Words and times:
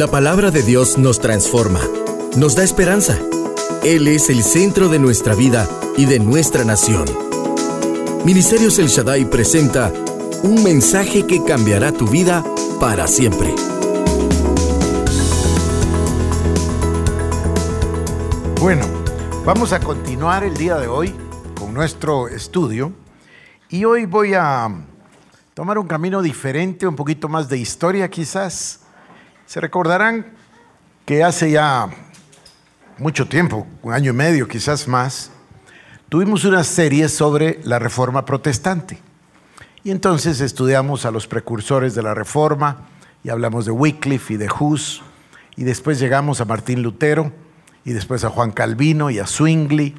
La 0.00 0.06
palabra 0.06 0.50
de 0.50 0.62
Dios 0.62 0.96
nos 0.96 1.20
transforma, 1.20 1.80
nos 2.34 2.56
da 2.56 2.64
esperanza. 2.64 3.18
Él 3.84 4.08
es 4.08 4.30
el 4.30 4.42
centro 4.42 4.88
de 4.88 4.98
nuestra 4.98 5.34
vida 5.34 5.68
y 5.94 6.06
de 6.06 6.18
nuestra 6.18 6.64
nación. 6.64 7.04
Ministerios 8.24 8.78
El 8.78 8.86
Shaddai 8.86 9.26
presenta 9.26 9.92
un 10.42 10.62
mensaje 10.62 11.26
que 11.26 11.44
cambiará 11.44 11.92
tu 11.92 12.08
vida 12.08 12.42
para 12.80 13.06
siempre. 13.06 13.54
Bueno, 18.58 18.86
vamos 19.44 19.74
a 19.74 19.80
continuar 19.80 20.44
el 20.44 20.56
día 20.56 20.78
de 20.78 20.86
hoy 20.86 21.14
con 21.58 21.74
nuestro 21.74 22.26
estudio 22.28 22.90
y 23.68 23.84
hoy 23.84 24.06
voy 24.06 24.32
a 24.32 24.66
tomar 25.52 25.76
un 25.76 25.86
camino 25.86 26.22
diferente, 26.22 26.86
un 26.86 26.96
poquito 26.96 27.28
más 27.28 27.50
de 27.50 27.58
historia 27.58 28.08
quizás. 28.08 28.79
Se 29.50 29.60
recordarán 29.60 30.26
que 31.04 31.24
hace 31.24 31.50
ya 31.50 31.88
mucho 32.98 33.26
tiempo, 33.26 33.66
un 33.82 33.92
año 33.92 34.12
y 34.12 34.14
medio 34.14 34.46
quizás 34.46 34.86
más, 34.86 35.32
tuvimos 36.08 36.44
una 36.44 36.62
serie 36.62 37.08
sobre 37.08 37.58
la 37.64 37.80
reforma 37.80 38.24
protestante. 38.24 39.00
Y 39.82 39.90
entonces 39.90 40.40
estudiamos 40.40 41.04
a 41.04 41.10
los 41.10 41.26
precursores 41.26 41.96
de 41.96 42.02
la 42.04 42.14
reforma 42.14 42.86
y 43.24 43.30
hablamos 43.30 43.66
de 43.66 43.72
Wycliffe 43.72 44.34
y 44.34 44.36
de 44.36 44.48
Hus 44.48 45.02
y 45.56 45.64
después 45.64 45.98
llegamos 45.98 46.40
a 46.40 46.44
Martín 46.44 46.84
Lutero 46.84 47.32
y 47.84 47.90
después 47.90 48.22
a 48.22 48.30
Juan 48.30 48.52
Calvino 48.52 49.10
y 49.10 49.18
a 49.18 49.26
Zwingli 49.26 49.96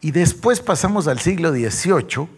y 0.00 0.10
después 0.12 0.60
pasamos 0.60 1.06
al 1.06 1.18
siglo 1.18 1.52
XVIII 1.52 2.28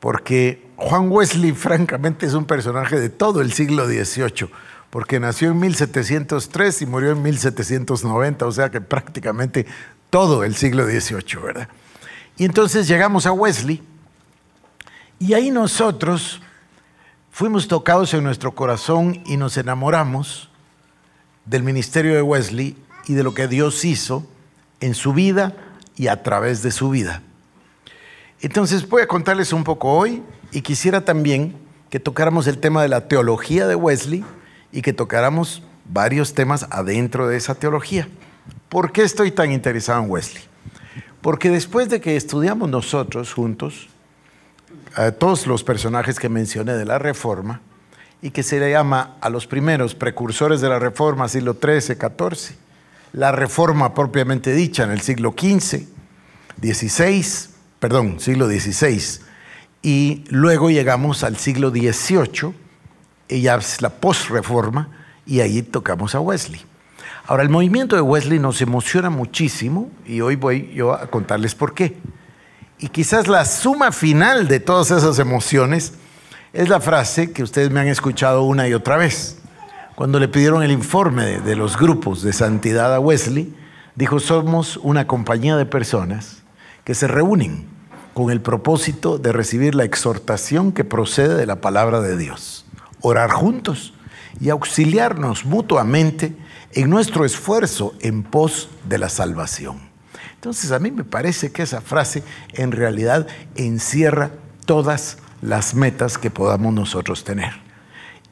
porque 0.00 0.66
Juan 0.74 1.08
Wesley 1.08 1.52
francamente 1.54 2.26
es 2.26 2.34
un 2.34 2.46
personaje 2.46 2.98
de 2.98 3.10
todo 3.10 3.40
el 3.40 3.52
siglo 3.52 3.86
XVIII 3.86 4.50
porque 4.90 5.20
nació 5.20 5.52
en 5.52 5.60
1703 5.60 6.82
y 6.82 6.86
murió 6.86 7.12
en 7.12 7.22
1790, 7.22 8.46
o 8.46 8.52
sea 8.52 8.70
que 8.70 8.80
prácticamente 8.80 9.66
todo 10.10 10.42
el 10.44 10.56
siglo 10.56 10.84
XVIII, 10.84 11.42
¿verdad? 11.42 11.68
Y 12.36 12.44
entonces 12.44 12.88
llegamos 12.88 13.26
a 13.26 13.32
Wesley 13.32 13.82
y 15.18 15.34
ahí 15.34 15.50
nosotros 15.50 16.40
fuimos 17.30 17.68
tocados 17.68 18.12
en 18.14 18.24
nuestro 18.24 18.54
corazón 18.54 19.22
y 19.26 19.36
nos 19.36 19.56
enamoramos 19.56 20.50
del 21.44 21.62
ministerio 21.62 22.14
de 22.14 22.22
Wesley 22.22 22.76
y 23.06 23.14
de 23.14 23.22
lo 23.22 23.34
que 23.34 23.46
Dios 23.46 23.84
hizo 23.84 24.26
en 24.80 24.94
su 24.94 25.12
vida 25.12 25.54
y 25.96 26.08
a 26.08 26.22
través 26.22 26.62
de 26.62 26.72
su 26.72 26.90
vida. 26.90 27.22
Entonces 28.40 28.88
voy 28.88 29.02
a 29.02 29.06
contarles 29.06 29.52
un 29.52 29.62
poco 29.62 29.92
hoy 29.92 30.22
y 30.50 30.62
quisiera 30.62 31.04
también 31.04 31.54
que 31.90 32.00
tocáramos 32.00 32.46
el 32.46 32.58
tema 32.58 32.82
de 32.82 32.88
la 32.88 33.06
teología 33.06 33.66
de 33.66 33.74
Wesley 33.74 34.24
y 34.72 34.82
que 34.82 34.92
tocáramos 34.92 35.62
varios 35.84 36.34
temas 36.34 36.66
adentro 36.70 37.28
de 37.28 37.36
esa 37.36 37.54
teología. 37.54 38.08
¿Por 38.68 38.92
qué 38.92 39.02
estoy 39.02 39.30
tan 39.30 39.52
interesado 39.52 40.02
en 40.02 40.10
Wesley? 40.10 40.42
Porque 41.20 41.50
después 41.50 41.88
de 41.88 42.00
que 42.00 42.16
estudiamos 42.16 42.68
nosotros 42.68 43.32
juntos 43.32 43.88
a 44.94 45.12
todos 45.12 45.46
los 45.46 45.64
personajes 45.64 46.18
que 46.18 46.28
mencioné 46.28 46.74
de 46.74 46.84
la 46.84 46.98
Reforma 46.98 47.60
y 48.22 48.30
que 48.30 48.42
se 48.42 48.60
le 48.60 48.70
llama 48.70 49.16
a 49.20 49.30
los 49.30 49.46
primeros 49.46 49.94
precursores 49.94 50.60
de 50.60 50.68
la 50.68 50.78
Reforma, 50.78 51.28
siglo 51.28 51.56
XIII, 51.60 51.96
XIV, 51.96 52.56
la 53.12 53.32
Reforma 53.32 53.94
propiamente 53.94 54.52
dicha 54.52 54.84
en 54.84 54.90
el 54.90 55.00
siglo 55.00 55.34
XV, 55.36 55.86
XVI, 56.62 57.24
perdón, 57.78 58.20
siglo 58.20 58.46
XVI, 58.46 59.20
y 59.82 60.24
luego 60.28 60.70
llegamos 60.70 61.24
al 61.24 61.36
siglo 61.36 61.70
XVIII, 61.70 62.54
ya 63.38 63.56
es 63.56 63.82
la 63.82 63.90
post-reforma, 63.90 64.88
y 65.26 65.40
ahí 65.40 65.62
tocamos 65.62 66.14
a 66.14 66.20
Wesley. 66.20 66.62
Ahora, 67.26 67.42
el 67.42 67.50
movimiento 67.50 67.94
de 67.94 68.02
Wesley 68.02 68.38
nos 68.38 68.62
emociona 68.62 69.10
muchísimo, 69.10 69.90
y 70.06 70.22
hoy 70.22 70.36
voy 70.36 70.72
yo 70.74 70.94
a 70.94 71.06
contarles 71.08 71.54
por 71.54 71.74
qué. 71.74 71.98
Y 72.78 72.88
quizás 72.88 73.28
la 73.28 73.44
suma 73.44 73.92
final 73.92 74.48
de 74.48 74.58
todas 74.58 74.90
esas 74.90 75.18
emociones 75.18 75.92
es 76.54 76.68
la 76.68 76.80
frase 76.80 77.30
que 77.30 77.42
ustedes 77.42 77.70
me 77.70 77.80
han 77.80 77.88
escuchado 77.88 78.42
una 78.42 78.66
y 78.66 78.74
otra 78.74 78.96
vez. 78.96 79.36
Cuando 79.94 80.18
le 80.18 80.28
pidieron 80.28 80.62
el 80.62 80.70
informe 80.70 81.40
de 81.40 81.56
los 81.56 81.76
grupos 81.76 82.22
de 82.22 82.32
santidad 82.32 82.94
a 82.94 83.00
Wesley, 83.00 83.54
dijo, 83.96 84.18
somos 84.18 84.78
una 84.78 85.06
compañía 85.06 85.56
de 85.56 85.66
personas 85.66 86.38
que 86.84 86.94
se 86.94 87.06
reúnen 87.06 87.66
con 88.14 88.30
el 88.30 88.40
propósito 88.40 89.18
de 89.18 89.32
recibir 89.32 89.74
la 89.74 89.84
exhortación 89.84 90.72
que 90.72 90.84
procede 90.84 91.34
de 91.34 91.46
la 91.46 91.60
palabra 91.60 92.00
de 92.00 92.16
Dios, 92.16 92.64
orar 93.00 93.30
juntos 93.30 93.94
y 94.40 94.50
auxiliarnos 94.50 95.44
mutuamente 95.44 96.36
en 96.72 96.90
nuestro 96.90 97.24
esfuerzo 97.24 97.94
en 98.00 98.22
pos 98.22 98.68
de 98.88 98.98
la 98.98 99.08
salvación. 99.08 99.80
Entonces 100.34 100.72
a 100.72 100.78
mí 100.78 100.90
me 100.90 101.04
parece 101.04 101.52
que 101.52 101.62
esa 101.62 101.80
frase 101.80 102.22
en 102.54 102.72
realidad 102.72 103.26
encierra 103.56 104.30
todas 104.64 105.18
las 105.42 105.74
metas 105.74 106.16
que 106.16 106.30
podamos 106.30 106.72
nosotros 106.72 107.24
tener. 107.24 107.52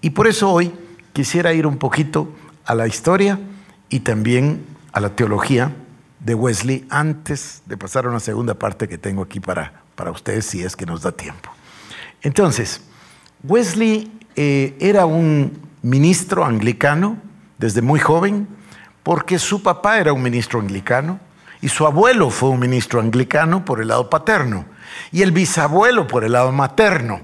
Y 0.00 0.10
por 0.10 0.26
eso 0.26 0.50
hoy 0.50 0.72
quisiera 1.12 1.52
ir 1.52 1.66
un 1.66 1.78
poquito 1.78 2.32
a 2.64 2.74
la 2.74 2.86
historia 2.86 3.38
y 3.88 4.00
también 4.00 4.64
a 4.92 5.00
la 5.00 5.16
teología 5.16 5.74
de 6.20 6.34
Wesley 6.34 6.86
antes 6.90 7.62
de 7.66 7.76
pasar 7.76 8.06
a 8.06 8.10
una 8.10 8.20
segunda 8.20 8.54
parte 8.54 8.88
que 8.88 8.98
tengo 8.98 9.22
aquí 9.22 9.40
para, 9.40 9.82
para 9.94 10.10
ustedes 10.10 10.46
si 10.46 10.62
es 10.62 10.76
que 10.76 10.86
nos 10.86 11.02
da 11.02 11.12
tiempo. 11.12 11.50
Entonces, 12.22 12.80
Wesley 13.44 14.17
eh, 14.40 14.76
era 14.78 15.04
un 15.04 15.58
ministro 15.82 16.44
anglicano 16.44 17.20
desde 17.58 17.82
muy 17.82 17.98
joven 17.98 18.46
porque 19.02 19.36
su 19.40 19.64
papá 19.64 19.98
era 19.98 20.12
un 20.12 20.22
ministro 20.22 20.60
anglicano 20.60 21.18
y 21.60 21.68
su 21.68 21.84
abuelo 21.84 22.30
fue 22.30 22.50
un 22.50 22.60
ministro 22.60 23.00
anglicano 23.00 23.64
por 23.64 23.80
el 23.80 23.88
lado 23.88 24.08
paterno 24.08 24.64
y 25.10 25.22
el 25.22 25.32
bisabuelo 25.32 26.06
por 26.06 26.22
el 26.22 26.30
lado 26.32 26.52
materno. 26.52 27.20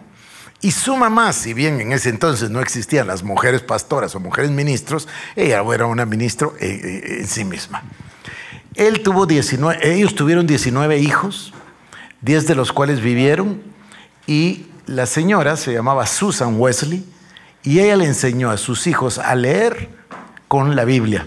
Y 0.60 0.72
su 0.72 0.96
mamá, 0.96 1.32
si 1.32 1.54
bien 1.54 1.80
en 1.80 1.92
ese 1.92 2.08
entonces 2.08 2.50
no 2.50 2.60
existían 2.60 3.06
las 3.06 3.22
mujeres 3.22 3.62
pastoras 3.62 4.16
o 4.16 4.18
mujeres 4.18 4.50
ministros, 4.50 5.06
ella 5.36 5.62
era 5.72 5.86
una 5.86 6.06
ministro 6.06 6.56
eh, 6.58 6.80
eh, 6.82 7.16
en 7.20 7.28
sí 7.28 7.44
misma. 7.44 7.84
Él 8.74 9.04
tuvo 9.04 9.24
19, 9.24 9.94
ellos 9.94 10.16
tuvieron 10.16 10.48
19 10.48 10.98
hijos, 10.98 11.54
10 12.22 12.48
de 12.48 12.54
los 12.56 12.72
cuales 12.72 13.00
vivieron, 13.00 13.62
y 14.26 14.66
la 14.86 15.06
señora 15.06 15.56
se 15.56 15.72
llamaba 15.72 16.06
Susan 16.06 16.60
Wesley, 16.60 17.04
y 17.62 17.80
ella 17.80 17.96
le 17.96 18.04
enseñó 18.04 18.50
a 18.50 18.58
sus 18.58 18.86
hijos 18.86 19.18
a 19.18 19.34
leer 19.34 19.88
con 20.48 20.76
la 20.76 20.84
Biblia. 20.84 21.26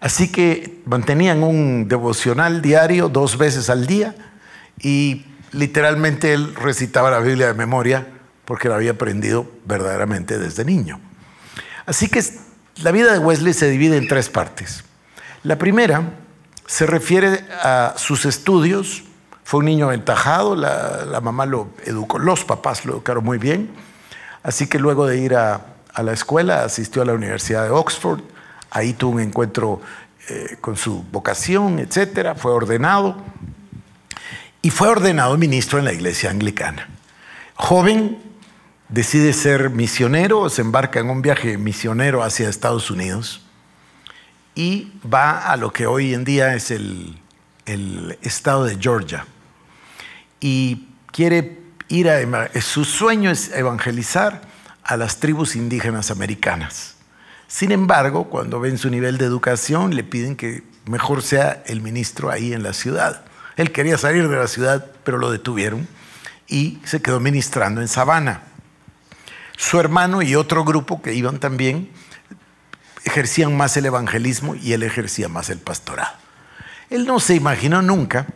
Así 0.00 0.30
que 0.32 0.80
mantenían 0.86 1.42
un 1.42 1.88
devocional 1.88 2.62
diario 2.62 3.08
dos 3.08 3.36
veces 3.36 3.68
al 3.68 3.86
día 3.86 4.14
y 4.80 5.26
literalmente 5.52 6.32
él 6.32 6.54
recitaba 6.54 7.10
la 7.10 7.18
Biblia 7.18 7.48
de 7.48 7.54
memoria 7.54 8.06
porque 8.44 8.68
la 8.68 8.76
había 8.76 8.92
aprendido 8.92 9.50
verdaderamente 9.66 10.38
desde 10.38 10.64
niño. 10.64 11.00
Así 11.84 12.08
que 12.08 12.22
la 12.76 12.92
vida 12.92 13.12
de 13.12 13.18
Wesley 13.18 13.52
se 13.52 13.68
divide 13.68 13.96
en 13.96 14.08
tres 14.08 14.30
partes. 14.30 14.84
La 15.42 15.58
primera 15.58 16.02
se 16.66 16.86
refiere 16.86 17.44
a 17.62 17.94
sus 17.96 18.24
estudios. 18.24 19.04
Fue 19.48 19.60
un 19.60 19.64
niño 19.64 19.86
aventajado, 19.86 20.54
la, 20.54 21.20
mamá 21.22 21.46
lo 21.46 21.70
educó, 21.86 22.18
los 22.18 22.44
papás 22.44 22.84
lo 22.84 22.92
educaron 22.92 23.24
muy 23.24 23.38
bien. 23.38 23.70
Así 24.42 24.66
que 24.66 24.78
luego 24.78 25.06
de 25.06 25.16
ir 25.16 25.36
a, 25.36 25.62
la 25.96 26.12
escuela 26.12 26.64
asistió 26.64 27.00
a 27.00 27.06
la 27.06 27.14
Universidad 27.14 27.64
de 27.64 27.70
Oxford 27.70 28.20
Ahí 28.68 28.92
tuvo 28.92 29.12
un 29.12 29.20
encuentro 29.22 29.80
eh, 30.28 30.58
con 30.60 30.76
su 30.76 31.02
vocación, 31.10 31.78
etcétera. 31.78 32.34
Fue 32.34 32.52
ordenado 32.52 33.16
y 34.60 34.68
fue 34.68 34.88
ordenado 34.88 35.38
ministro 35.38 35.78
en 35.78 35.86
la 35.86 35.94
iglesia 35.94 36.28
anglicana. 36.28 36.86
Joven, 37.54 38.18
decide 38.90 39.32
ser 39.32 39.70
misionero, 39.70 40.50
se 40.50 40.60
embarca 40.60 41.00
en 41.00 41.08
un 41.08 41.22
viaje 41.22 41.56
misionero 41.56 42.22
hacia 42.22 42.50
Estados 42.50 42.90
Unidos 42.90 43.40
y 44.54 44.92
va 45.10 45.38
a 45.38 45.56
lo 45.56 45.72
que 45.72 45.86
hoy 45.86 46.12
en 46.12 46.24
día 46.24 46.54
es 46.54 46.70
el 46.70 47.18
estado 48.20 48.66
de 48.66 48.76
Georgia. 48.78 49.24
Y 50.40 50.88
quiere 51.12 51.58
ir 51.88 52.10
a, 52.10 52.48
su 52.60 52.84
sueño 52.84 53.30
es 53.30 53.50
evangelizar 53.52 54.42
a 54.84 54.96
las 54.96 55.18
tribus 55.20 55.56
indígenas 55.56 56.10
americanas. 56.10 56.96
Sin 57.46 57.72
embargo, 57.72 58.24
cuando 58.24 58.60
ven 58.60 58.78
su 58.78 58.90
nivel 58.90 59.18
de 59.18 59.24
educación, 59.24 59.94
le 59.94 60.04
piden 60.04 60.36
que 60.36 60.62
mejor 60.86 61.22
sea 61.22 61.62
el 61.66 61.80
ministro 61.80 62.30
ahí 62.30 62.52
en 62.52 62.62
la 62.62 62.72
ciudad. 62.72 63.24
Él 63.56 63.72
quería 63.72 63.98
salir 63.98 64.28
de 64.28 64.36
la 64.36 64.46
ciudad, 64.46 64.86
pero 65.04 65.18
lo 65.18 65.30
detuvieron 65.30 65.88
y 66.46 66.78
se 66.84 67.02
quedó 67.02 67.20
ministrando 67.20 67.80
en 67.80 67.88
Sabana. 67.88 68.42
Su 69.56 69.80
hermano 69.80 70.22
y 70.22 70.34
otro 70.34 70.64
grupo 70.64 71.02
que 71.02 71.14
iban 71.14 71.40
también 71.40 71.90
ejercían 73.04 73.56
más 73.56 73.76
el 73.76 73.86
evangelismo 73.86 74.54
y 74.54 74.72
él 74.72 74.82
ejercía 74.82 75.28
más 75.28 75.50
el 75.50 75.58
pastorado. 75.58 76.16
Él 76.90 77.06
no 77.06 77.20
se 77.20 77.34
imaginó 77.34 77.82
nunca, 77.82 78.26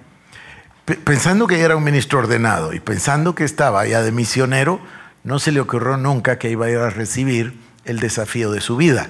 pensando 0.84 1.46
que 1.46 1.61
era 1.61 1.76
un 1.76 1.84
ministro 1.84 2.19
ordenado 2.19 2.73
y 2.73 2.81
pensando 2.81 3.34
que 3.34 3.44
estaba 3.44 3.87
ya 3.87 4.02
de 4.02 4.12
misionero, 4.12 4.81
no 5.25 5.38
se 5.38 5.52
le 5.52 5.61
ocurrió 5.61 5.96
nunca 5.96 6.38
que 6.38 6.50
iba 6.50 6.67
a 6.67 6.70
ir 6.70 6.79
a 6.79 6.90
recibir 6.90 7.58
el 7.84 8.00
desafío 8.00 8.50
de 8.50 8.61
su 8.61 8.76
vida. 8.76 9.08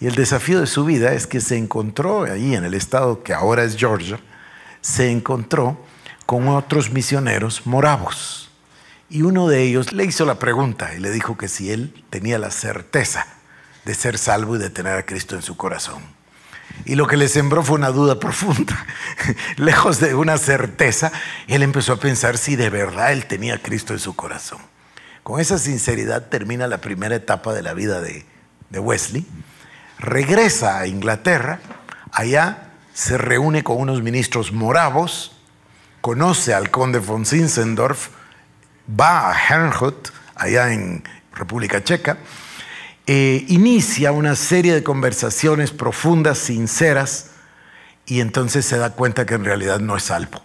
Y 0.00 0.06
el 0.06 0.14
desafío 0.14 0.60
de 0.60 0.66
su 0.66 0.84
vida 0.84 1.12
es 1.12 1.26
que 1.26 1.40
se 1.40 1.56
encontró 1.56 2.22
ahí 2.22 2.54
en 2.54 2.64
el 2.64 2.74
estado 2.74 3.22
que 3.22 3.34
ahora 3.34 3.64
es 3.64 3.76
Georgia, 3.76 4.20
se 4.80 5.10
encontró 5.10 5.84
con 6.26 6.48
otros 6.48 6.92
misioneros 6.92 7.66
moravos. 7.66 8.50
Y 9.10 9.22
uno 9.22 9.48
de 9.48 9.62
ellos 9.62 9.92
le 9.92 10.04
hizo 10.04 10.24
la 10.24 10.38
pregunta 10.38 10.94
y 10.94 11.00
le 11.00 11.10
dijo 11.10 11.36
que 11.36 11.48
si 11.48 11.70
él 11.72 12.04
tenía 12.10 12.38
la 12.38 12.50
certeza 12.50 13.26
de 13.84 13.94
ser 13.94 14.18
salvo 14.18 14.56
y 14.56 14.58
de 14.58 14.70
tener 14.70 14.96
a 14.96 15.06
Cristo 15.06 15.34
en 15.34 15.42
su 15.42 15.56
corazón. 15.56 16.17
Y 16.84 16.94
lo 16.94 17.06
que 17.06 17.16
le 17.16 17.28
sembró 17.28 17.62
fue 17.62 17.76
una 17.76 17.90
duda 17.90 18.18
profunda. 18.18 18.86
Lejos 19.56 20.00
de 20.00 20.14
una 20.14 20.38
certeza, 20.38 21.12
él 21.46 21.62
empezó 21.62 21.94
a 21.94 22.00
pensar 22.00 22.38
si 22.38 22.56
de 22.56 22.70
verdad 22.70 23.12
él 23.12 23.26
tenía 23.26 23.54
a 23.54 23.58
Cristo 23.58 23.92
en 23.92 23.98
su 23.98 24.14
corazón. 24.16 24.60
Con 25.22 25.40
esa 25.40 25.58
sinceridad 25.58 26.28
termina 26.28 26.66
la 26.66 26.80
primera 26.80 27.14
etapa 27.14 27.52
de 27.52 27.62
la 27.62 27.74
vida 27.74 28.00
de, 28.00 28.24
de 28.70 28.78
Wesley. 28.78 29.26
Regresa 29.98 30.78
a 30.78 30.86
Inglaterra, 30.86 31.60
allá 32.12 32.70
se 32.94 33.18
reúne 33.18 33.62
con 33.62 33.78
unos 33.78 34.02
ministros 34.02 34.52
moravos, 34.52 35.36
conoce 36.00 36.54
al 36.54 36.70
conde 36.70 36.98
von 36.98 37.26
Zinzendorf, 37.26 38.08
va 38.88 39.30
a 39.30 39.36
Herrnhut, 39.36 40.08
allá 40.34 40.72
en 40.72 41.04
República 41.32 41.82
Checa, 41.82 42.18
e 43.08 43.46
inicia 43.48 44.12
una 44.12 44.36
serie 44.36 44.74
de 44.74 44.82
conversaciones 44.82 45.70
profundas, 45.70 46.36
sinceras, 46.36 47.30
y 48.04 48.20
entonces 48.20 48.66
se 48.66 48.76
da 48.76 48.90
cuenta 48.90 49.24
que 49.24 49.32
en 49.32 49.46
realidad 49.46 49.80
no 49.80 49.96
es 49.96 50.04
salvo, 50.04 50.42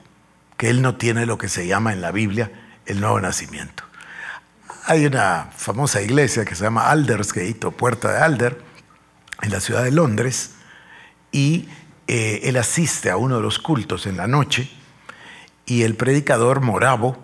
que 0.56 0.70
él 0.70 0.82
no 0.82 0.96
tiene 0.96 1.26
lo 1.26 1.38
que 1.38 1.50
se 1.50 1.68
llama 1.68 1.92
en 1.92 2.00
la 2.00 2.14
Biblia 2.14 2.52
el 2.86 3.02
nuevo 3.02 3.20
nacimiento. 3.20 3.84
Hay 4.86 5.06
una 5.06 5.50
famosa 5.56 6.02
iglesia 6.02 6.46
que 6.46 6.56
se 6.56 6.64
llama 6.64 6.90
Aldersgate 6.90 7.68
o 7.68 7.72
Puerta 7.72 8.14
de 8.14 8.20
Alder, 8.20 8.62
en 9.42 9.52
la 9.52 9.60
ciudad 9.60 9.84
de 9.84 9.92
Londres 9.92 10.52
y 11.34 11.68
eh, 12.08 12.42
él 12.44 12.56
asiste 12.56 13.10
a 13.10 13.18
uno 13.18 13.36
de 13.36 13.42
los 13.42 13.60
cultos 13.60 14.06
en 14.06 14.16
la 14.16 14.28
noche 14.28 14.70
y 15.66 15.82
el 15.82 15.96
predicador 15.96 16.62
moravo, 16.62 17.18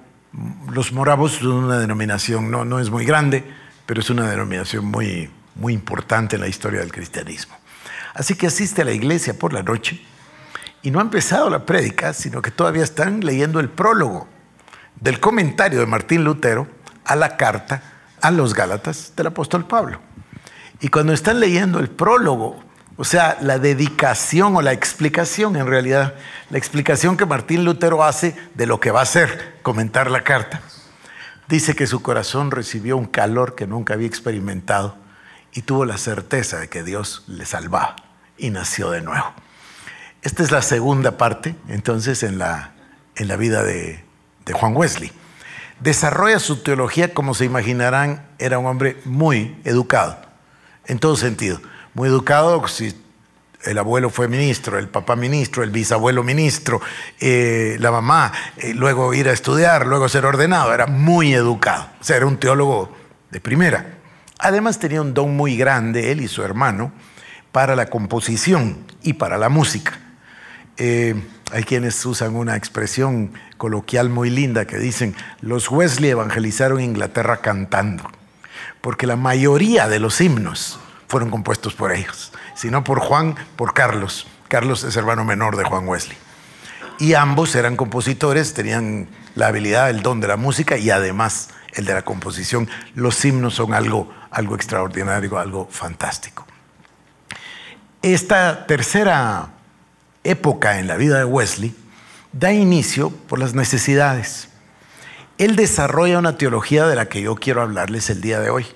los 0.69 0.91
moravos 0.91 1.33
son 1.33 1.51
una 1.63 1.80
denominación, 1.80 2.51
no, 2.51 2.65
no 2.65 2.80
es 2.80 2.89
muy 2.89 3.06
grande, 3.06 3.45
pero 3.89 4.01
es 4.01 4.12
una 4.12 4.30
denominación 4.30 4.86
muy, 4.86 5.31
muy 5.56 5.74
importante 5.74 6.36
en 6.36 6.44
la 6.44 6.47
historia 6.47 6.80
del 6.80 6.91
cristianismo. 6.91 7.57
Así 8.13 8.36
que 8.36 8.45
asiste 8.45 8.83
a 8.83 8.86
la 8.86 8.91
iglesia 8.91 9.33
por 9.33 9.51
la 9.51 9.63
noche 9.63 10.00
y 10.83 10.91
no 10.91 11.00
ha 11.00 11.01
empezado 11.01 11.50
la 11.50 11.65
prédica, 11.65 12.13
sino 12.13 12.39
que 12.44 12.51
todavía 12.51 12.83
están 12.83 13.21
leyendo 13.21 13.59
el 13.59 13.68
prólogo 13.68 14.27
del 15.01 15.19
comentario 15.19 15.80
de 15.80 15.88
Martín 15.88 16.24
Lutero 16.24 16.68
a 17.03 17.15
la 17.15 17.36
carta 17.36 17.81
a 18.21 18.30
los 18.30 18.53
Gálatas 18.53 19.13
del 19.15 19.25
apóstol 19.25 19.65
Pablo. 19.65 20.00
Y 20.81 20.89
cuando 20.89 21.12
están 21.12 21.39
leyendo 21.39 21.80
el 21.80 21.89
prólogo, 21.89 22.63
o 22.95 23.03
sea, 23.03 23.39
la 23.41 23.57
dedicación 23.57 24.56
o 24.56 24.62
la 24.62 24.71
explicación, 24.71 25.56
en 25.56 25.65
realidad, 25.65 26.13
la 26.51 26.59
explicación 26.59 27.18
que 27.18 27.25
Martín 27.25 27.65
Lutero 27.65 28.03
hace 28.03 28.36
de 28.53 28.68
lo 28.68 28.80
que 28.80 28.91
va 28.91 29.01
a 29.01 29.07
ser 29.07 29.57
comentar 29.63 30.12
la 30.12 30.24
carta, 30.24 30.62
dice 31.50 31.75
que 31.75 31.88
su 31.88 32.01
corazón 32.04 32.51
recibió 32.51 32.96
un 32.96 33.07
calor 33.07 33.56
que 33.56 33.66
nunca 33.66 33.96
había 33.96 34.07
experimentado 34.07 34.96
y 35.51 35.63
tuvo 35.63 35.84
la 35.84 35.98
certeza 35.98 36.60
de 36.60 36.69
que 36.69 36.84
Dios 36.84 37.24
le 37.28 37.46
salvaba 37.46 37.96
y 38.38 38.51
nació 38.51 38.92
de 38.92 39.01
nuevo. 39.01 39.34
Esta 40.22 40.44
es 40.44 40.51
la 40.51 40.62
segunda 40.62 41.18
parte, 41.18 41.56
entonces, 41.68 42.22
en 42.22 42.38
la, 42.38 42.74
en 43.16 43.28
la 43.28 43.36
vida 43.36 43.63
de, 43.63 44.04
de 44.46 44.54
Juan 44.54 44.75
Wesley. 44.78 45.12
Desarrolla 45.80 46.40
su 46.40 46.57
teología, 46.57 47.13
como 47.16 47.34
se 47.34 47.46
imaginarán, 47.46 48.28
era 48.38 48.60
un 48.60 48.68
hombre 48.68 49.01
muy 49.06 49.60
educado 49.63 50.19
en 50.86 51.00
todo 51.00 51.16
sentido. 51.16 51.60
Muy 51.96 52.10
educado, 52.10 52.68
si 52.68 52.94
el 53.63 53.77
abuelo 53.77 54.09
fue 54.09 54.27
ministro, 54.27 54.77
el 54.77 54.88
papá 54.88 55.15
ministro, 55.15 55.63
el 55.63 55.69
bisabuelo 55.69 56.23
ministro, 56.23 56.81
eh, 57.19 57.77
la 57.79 57.91
mamá, 57.91 58.31
eh, 58.57 58.73
luego 58.73 59.13
ir 59.13 59.27
a 59.27 59.33
estudiar, 59.33 59.85
luego 59.85 60.07
ser 60.09 60.25
ordenado, 60.25 60.73
era 60.73 60.88
muy 60.88 61.33
educado, 61.33 61.89
o 62.00 62.03
sea, 62.03 62.17
era 62.17 62.25
un 62.25 62.38
teólogo 62.38 62.95
de 63.31 63.39
primera. 63.39 63.97
Además 64.39 64.79
tenía 64.79 65.01
un 65.01 65.13
don 65.13 65.35
muy 65.35 65.57
grande, 65.57 66.11
él 66.11 66.21
y 66.21 66.27
su 66.27 66.44
hermano, 66.44 66.94
para 67.51 67.75
la 67.75 67.88
composición 67.88 68.85
y 69.03 69.13
para 69.13 69.38
la 69.38 69.50
música. 69.50 70.00
Eh, 70.77 71.15
hay 71.51 71.63
quienes 71.63 72.05
usan 72.05 72.35
una 72.35 72.55
expresión 72.55 73.33
coloquial 73.57 74.09
muy 74.09 74.29
linda 74.29 74.65
que 74.65 74.77
dicen, 74.77 75.15
los 75.41 75.69
Wesley 75.69 76.12
evangelizaron 76.12 76.79
Inglaterra 76.79 77.41
cantando 77.41 78.09
porque 78.81 79.07
la 79.07 79.15
mayoría 79.15 79.88
de 79.88 80.00
los 80.00 80.19
himnos 80.21 80.79
fueron 81.07 81.29
compuestos 81.29 81.73
por 81.73 81.91
ellos, 81.91 82.31
sino 82.59 82.83
por 82.83 83.00
Juan, 83.00 83.35
por 83.56 83.73
Carlos. 83.73 84.27
Carlos 84.50 84.83
es 84.83 84.97
hermano 84.97 85.23
menor 85.23 85.56
de 85.56 85.63
Juan 85.63 85.88
Wesley. 85.88 86.17
Y 87.00 87.13
ambos 87.13 87.56
eran 87.56 87.77
compositores, 87.77 88.53
tenían 88.53 89.07
la 89.35 89.47
habilidad, 89.47 89.89
el 89.89 90.01
don 90.01 90.19
de 90.19 90.27
la 90.27 90.35
música 90.35 90.77
y 90.77 90.89
además 90.89 91.51
el 91.73 91.85
de 91.85 91.94
la 91.94 92.01
composición. 92.01 92.69
Los 92.95 93.23
himnos 93.23 93.53
son 93.53 93.73
algo, 93.73 94.11
algo 94.31 94.56
extraordinario, 94.56 95.39
algo 95.39 95.69
fantástico. 95.71 96.45
Esta 98.01 98.65
tercera 98.65 99.50
época 100.25 100.79
en 100.79 100.88
la 100.88 100.97
vida 100.97 101.19
de 101.19 101.25
Wesley 101.25 101.73
da 102.33 102.51
inicio 102.51 103.12
por 103.12 103.39
las 103.39 103.53
necesidades 103.53 104.50
él 105.39 105.55
desarrolla 105.55 106.19
una 106.19 106.38
teología 106.38 106.85
de 106.85 106.97
la 106.97 107.07
que 107.07 107.21
yo 107.21 107.35
quiero 107.35 107.62
hablarles 107.62 108.09
el 108.09 108.19
día 108.19 108.41
de 108.41 108.50
hoy. 108.50 108.67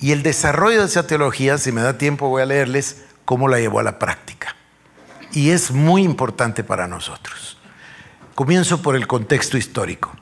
Y 0.00 0.12
el 0.12 0.22
desarrollo 0.22 0.80
de 0.80 0.86
esa 0.86 1.06
teología, 1.06 1.58
si 1.58 1.72
me 1.72 1.80
da 1.80 1.98
tiempo, 1.98 2.28
voy 2.28 2.42
a 2.42 2.46
leerles 2.46 3.04
cómo 3.24 3.48
la 3.48 3.58
llevó 3.58 3.80
a 3.80 3.82
la 3.82 3.98
práctica. 3.98 4.54
Y 5.32 5.50
es 5.50 5.70
muy 5.70 6.02
importante 6.02 6.64
para 6.64 6.86
nosotros. 6.86 7.58
Comienzo 8.34 8.82
por 8.82 8.96
el 8.96 9.06
contexto 9.06 9.56
histórico. 9.56 10.12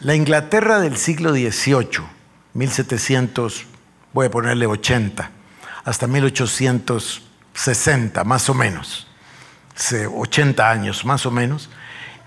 La 0.00 0.14
Inglaterra 0.14 0.78
del 0.78 0.96
siglo 0.96 1.32
XVIII, 1.32 2.06
1700, 2.54 3.66
voy 4.12 4.26
a 4.26 4.30
ponerle 4.30 4.66
80, 4.66 5.30
hasta 5.84 6.06
1860, 6.06 8.24
más 8.24 8.48
o 8.48 8.54
menos, 8.54 9.08
80 10.14 10.70
años 10.70 11.04
más 11.04 11.26
o 11.26 11.30
menos, 11.30 11.70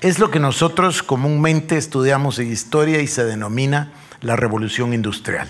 es 0.02 0.20
lo 0.20 0.32
que 0.32 0.40
nosotros 0.40 1.04
comúnmente 1.04 1.78
estudiamos 1.78 2.40
en 2.40 2.52
historia 2.52 3.02
y 3.02 3.08
se 3.08 3.24
denomina 3.24 3.92
la 4.22 4.36
revolución 4.36 4.94
industrial. 4.94 5.48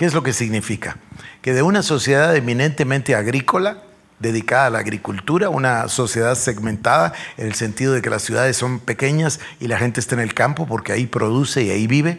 ¿Qué 0.00 0.06
es 0.06 0.14
lo 0.14 0.22
que 0.22 0.32
significa? 0.32 0.96
Que 1.42 1.52
de 1.52 1.60
una 1.60 1.82
sociedad 1.82 2.34
eminentemente 2.34 3.14
agrícola, 3.14 3.82
dedicada 4.18 4.64
a 4.64 4.70
la 4.70 4.78
agricultura, 4.78 5.50
una 5.50 5.88
sociedad 5.88 6.36
segmentada 6.36 7.12
en 7.36 7.48
el 7.48 7.54
sentido 7.54 7.92
de 7.92 8.00
que 8.00 8.08
las 8.08 8.22
ciudades 8.22 8.56
son 8.56 8.80
pequeñas 8.80 9.40
y 9.60 9.68
la 9.68 9.76
gente 9.76 10.00
está 10.00 10.14
en 10.14 10.22
el 10.22 10.32
campo 10.32 10.66
porque 10.66 10.92
ahí 10.92 11.04
produce 11.04 11.64
y 11.64 11.70
ahí 11.70 11.86
vive, 11.86 12.18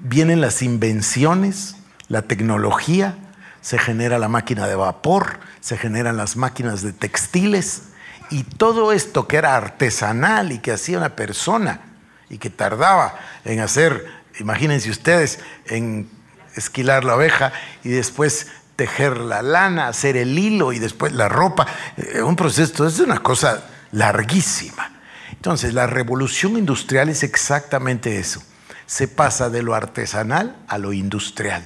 vienen 0.00 0.40
las 0.40 0.60
invenciones, 0.60 1.76
la 2.08 2.22
tecnología, 2.22 3.16
se 3.60 3.78
genera 3.78 4.18
la 4.18 4.26
máquina 4.26 4.66
de 4.66 4.74
vapor, 4.74 5.38
se 5.60 5.78
generan 5.78 6.16
las 6.16 6.36
máquinas 6.36 6.82
de 6.82 6.92
textiles, 6.92 7.90
y 8.28 8.42
todo 8.42 8.90
esto 8.90 9.28
que 9.28 9.36
era 9.36 9.54
artesanal 9.56 10.50
y 10.50 10.58
que 10.58 10.72
hacía 10.72 10.98
una 10.98 11.14
persona 11.14 11.80
y 12.28 12.38
que 12.38 12.50
tardaba 12.50 13.14
en 13.44 13.60
hacer, 13.60 14.04
imagínense 14.38 14.90
ustedes, 14.90 15.40
en 15.66 16.08
esquilar 16.54 17.04
la 17.04 17.16
oveja 17.16 17.52
y 17.84 17.90
después 17.90 18.48
tejer 18.76 19.16
la 19.18 19.42
lana, 19.42 19.88
hacer 19.88 20.16
el 20.16 20.38
hilo 20.38 20.72
y 20.72 20.78
después 20.78 21.12
la 21.12 21.28
ropa, 21.28 21.66
eh, 21.96 22.22
un 22.22 22.36
proceso, 22.36 22.86
es 22.86 23.00
una 23.00 23.22
cosa 23.22 23.64
larguísima. 23.92 24.92
Entonces, 25.32 25.74
la 25.74 25.86
revolución 25.86 26.56
industrial 26.56 27.08
es 27.08 27.22
exactamente 27.22 28.18
eso. 28.18 28.42
Se 28.86 29.08
pasa 29.08 29.50
de 29.50 29.62
lo 29.62 29.74
artesanal 29.74 30.56
a 30.68 30.78
lo 30.78 30.92
industrial. 30.92 31.64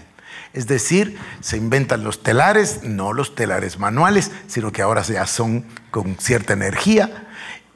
Es 0.52 0.66
decir, 0.66 1.18
se 1.40 1.56
inventan 1.56 2.04
los 2.04 2.22
telares, 2.22 2.82
no 2.82 3.12
los 3.12 3.34
telares 3.34 3.78
manuales, 3.78 4.30
sino 4.46 4.72
que 4.72 4.82
ahora 4.82 5.02
ya 5.02 5.26
son 5.26 5.64
con 5.90 6.16
cierta 6.18 6.52
energía. 6.52 7.28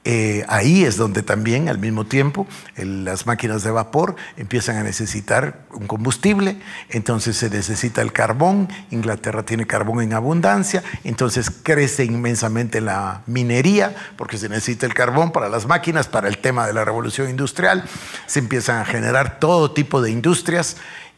Eh, 0.09 0.45
ahí 0.47 0.85
es 0.85 0.97
donde 0.97 1.25
también 1.25 1.69
al 1.69 1.81
mismo 1.81 2.07
tiempo 2.07 2.47
las 2.77 3.27
máquinas 3.27 3.65
de 3.65 3.73
vapor 3.73 4.15
empiezan 4.37 4.77
a 4.77 4.85
necesitar 4.85 5.67
un 5.73 5.89
combustible, 5.89 6.61
entonces 6.91 7.37
se 7.37 7.51
necesita 7.51 8.03
el 8.03 8.13
carbón, 8.13 8.69
Inglaterra 8.93 9.43
tiene 9.43 9.67
carbón 9.67 10.03
en 10.03 10.13
abundancia, 10.13 10.85
entonces 11.03 11.51
crece 11.51 12.05
inmensamente 12.05 12.81
la 12.81 13.23
minería 13.27 13.97
porque 14.17 14.39
se 14.39 14.49
necesita 14.49 14.87
el 14.87 14.95
carbón 14.95 15.33
para 15.33 15.49
las 15.49 15.67
máquinas, 15.67 16.07
para 16.07 16.29
el 16.29 16.39
tema 16.39 16.69
de 16.69 16.73
la 16.73 16.85
revolución 16.85 17.29
industrial, 17.29 17.83
se 18.27 18.39
empiezan 18.39 18.79
a 18.81 18.85
generar 18.85 19.41
todo 19.41 19.73
tipo 19.73 20.01
de 20.01 20.13
industrias 20.13 20.77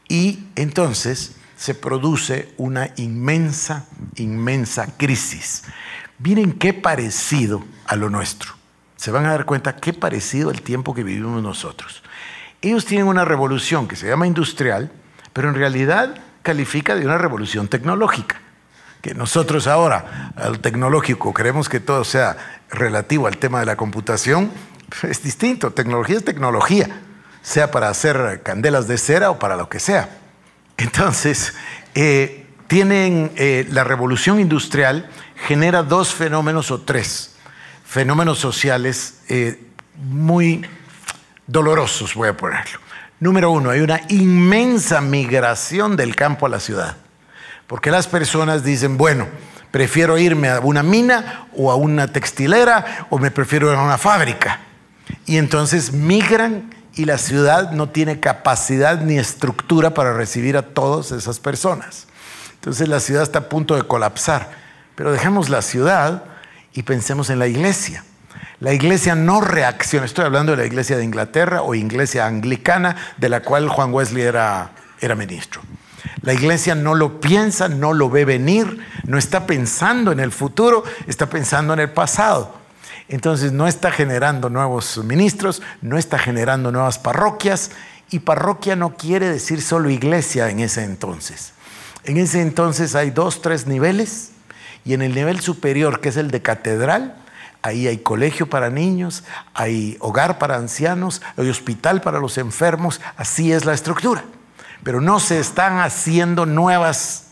y 0.09 0.47
entonces 0.57 1.33
se 1.59 1.75
produce 1.75 2.55
una 2.57 2.89
inmensa, 2.97 3.85
inmensa 4.17 4.97
crisis. 4.97 5.65
Miren 6.21 6.53
qué 6.53 6.73
parecido 6.73 7.63
a 7.85 7.95
lo 7.95 8.09
nuestro. 8.09 8.58
Se 8.99 9.13
van 9.13 9.27
a 9.27 9.31
dar 9.31 9.45
cuenta 9.45 9.77
qué 9.77 9.93
parecido 9.93 10.51
al 10.51 10.61
tiempo 10.61 10.93
que 10.93 11.05
vivimos 11.05 11.41
nosotros. 11.41 12.03
Ellos 12.61 12.85
tienen 12.85 13.07
una 13.07 13.25
revolución 13.25 13.87
que 13.87 13.95
se 13.95 14.09
llama 14.09 14.27
industrial, 14.27 14.91
pero 15.33 15.49
en 15.49 15.55
realidad 15.55 16.17
califica 16.43 16.97
de 16.97 17.07
una 17.07 17.17
revolución 17.17 17.69
tecnológica. 17.69 18.41
que 19.01 19.15
nosotros 19.15 19.69
ahora, 19.69 20.33
al 20.35 20.59
tecnológico, 20.59 21.33
queremos 21.33 21.69
que 21.69 21.79
todo 21.79 22.03
sea 22.03 22.37
relativo 22.69 23.29
al 23.29 23.39
tema 23.39 23.61
de 23.61 23.67
la 23.67 23.77
computación, 23.77 24.51
es 25.05 25.23
distinto. 25.23 25.71
Tecnología 25.71 26.17
es 26.17 26.25
tecnología, 26.25 27.01
sea 27.41 27.71
para 27.71 27.91
hacer 27.91 28.43
candelas 28.43 28.89
de 28.89 28.99
cera 28.99 29.31
o 29.31 29.39
para 29.39 29.55
lo 29.55 29.69
que 29.69 29.79
sea. 29.79 30.09
Entonces, 30.77 31.55
eh, 31.95 32.47
tienen 32.67 33.31
eh, 33.37 33.65
la 33.71 33.85
revolución 33.85 34.41
industrial 34.41 35.09
genera 35.47 35.85
dos 35.85 36.13
fenómenos 36.13 36.73
o 36.73 36.81
tres 36.81 37.38
fenómenos 37.89 38.39
sociales 38.39 39.15
eh, 39.31 39.59
muy 39.97 40.63
dolorosos, 41.47 42.15
voy 42.15 42.29
a 42.29 42.37
ponerlo. 42.37 42.79
Número 43.19 43.51
uno, 43.51 43.71
hay 43.71 43.81
una 43.81 44.03
inmensa 44.09 45.01
migración 45.01 45.97
del 45.97 46.15
campo 46.15 46.45
a 46.45 46.51
la 46.51 46.61
ciudad, 46.61 46.97
porque 47.67 47.91
las 47.91 48.07
personas 48.07 48.63
dicen, 48.63 48.99
bueno, 48.99 49.27
prefiero 49.71 50.19
irme 50.19 50.51
a 50.51 50.61
una 50.61 50.83
mina 50.83 51.47
o 51.57 51.73
a 51.73 51.77
una 51.77 52.09
textilera 52.09 53.07
o 53.09 53.19
me 53.19 53.31
prefiero 53.31 53.73
ir 53.73 53.79
a 53.79 53.83
una 53.83 53.97
fábrica. 53.97 54.61
Y 55.25 55.39
entonces 55.39 55.91
migran 55.91 56.75
y 56.95 57.07
la 57.07 57.17
ciudad 57.17 57.73
no 57.73 57.89
tiene 57.89 58.21
capacidad 58.21 59.01
ni 59.01 59.19
estructura 59.19 59.95
para 59.95 60.13
recibir 60.13 60.59
a 60.59 60.63
todas 60.63 61.11
esas 61.11 61.41
personas. 61.41 62.07
Entonces 62.55 62.87
la 62.87 63.01
ciudad 63.01 63.23
está 63.23 63.39
a 63.39 63.49
punto 63.49 63.77
de 63.77 63.83
colapsar. 63.85 64.51
Pero 64.95 65.11
dejemos 65.11 65.49
la 65.49 65.63
ciudad 65.63 66.25
y 66.73 66.83
pensemos 66.83 67.31
en 67.31 67.39
la 67.39 67.47
iglesia. 67.47 68.05
La 68.61 68.73
iglesia 68.73 69.15
no 69.15 69.41
reacciona, 69.41 70.07
estoy 70.07 70.25
hablando 70.25 70.53
de 70.53 70.59
la 70.59 70.67
iglesia 70.67 70.97
de 70.97 71.05
Inglaterra 71.05 71.63
o 71.63 71.75
iglesia 71.75 72.27
anglicana 72.27 72.97
de 73.17 73.29
la 73.29 73.41
cual 73.41 73.69
Juan 73.69 73.95
Wesley 73.95 74.23
era, 74.23 74.73
era 75.01 75.15
ministro. 75.15 75.61
La 76.23 76.33
iglesia 76.33 76.75
no 76.75 76.95
lo 76.95 77.21
piensa, 77.21 77.69
no 77.69 77.93
lo 77.93 78.11
ve 78.11 78.25
venir, 78.25 78.85
no 79.05 79.17
está 79.17 79.47
pensando 79.47 80.11
en 80.11 80.19
el 80.19 80.33
futuro, 80.33 80.83
está 81.07 81.27
pensando 81.27 81.73
en 81.73 81.81
el 81.81 81.91
pasado. 81.91 82.55
Entonces 83.09 83.53
no 83.53 83.69
está 83.69 83.93
generando 83.93 84.51
nuevos 84.51 84.99
ministros, 85.05 85.63
no 85.81 85.97
está 85.97 86.19
generando 86.19 86.73
nuevas 86.73 86.99
parroquias 86.99 87.71
y 88.11 88.21
parroquia 88.21 88.75
no 88.75 88.97
quiere 88.97 89.29
decir 89.29 89.63
solo 89.63 89.89
iglesia 89.89 90.51
en 90.51 90.61
ese 90.61 90.83
entonces. 90.83 91.53
En 92.05 92.17
ese 92.17 92.41
entonces 92.41 92.95
hay 92.95 93.11
dos, 93.11 93.41
tres 93.41 93.67
niveles 93.67 94.33
y 94.89 94.95
en 94.95 95.03
el 95.03 95.15
nivel 95.15 95.39
superior, 95.41 96.01
que 96.01 96.09
es 96.09 96.17
el 96.17 96.31
de 96.31 96.41
catedral, 96.41 97.15
ahí 97.61 97.87
hay 97.87 97.99
colegio 97.99 98.49
para 98.49 98.71
niños, 98.71 99.23
hay 99.53 99.99
hogar 100.01 100.39
para 100.39 100.57
ancianos, 100.57 101.21
hay 101.37 101.51
hospital 101.51 102.01
para 102.01 102.21
los 102.21 102.39
enfermos, 102.39 103.03
así 103.19 103.53
es 103.53 103.67
la 103.67 103.75
estructura. 103.75 104.25
Pero 104.83 105.03
no 105.03 105.21
se 105.21 105.41
están 105.41 105.81
haciendo 105.81 106.47
nuevas 106.47 107.27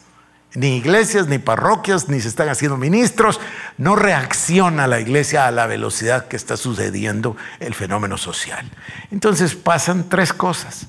ni 0.54 0.76
iglesias, 0.76 1.28
ni 1.28 1.38
parroquias, 1.38 2.10
ni 2.10 2.20
se 2.20 2.28
están 2.28 2.50
haciendo 2.50 2.76
ministros. 2.76 3.40
No 3.78 3.96
reacciona 3.96 4.86
la 4.86 5.00
iglesia 5.00 5.46
a 5.46 5.50
la 5.50 5.66
velocidad 5.66 6.28
que 6.28 6.36
está 6.36 6.58
sucediendo 6.58 7.38
el 7.58 7.72
fenómeno 7.72 8.18
social. 8.18 8.70
Entonces 9.10 9.54
pasan 9.54 10.10
tres 10.10 10.34
cosas. 10.34 10.88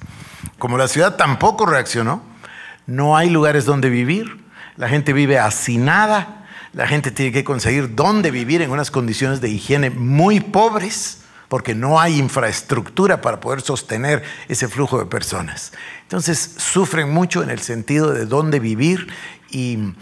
Como 0.60 0.78
la 0.78 0.90
ciudad 0.90 1.16
tampoco 1.16 1.66
reaccionó, 1.66 2.24
no 2.88 3.16
hay 3.16 3.30
lugares 3.30 3.64
donde 3.64 3.90
vivir, 3.90 4.44
la 4.76 4.90
gente 4.90 5.14
vive 5.14 5.40
hacinada, 5.40 6.38
la 6.78 6.86
gente 6.86 7.10
tiene 7.10 7.32
que 7.32 7.44
conseguir 7.44 7.96
dónde 7.96 8.30
vivir 8.30 8.62
en 8.62 8.70
unas 8.70 8.92
condiciones 8.92 9.42
de 9.42 9.50
higiene 9.50 9.90
muy 9.90 10.40
pobres, 10.40 11.22
porque 11.48 11.74
no 11.74 12.00
hay 12.00 12.20
infraestructura 12.20 13.20
para 13.20 13.40
poder 13.40 13.62
sostener 13.62 14.22
ese 14.48 14.68
flujo 14.68 15.00
de 15.00 15.08
personas. 15.08 15.72
Entonces 16.04 16.54
sufren 16.58 17.10
mucho 17.10 17.42
en 17.42 17.50
el 17.50 17.62
sentido 17.62 18.14
de 18.14 18.28
dónde 18.28 18.60
vivir 18.60 19.08
y, 19.50 19.96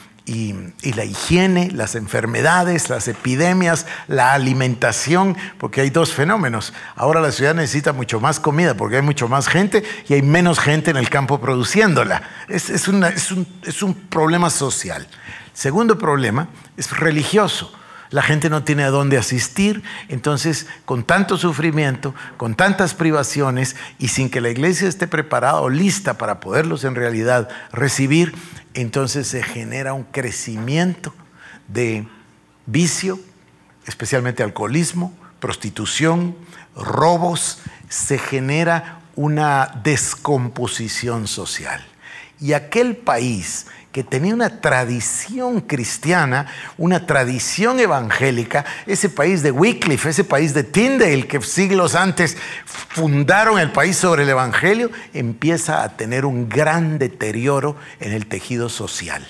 la 0.95 1.05
higiene, 1.05 1.71
las 1.71 1.95
enfermedades, 1.95 2.89
las 2.89 3.07
epidemias, 3.07 3.85
la 4.09 4.33
alimentación, 4.33 5.37
porque 5.57 5.79
hay 5.79 5.91
dos 5.91 6.11
fenómenos. 6.11 6.73
Ahora 6.97 7.21
la 7.21 7.31
ciudad 7.31 7.55
necesita 7.55 7.93
mucho 7.93 8.19
más 8.19 8.41
comida 8.41 8.73
porque 8.73 8.97
hay 8.97 9.01
mucho 9.01 9.29
más 9.29 9.47
gente 9.47 9.81
y 10.09 10.13
hay 10.15 10.23
menos 10.23 10.59
gente 10.59 10.91
en 10.91 10.97
el 10.97 11.09
campo 11.09 11.39
produciéndola. 11.39 12.21
Es, 12.49 12.87
un 12.89 13.93
problema 14.09 14.49
social. 14.49 15.07
Segundo 15.55 15.97
problema 15.97 16.49
es 16.75 16.91
religioso. 16.91 17.73
La 18.11 18.21
gente 18.21 18.49
no 18.49 18.63
tiene 18.63 18.83
a 18.83 18.89
dónde 18.89 19.17
asistir, 19.17 19.83
entonces 20.09 20.67
con 20.83 21.03
tanto 21.03 21.37
sufrimiento, 21.37 22.13
con 22.37 22.55
tantas 22.55 22.93
privaciones 22.93 23.75
y 23.97 24.09
sin 24.09 24.29
que 24.29 24.41
la 24.41 24.49
iglesia 24.49 24.87
esté 24.87 25.07
preparada 25.07 25.61
o 25.61 25.69
lista 25.69 26.17
para 26.17 26.39
poderlos 26.41 26.83
en 26.83 26.93
realidad 26.93 27.49
recibir, 27.71 28.35
entonces 28.73 29.27
se 29.27 29.41
genera 29.41 29.93
un 29.93 30.03
crecimiento 30.03 31.15
de 31.69 32.05
vicio, 32.65 33.19
especialmente 33.87 34.43
alcoholismo, 34.43 35.17
prostitución, 35.39 36.35
robos, 36.75 37.59
se 37.87 38.17
genera 38.17 38.99
una 39.15 39.79
descomposición 39.83 41.27
social. 41.27 41.83
Y 42.41 42.51
aquel 42.53 42.97
país 42.97 43.67
que 43.95 44.03
tenía 44.03 44.33
una 44.33 44.59
tradición 44.59 45.61
cristiana, 45.61 46.47
una 46.77 47.05
tradición 47.05 47.79
evangélica, 47.79 48.65
ese 48.85 49.07
país 49.07 49.41
de 49.41 49.51
Wycliffe, 49.51 50.09
ese 50.09 50.25
país 50.25 50.53
de 50.53 50.65
Tyndale, 50.65 51.25
que 51.27 51.39
siglos 51.39 51.95
antes 51.95 52.35
fundaron 52.65 53.57
el 53.57 53.71
país 53.71 53.95
sobre 53.95 54.23
el 54.23 54.29
Evangelio, 54.29 54.91
empieza 55.13 55.81
a 55.81 55.95
tener 55.95 56.25
un 56.25 56.49
gran 56.49 56.99
deterioro 56.99 57.77
en 58.01 58.11
el 58.11 58.27
tejido 58.27 58.67
social. 58.67 59.25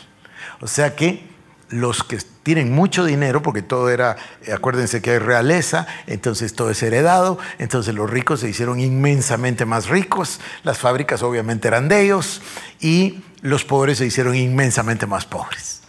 O 0.62 0.67
sea 0.67 0.95
que 0.95 1.27
los 1.69 2.03
que 2.03 2.17
tienen 2.41 2.74
mucho 2.74 3.05
dinero, 3.05 3.43
porque 3.43 3.62
todo 3.62 3.91
era, 3.91 4.17
acuérdense 4.51 5.00
que 5.00 5.12
hay 5.12 5.19
realeza, 5.19 5.86
entonces 6.07 6.55
todo 6.55 6.72
es 6.72 6.81
heredado, 6.81 7.38
entonces 7.60 7.93
los 7.93 8.10
ricos 8.10 8.39
se 8.39 8.50
hicieron 8.50 8.79
inmensamente 8.79 9.65
más 9.65 9.89
ricos, 9.89 10.39
las 10.63 10.79
fábricas 10.79 11.22
obviamente 11.22 11.67
eran 11.67 11.88
de 11.88 12.01
ellos 12.01 12.41
y 12.79 13.22
los 13.45 13.63
pobres 13.63 13.97
se 13.99 14.05
hicieron 14.05 14.35
inmensamente 14.35 15.05
más 15.05 15.25
pobres. 15.25 15.81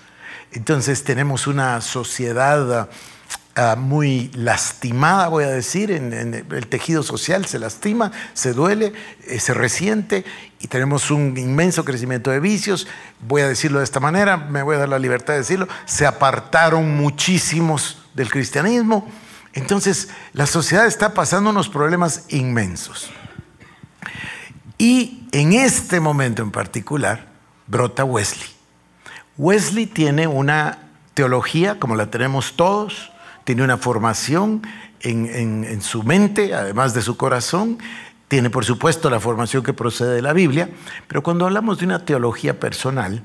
Entonces 0.52 1.04
tenemos 1.04 1.46
una 1.46 1.80
sociedad 1.80 2.88
Ah, 3.58 3.74
muy 3.74 4.30
lastimada, 4.34 5.28
voy 5.28 5.44
a 5.44 5.48
decir, 5.48 5.90
en, 5.90 6.12
el 6.12 6.66
tejido 6.66 7.02
social 7.02 7.46
se 7.46 7.58
lastima, 7.58 8.12
se 8.34 8.52
duele, 8.52 8.92
eh, 9.26 9.40
se 9.40 9.54
resiente 9.54 10.26
y 10.60 10.66
tenemos 10.66 11.10
un 11.10 11.38
inmenso 11.38 11.82
crecimiento 11.82 12.30
de 12.30 12.38
vicios. 12.38 12.86
Voy 13.26 13.40
a 13.40 13.48
decirlo 13.48 13.78
de 13.78 13.84
esta 13.84 13.98
manera, 13.98 14.36
me 14.36 14.62
voy 14.62 14.76
a 14.76 14.80
dar 14.80 14.90
la 14.90 14.98
libertad 14.98 15.32
de 15.32 15.38
decirlo, 15.38 15.68
se 15.86 16.04
apartaron 16.04 16.98
muchísimos 16.98 18.02
del 18.12 18.30
cristianismo. 18.30 19.10
Entonces, 19.54 20.08
la 20.34 20.44
sociedad 20.46 20.86
está 20.86 21.14
pasando 21.14 21.48
unos 21.48 21.70
problemas 21.70 22.26
inmensos. 22.28 23.08
Y 24.76 25.26
en 25.32 25.54
este 25.54 25.98
momento 25.98 26.42
en 26.42 26.50
particular, 26.50 27.26
brota 27.66 28.04
Wesley. 28.04 28.48
Wesley 29.38 29.86
tiene 29.86 30.26
una 30.26 30.78
teología, 31.14 31.78
como 31.78 31.96
la 31.96 32.10
tenemos 32.10 32.54
todos, 32.54 33.12
tiene 33.44 33.62
una 33.62 33.76
formación 33.76 34.62
en, 35.00 35.80
su 35.82 36.02
mente, 36.02 36.54
además 36.54 36.94
de 36.94 37.02
su 37.02 37.16
corazón, 37.16 37.78
tiene 38.28 38.50
por 38.50 38.64
supuesto 38.64 39.08
la 39.08 39.20
formación 39.20 39.62
que 39.62 39.72
procede 39.72 40.14
de 40.16 40.22
la 40.22 40.32
Biblia, 40.32 40.68
pero 41.06 41.22
cuando 41.22 41.46
hablamos 41.46 41.78
de 41.78 41.84
una 41.84 42.04
teología 42.04 42.58
personal, 42.58 43.22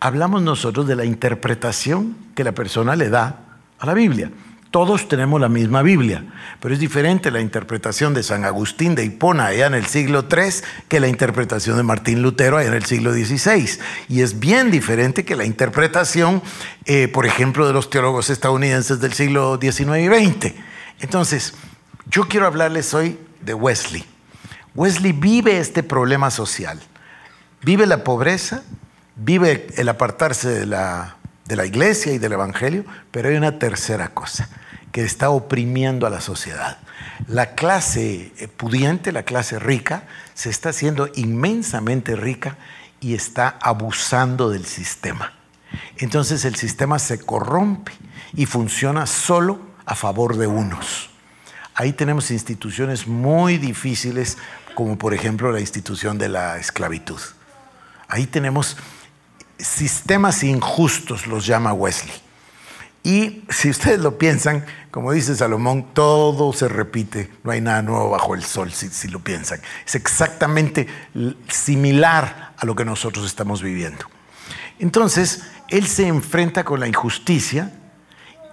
hablamos 0.00 0.42
nosotros 0.42 0.86
de 0.86 0.96
la 0.96 1.04
interpretación 1.04 2.16
que 2.34 2.44
la 2.44 2.52
persona 2.52 2.96
le 2.96 3.08
da 3.08 3.38
a 3.78 3.86
la 3.86 3.94
Biblia. 3.94 4.30
Todos 4.72 5.06
tenemos 5.06 5.38
la 5.38 5.50
misma 5.50 5.82
Biblia, 5.82 6.24
pero 6.58 6.72
es 6.72 6.80
diferente 6.80 7.30
la 7.30 7.42
interpretación 7.42 8.14
de 8.14 8.22
San 8.22 8.46
Agustín 8.46 8.94
de 8.94 9.04
Hipona 9.04 9.48
allá 9.48 9.66
en 9.66 9.74
el 9.74 9.84
siglo 9.84 10.24
III 10.30 10.64
que 10.88 10.98
la 10.98 11.08
interpretación 11.08 11.76
de 11.76 11.82
Martín 11.82 12.22
Lutero 12.22 12.56
allá 12.56 12.68
en 12.68 12.74
el 12.76 12.86
siglo 12.86 13.12
XVI. 13.12 13.68
Y 14.08 14.22
es 14.22 14.40
bien 14.40 14.70
diferente 14.70 15.26
que 15.26 15.36
la 15.36 15.44
interpretación, 15.44 16.40
eh, 16.86 17.06
por 17.08 17.26
ejemplo, 17.26 17.66
de 17.66 17.74
los 17.74 17.90
teólogos 17.90 18.30
estadounidenses 18.30 18.98
del 18.98 19.12
siglo 19.12 19.58
XIX 19.60 19.98
y 19.98 20.06
XX. 20.06 20.54
Entonces, 21.00 21.52
yo 22.06 22.26
quiero 22.26 22.46
hablarles 22.46 22.94
hoy 22.94 23.18
de 23.42 23.52
Wesley. 23.52 24.06
Wesley 24.74 25.12
vive 25.12 25.58
este 25.58 25.82
problema 25.82 26.30
social, 26.30 26.80
vive 27.60 27.86
la 27.86 28.04
pobreza, 28.04 28.62
vive 29.16 29.66
el 29.76 29.90
apartarse 29.90 30.48
de 30.48 30.64
la, 30.64 31.16
de 31.44 31.56
la 31.56 31.66
iglesia 31.66 32.14
y 32.14 32.16
del 32.16 32.32
evangelio, 32.32 32.86
pero 33.10 33.28
hay 33.28 33.36
una 33.36 33.58
tercera 33.58 34.08
cosa 34.08 34.48
que 34.92 35.02
está 35.02 35.30
oprimiendo 35.30 36.06
a 36.06 36.10
la 36.10 36.20
sociedad. 36.20 36.78
La 37.26 37.54
clase 37.54 38.32
eh, 38.36 38.48
pudiente, 38.48 39.10
la 39.10 39.22
clase 39.24 39.58
rica, 39.58 40.04
se 40.34 40.50
está 40.50 40.68
haciendo 40.68 41.08
inmensamente 41.14 42.14
rica 42.14 42.56
y 43.00 43.14
está 43.14 43.58
abusando 43.60 44.50
del 44.50 44.66
sistema. 44.66 45.32
Entonces 45.96 46.44
el 46.44 46.54
sistema 46.56 46.98
se 46.98 47.18
corrompe 47.18 47.92
y 48.34 48.46
funciona 48.46 49.06
solo 49.06 49.60
a 49.86 49.94
favor 49.94 50.36
de 50.36 50.46
unos. 50.46 51.10
Ahí 51.74 51.94
tenemos 51.94 52.30
instituciones 52.30 53.06
muy 53.06 53.56
difíciles, 53.56 54.36
como 54.74 54.98
por 54.98 55.14
ejemplo 55.14 55.50
la 55.50 55.60
institución 55.60 56.18
de 56.18 56.28
la 56.28 56.58
esclavitud. 56.58 57.20
Ahí 58.08 58.26
tenemos 58.26 58.76
sistemas 59.58 60.42
injustos, 60.42 61.26
los 61.26 61.46
llama 61.46 61.72
Wesley. 61.72 62.21
Y 63.04 63.42
si 63.48 63.70
ustedes 63.70 63.98
lo 63.98 64.16
piensan, 64.16 64.64
como 64.92 65.12
dice 65.12 65.34
Salomón, 65.34 65.92
todo 65.92 66.52
se 66.52 66.68
repite, 66.68 67.30
no 67.42 67.50
hay 67.50 67.60
nada 67.60 67.82
nuevo 67.82 68.10
bajo 68.10 68.34
el 68.34 68.44
sol, 68.44 68.72
si, 68.72 69.08
lo 69.08 69.18
piensan. 69.18 69.60
Es 69.84 69.96
exactamente 69.96 70.86
similar 71.48 72.52
a 72.56 72.64
lo 72.64 72.76
que 72.76 72.84
nosotros 72.84 73.26
estamos 73.26 73.60
viviendo. 73.60 74.04
Entonces, 74.78 75.42
él 75.68 75.86
se 75.88 76.06
enfrenta 76.06 76.64
con 76.64 76.78
la 76.78 76.86
injusticia 76.86 77.72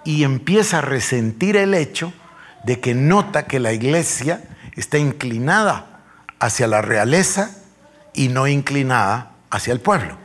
y 0.04 0.24
empieza 0.24 0.78
a 0.78 0.82
resentir 0.82 1.56
el 1.56 1.74
hecho 1.74 2.12
de 2.64 2.80
que 2.80 2.94
nota 2.94 3.46
que 3.46 3.60
la 3.60 3.72
iglesia 3.72 4.42
está 4.74 4.98
inclinada 4.98 6.02
hacia 6.40 6.66
la 6.66 6.82
realeza 6.82 7.56
y 8.14 8.28
no 8.28 8.48
inclinada 8.48 9.32
hacia 9.50 9.72
el 9.72 9.80
pueblo. 9.80 10.16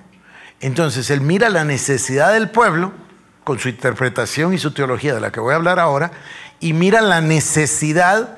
Entonces 0.62 1.10
él 1.10 1.22
mira 1.22 1.50
la 1.50 1.63
necesidad 1.63 2.34
del 2.34 2.50
pueblo 2.50 2.94
con 3.45 3.59
su 3.59 3.69
interpretación 3.69 4.53
y 4.53 4.57
su 4.57 4.71
teología 4.71 5.13
de 5.13 5.21
la 5.21 5.31
que 5.31 5.39
voy 5.39 5.53
a 5.53 5.55
hablar 5.55 5.79
ahora 5.79 6.11
y 6.59 6.73
mira 6.73 6.99
la 6.99 7.21
necesidad, 7.21 8.37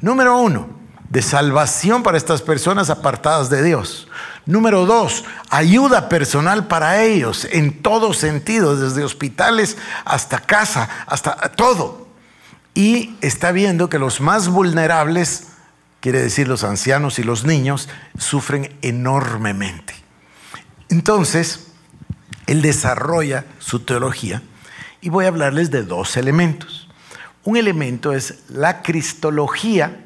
número 0.00 0.38
uno, 0.38 0.70
de 1.10 1.22
salvación 1.22 2.02
para 2.02 2.18
estas 2.18 2.42
personas 2.42 2.90
apartadas 2.90 3.50
de 3.50 3.62
Dios. 3.62 4.08
Número 4.46 4.86
dos, 4.86 5.24
ayuda 5.50 6.08
personal 6.08 6.66
para 6.66 7.02
ellos 7.02 7.46
en 7.50 7.82
todo 7.82 8.14
sentido, 8.14 8.74
desde 8.76 9.04
hospitales 9.04 9.76
hasta 10.06 10.38
casa, 10.40 10.88
hasta 11.06 11.36
todo. 11.52 12.08
Y 12.74 13.16
está 13.20 13.52
viendo 13.52 13.90
que 13.90 13.98
los 13.98 14.20
más 14.22 14.48
vulnerables, 14.48 15.48
quiere 16.00 16.22
decir 16.22 16.48
los 16.48 16.64
ancianos 16.64 17.18
y 17.18 17.22
los 17.24 17.44
niños, 17.44 17.90
sufren 18.16 18.74
enormemente. 18.80 19.94
Entonces, 20.88 21.67
él 22.48 22.62
desarrolla 22.62 23.44
su 23.58 23.80
teología 23.80 24.42
y 25.00 25.10
voy 25.10 25.26
a 25.26 25.28
hablarles 25.28 25.70
de 25.70 25.84
dos 25.84 26.16
elementos. 26.16 26.88
Un 27.44 27.56
elemento 27.56 28.12
es 28.12 28.40
la 28.48 28.82
cristología 28.82 30.00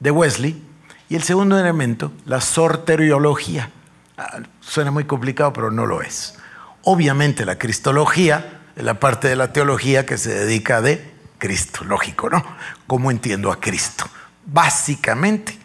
de 0.00 0.10
Wesley 0.10 0.60
y 1.08 1.14
el 1.14 1.22
segundo 1.22 1.58
elemento, 1.58 2.10
la 2.24 2.40
sorteriología. 2.40 3.70
Ah, 4.16 4.40
suena 4.60 4.90
muy 4.90 5.04
complicado, 5.04 5.52
pero 5.52 5.70
no 5.70 5.86
lo 5.86 6.02
es. 6.02 6.34
Obviamente 6.82 7.44
la 7.44 7.58
cristología 7.58 8.62
es 8.74 8.82
la 8.82 8.98
parte 8.98 9.28
de 9.28 9.36
la 9.36 9.52
teología 9.52 10.06
que 10.06 10.16
se 10.16 10.32
dedica 10.32 10.80
de 10.80 11.12
Cristo, 11.36 11.84
lógico, 11.84 12.30
¿no? 12.30 12.42
¿Cómo 12.86 13.10
entiendo 13.10 13.52
a 13.52 13.60
Cristo? 13.60 14.06
Básicamente, 14.46 15.58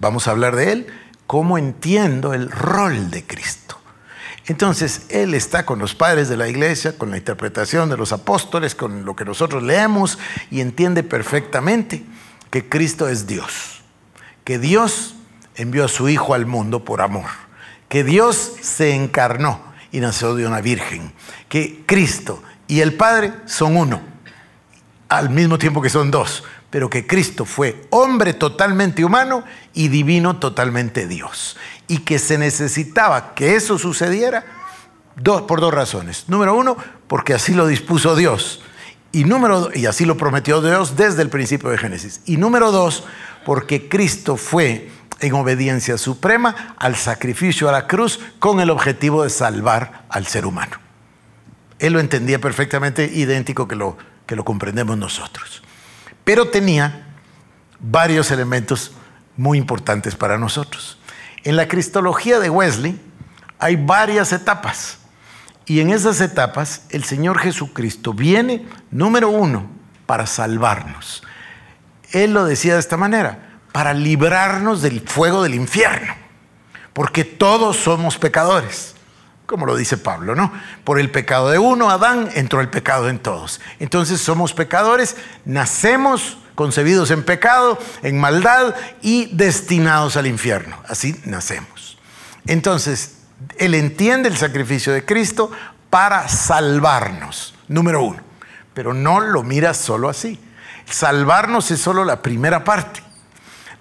vamos 0.00 0.28
a 0.28 0.30
hablar 0.30 0.56
de 0.56 0.72
él, 0.72 0.86
cómo 1.26 1.58
entiendo 1.58 2.32
el 2.32 2.50
rol 2.50 3.10
de 3.10 3.26
Cristo. 3.26 3.63
Entonces, 4.46 5.06
Él 5.08 5.34
está 5.34 5.64
con 5.64 5.78
los 5.78 5.94
padres 5.94 6.28
de 6.28 6.36
la 6.36 6.48
iglesia, 6.48 6.98
con 6.98 7.10
la 7.10 7.16
interpretación 7.16 7.88
de 7.88 7.96
los 7.96 8.12
apóstoles, 8.12 8.74
con 8.74 9.04
lo 9.04 9.16
que 9.16 9.24
nosotros 9.24 9.62
leemos 9.62 10.18
y 10.50 10.60
entiende 10.60 11.02
perfectamente 11.02 12.04
que 12.50 12.68
Cristo 12.68 13.08
es 13.08 13.26
Dios, 13.26 13.82
que 14.44 14.58
Dios 14.58 15.14
envió 15.56 15.86
a 15.86 15.88
su 15.88 16.08
Hijo 16.08 16.34
al 16.34 16.44
mundo 16.44 16.84
por 16.84 17.00
amor, 17.00 17.30
que 17.88 18.04
Dios 18.04 18.52
se 18.60 18.94
encarnó 18.94 19.60
y 19.90 20.00
nació 20.00 20.34
de 20.34 20.46
una 20.46 20.60
virgen, 20.60 21.12
que 21.48 21.82
Cristo 21.86 22.42
y 22.66 22.80
el 22.80 22.94
Padre 22.94 23.32
son 23.46 23.76
uno, 23.76 24.02
al 25.08 25.30
mismo 25.30 25.58
tiempo 25.58 25.80
que 25.80 25.88
son 25.88 26.10
dos, 26.10 26.44
pero 26.74 26.90
que 26.90 27.06
Cristo 27.06 27.44
fue 27.44 27.86
hombre 27.90 28.34
totalmente 28.34 29.04
humano 29.04 29.44
y 29.74 29.86
divino 29.86 30.38
totalmente 30.38 31.06
Dios 31.06 31.56
y 31.86 31.98
que 31.98 32.18
se 32.18 32.36
necesitaba 32.36 33.32
que 33.34 33.54
eso 33.54 33.78
sucediera 33.78 34.44
por 35.22 35.60
dos 35.60 35.72
razones. 35.72 36.24
Número 36.26 36.56
uno, 36.56 36.76
porque 37.06 37.32
así 37.32 37.54
lo 37.54 37.68
dispuso 37.68 38.16
Dios. 38.16 38.60
Y, 39.12 39.22
número, 39.22 39.70
y 39.72 39.86
así 39.86 40.04
lo 40.04 40.16
prometió 40.16 40.60
Dios 40.60 40.96
desde 40.96 41.22
el 41.22 41.28
principio 41.28 41.70
de 41.70 41.78
Génesis. 41.78 42.22
Y 42.26 42.38
número 42.38 42.72
dos, 42.72 43.04
porque 43.44 43.88
Cristo 43.88 44.36
fue 44.36 44.90
en 45.20 45.32
obediencia 45.34 45.96
suprema 45.96 46.74
al 46.76 46.96
sacrificio 46.96 47.68
a 47.68 47.72
la 47.72 47.86
cruz 47.86 48.18
con 48.40 48.58
el 48.58 48.70
objetivo 48.70 49.22
de 49.22 49.30
salvar 49.30 50.06
al 50.08 50.26
ser 50.26 50.44
humano. 50.44 50.78
Él 51.78 51.92
lo 51.92 52.00
entendía 52.00 52.40
perfectamente, 52.40 53.08
idéntico 53.14 53.68
que 53.68 53.76
lo, 53.76 53.96
que 54.26 54.34
lo 54.34 54.44
comprendemos 54.44 54.98
nosotros. 54.98 55.63
Pero 56.24 56.48
tenía 56.48 57.06
varios 57.78 58.30
elementos 58.30 58.92
muy 59.36 59.58
importantes 59.58 60.16
para 60.16 60.38
nosotros. 60.38 60.98
En 61.44 61.56
la 61.56 61.68
cristología 61.68 62.40
de 62.40 62.50
Wesley 62.50 63.00
hay 63.58 63.76
varias 63.76 64.32
etapas. 64.32 64.98
Y 65.66 65.80
en 65.80 65.90
esas 65.90 66.20
etapas 66.20 66.82
el 66.90 67.04
Señor 67.04 67.38
Jesucristo 67.38 68.12
viene, 68.12 68.66
número 68.90 69.28
uno, 69.28 69.66
para 70.06 70.26
salvarnos. 70.26 71.22
Él 72.12 72.32
lo 72.32 72.44
decía 72.44 72.74
de 72.74 72.80
esta 72.80 72.96
manera, 72.96 73.58
para 73.72 73.92
librarnos 73.92 74.82
del 74.82 75.00
fuego 75.00 75.42
del 75.42 75.54
infierno. 75.54 76.14
Porque 76.92 77.24
todos 77.24 77.76
somos 77.76 78.18
pecadores, 78.18 78.93
como 79.46 79.66
lo 79.66 79.76
dice 79.76 79.96
Pablo, 79.98 80.34
¿no? 80.34 80.52
Por 80.84 80.98
el 80.98 81.10
pecado 81.10 81.50
de 81.50 81.58
uno, 81.58 81.90
Adán, 81.90 82.30
entró 82.34 82.60
el 82.60 82.70
pecado 82.70 83.08
en 83.08 83.18
todos. 83.18 83.60
Entonces 83.78 84.20
somos 84.20 84.54
pecadores, 84.54 85.16
nacemos 85.44 86.38
concebidos 86.54 87.10
en 87.10 87.24
pecado, 87.24 87.78
en 88.02 88.18
maldad 88.18 88.74
y 89.02 89.26
destinados 89.34 90.16
al 90.16 90.26
infierno. 90.26 90.78
Así 90.88 91.20
nacemos. 91.24 91.98
Entonces, 92.46 93.18
Él 93.58 93.74
entiende 93.74 94.28
el 94.28 94.36
sacrificio 94.36 94.92
de 94.92 95.04
Cristo 95.04 95.50
para 95.90 96.28
salvarnos, 96.28 97.54
número 97.68 98.02
uno. 98.02 98.20
Pero 98.72 98.94
no 98.94 99.20
lo 99.20 99.42
mira 99.42 99.74
solo 99.74 100.08
así. 100.08 100.40
Salvarnos 100.86 101.70
es 101.70 101.80
solo 101.80 102.04
la 102.04 102.22
primera 102.22 102.64
parte. 102.64 103.02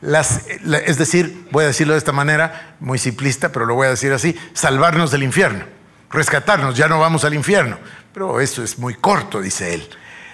Es 0.04 0.98
decir, 0.98 1.48
voy 1.52 1.64
a 1.64 1.68
decirlo 1.68 1.94
de 1.94 2.00
esta 2.00 2.12
manera, 2.12 2.76
muy 2.80 2.98
simplista, 2.98 3.52
pero 3.52 3.66
lo 3.66 3.76
voy 3.76 3.88
a 3.88 3.92
decir 3.92 4.12
así, 4.14 4.38
salvarnos 4.54 5.12
del 5.12 5.24
infierno, 5.24 5.66
rescatarnos, 6.10 6.76
ya 6.76 6.88
no 6.88 7.00
vamos 7.00 7.24
al 7.24 7.34
infierno. 7.34 7.78
Pero 8.14 8.42
eso 8.42 8.64
es 8.64 8.78
muy 8.78 8.94
corto, 8.94 9.42
dice 9.42 9.74
él 9.74 9.90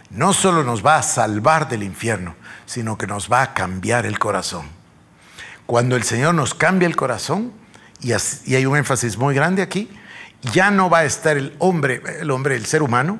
no 0.09 0.33
solo 0.33 0.63
nos 0.63 0.85
va 0.85 0.97
a 0.97 1.03
salvar 1.03 1.69
del 1.69 1.83
infierno, 1.83 2.35
sino 2.65 2.97
que 2.97 3.07
nos 3.07 3.31
va 3.31 3.41
a 3.43 3.53
cambiar 3.53 4.05
el 4.05 4.19
corazón. 4.19 4.67
Cuando 5.65 5.95
el 5.95 6.03
Señor 6.03 6.33
nos 6.33 6.53
cambia 6.53 6.87
el 6.87 6.95
corazón, 6.95 7.53
y, 8.01 8.13
hay 8.13 8.65
un 8.65 8.77
énfasis 8.77 9.17
muy 9.17 9.35
grande 9.35 9.61
aquí, 9.61 9.89
ya 10.53 10.71
no 10.71 10.89
va 10.89 10.99
a 10.99 11.05
estar 11.05 11.37
el 11.37 11.55
hombre, 11.59 12.01
el 12.19 12.31
hombre, 12.31 12.55
el 12.55 12.65
ser 12.65 12.81
humano, 12.81 13.19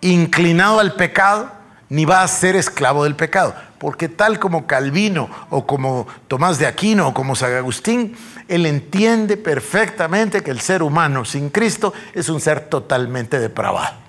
inclinado 0.00 0.80
al 0.80 0.94
pecado, 0.94 1.52
ni 1.88 2.04
va 2.04 2.22
a 2.22 2.28
ser 2.28 2.56
esclavo 2.56 3.04
del 3.04 3.16
pecado. 3.16 3.54
Porque 3.82 4.08
tal 4.08 4.38
como 4.38 4.66
Calvino 4.66 5.28
o 5.50 5.66
como 5.66 6.06
Tomás 6.28 6.58
de 6.58 6.66
Aquino 6.66 7.08
o 7.08 7.14
como 7.14 7.34
San 7.34 7.52
Agustín, 7.52 8.16
él 8.46 8.64
entiende 8.64 9.36
perfectamente 9.36 10.42
que 10.42 10.52
el 10.52 10.60
ser 10.60 10.82
humano 10.82 11.26
sin 11.26 11.50
Cristo 11.50 11.92
es 12.14 12.30
un 12.30 12.40
ser 12.40 12.60
totalmente 12.60 13.38
depravado 13.38 14.02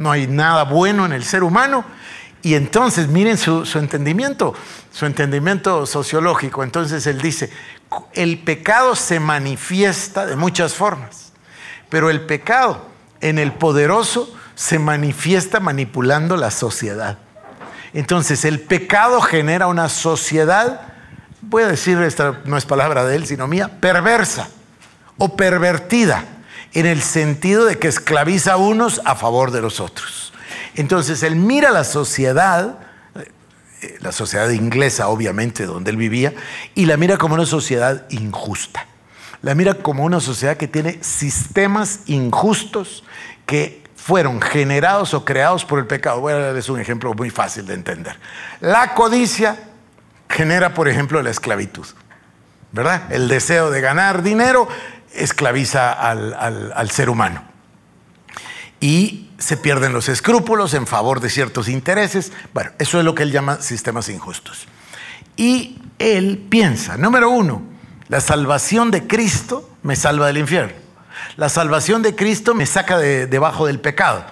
no 0.00 0.10
hay 0.10 0.26
nada 0.26 0.64
bueno 0.64 1.04
en 1.04 1.12
el 1.12 1.24
ser 1.24 1.44
humano. 1.44 1.84
Y 2.42 2.54
entonces 2.54 3.08
miren 3.08 3.36
su, 3.36 3.66
entendimiento, 3.78 4.54
su 4.90 5.04
entendimiento 5.04 5.84
sociológico. 5.84 6.64
Entonces 6.64 7.06
él 7.06 7.20
dice, 7.20 7.50
el 8.14 8.38
pecado 8.38 8.96
se 8.96 9.20
manifiesta 9.20 10.24
de 10.24 10.36
muchas 10.36 10.72
formas, 10.74 11.32
pero 11.90 12.08
el 12.08 12.22
pecado 12.22 12.86
en 13.20 13.38
el 13.38 13.52
poderoso 13.52 14.34
se 14.54 14.78
manifiesta 14.78 15.60
manipulando 15.60 16.38
la 16.38 16.50
sociedad. 16.50 17.18
Entonces 17.92 18.44
el 18.44 18.60
pecado 18.60 19.20
genera 19.20 19.66
una 19.66 19.88
sociedad, 19.88 20.80
voy 21.40 21.64
a 21.64 21.68
decir, 21.68 21.98
esta 21.98 22.40
no 22.44 22.56
es 22.56 22.64
palabra 22.64 23.04
de 23.04 23.16
él, 23.16 23.26
sino 23.26 23.46
mía, 23.46 23.80
perversa 23.80 24.48
o 25.18 25.36
pervertida 25.36 26.24
en 26.72 26.86
el 26.86 27.02
sentido 27.02 27.64
de 27.64 27.78
que 27.78 27.88
esclaviza 27.88 28.52
a 28.52 28.56
unos 28.56 29.00
a 29.04 29.16
favor 29.16 29.50
de 29.50 29.60
los 29.60 29.80
otros. 29.80 30.32
Entonces 30.76 31.22
él 31.22 31.36
mira 31.36 31.70
la 31.70 31.84
sociedad, 31.84 32.78
eh, 33.82 33.98
la 34.00 34.12
sociedad 34.12 34.48
inglesa 34.50 35.08
obviamente 35.08 35.66
donde 35.66 35.90
él 35.90 35.96
vivía, 35.96 36.32
y 36.74 36.86
la 36.86 36.96
mira 36.96 37.16
como 37.16 37.34
una 37.34 37.46
sociedad 37.46 38.06
injusta. 38.10 38.86
La 39.42 39.54
mira 39.54 39.74
como 39.74 40.04
una 40.04 40.20
sociedad 40.20 40.56
que 40.56 40.68
tiene 40.68 41.02
sistemas 41.02 42.00
injustos 42.06 43.04
que 43.46 43.82
fueron 44.10 44.40
generados 44.40 45.14
o 45.14 45.24
creados 45.24 45.64
por 45.64 45.78
el 45.78 45.86
pecado. 45.86 46.18
Voy 46.18 46.32
a 46.32 46.38
darles 46.38 46.68
un 46.68 46.80
ejemplo 46.80 47.14
muy 47.14 47.30
fácil 47.30 47.64
de 47.64 47.74
entender. 47.74 48.18
La 48.58 48.92
codicia 48.92 49.56
genera, 50.28 50.74
por 50.74 50.88
ejemplo, 50.88 51.22
la 51.22 51.30
esclavitud. 51.30 51.86
¿Verdad? 52.72 53.04
El 53.12 53.28
deseo 53.28 53.70
de 53.70 53.80
ganar 53.80 54.24
dinero 54.24 54.66
esclaviza 55.14 55.92
al, 55.92 56.90
ser 56.90 57.08
humano. 57.08 57.44
Y 58.80 59.30
se 59.38 59.56
pierden 59.56 59.92
los 59.92 60.08
escrúpulos 60.08 60.74
en 60.74 60.88
favor 60.88 61.20
de 61.20 61.30
ciertos 61.30 61.68
intereses. 61.68 62.32
Bueno, 62.52 62.72
eso 62.80 62.98
es 62.98 63.04
lo 63.04 63.14
que 63.14 63.22
él 63.22 63.30
llama 63.30 63.62
sistemas 63.62 64.08
injustos. 64.08 64.66
Y 65.36 65.80
él 66.00 66.48
piensa, 66.50 66.96
número 66.96 67.30
uno, 67.30 67.62
la 68.08 68.20
salvación 68.20 68.90
de 68.90 69.06
Cristo 69.06 69.70
me 69.84 69.94
salva 69.94 70.26
del 70.26 70.38
infierno. 70.38 70.89
La 71.40 71.48
salvación 71.48 72.02
de 72.02 72.14
Cristo 72.14 72.54
me 72.54 72.66
saca 72.66 72.98
de 72.98 73.26
debajo 73.26 73.66
del 73.66 73.80
pecado 73.80 74.26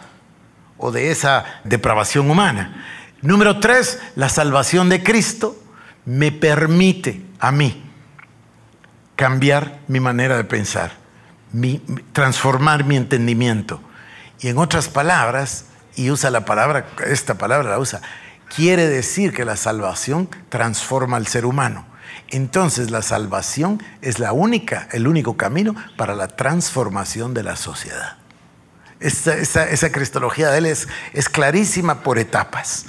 o 0.76 0.92
de 0.92 1.10
esa 1.10 1.46
depravación 1.64 2.30
humana. 2.30 2.84
Número 3.22 3.60
tres, 3.60 3.98
la 4.14 4.28
salvación 4.28 4.90
de 4.90 5.02
Cristo 5.02 5.56
me 6.04 6.32
permite 6.32 7.24
a 7.40 7.50
mí 7.50 7.82
cambiar 9.16 9.78
mi 9.88 10.00
manera 10.00 10.36
de 10.36 10.44
pensar, 10.44 10.92
transformar 12.12 12.84
mi 12.84 12.96
entendimiento. 12.96 13.80
Y 14.40 14.48
en 14.48 14.58
otras 14.58 14.88
palabras, 14.88 15.64
y 15.96 16.10
usa 16.10 16.30
la 16.30 16.44
palabra, 16.44 16.88
esta 17.06 17.38
palabra 17.38 17.70
la 17.70 17.78
usa, 17.78 18.02
quiere 18.54 18.86
decir 18.86 19.32
que 19.32 19.46
la 19.46 19.56
salvación 19.56 20.28
transforma 20.50 21.16
al 21.16 21.26
ser 21.26 21.46
humano. 21.46 21.86
Entonces 22.30 22.90
la 22.90 23.02
salvación 23.02 23.82
es 24.02 24.18
la 24.18 24.32
única, 24.32 24.88
el 24.92 25.08
único 25.08 25.36
camino 25.36 25.74
para 25.96 26.14
la 26.14 26.28
transformación 26.28 27.32
de 27.32 27.42
la 27.42 27.56
sociedad. 27.56 28.16
Esa, 29.00 29.92
cristología 29.92 30.50
de 30.50 30.58
él 30.58 30.66
es, 30.66 30.88
clarísima 31.30 32.02
por 32.02 32.18
etapas. 32.18 32.86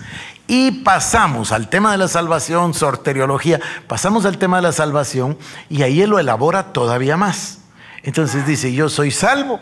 Y 0.48 0.84
pasamos 0.84 1.52
al 1.52 1.70
tema 1.70 1.92
de 1.92 2.00
la 2.00 2.08
salvación, 2.08 2.74
sorteriología, 2.74 3.60
pasamos 3.88 4.26
al 4.26 4.40
tema 4.40 4.58
de 4.58 4.64
la 4.64 4.72
salvación 4.72 5.38
y 5.70 5.84
ahí 5.84 6.02
él 6.02 6.10
lo 6.10 6.20
elabora 6.20 6.74
todavía 6.74 7.16
más. 7.16 7.60
Entonces 8.02 8.48
dice, 8.48 8.74
yo 8.74 8.90
soy 8.90 9.12
salvo, 9.12 9.60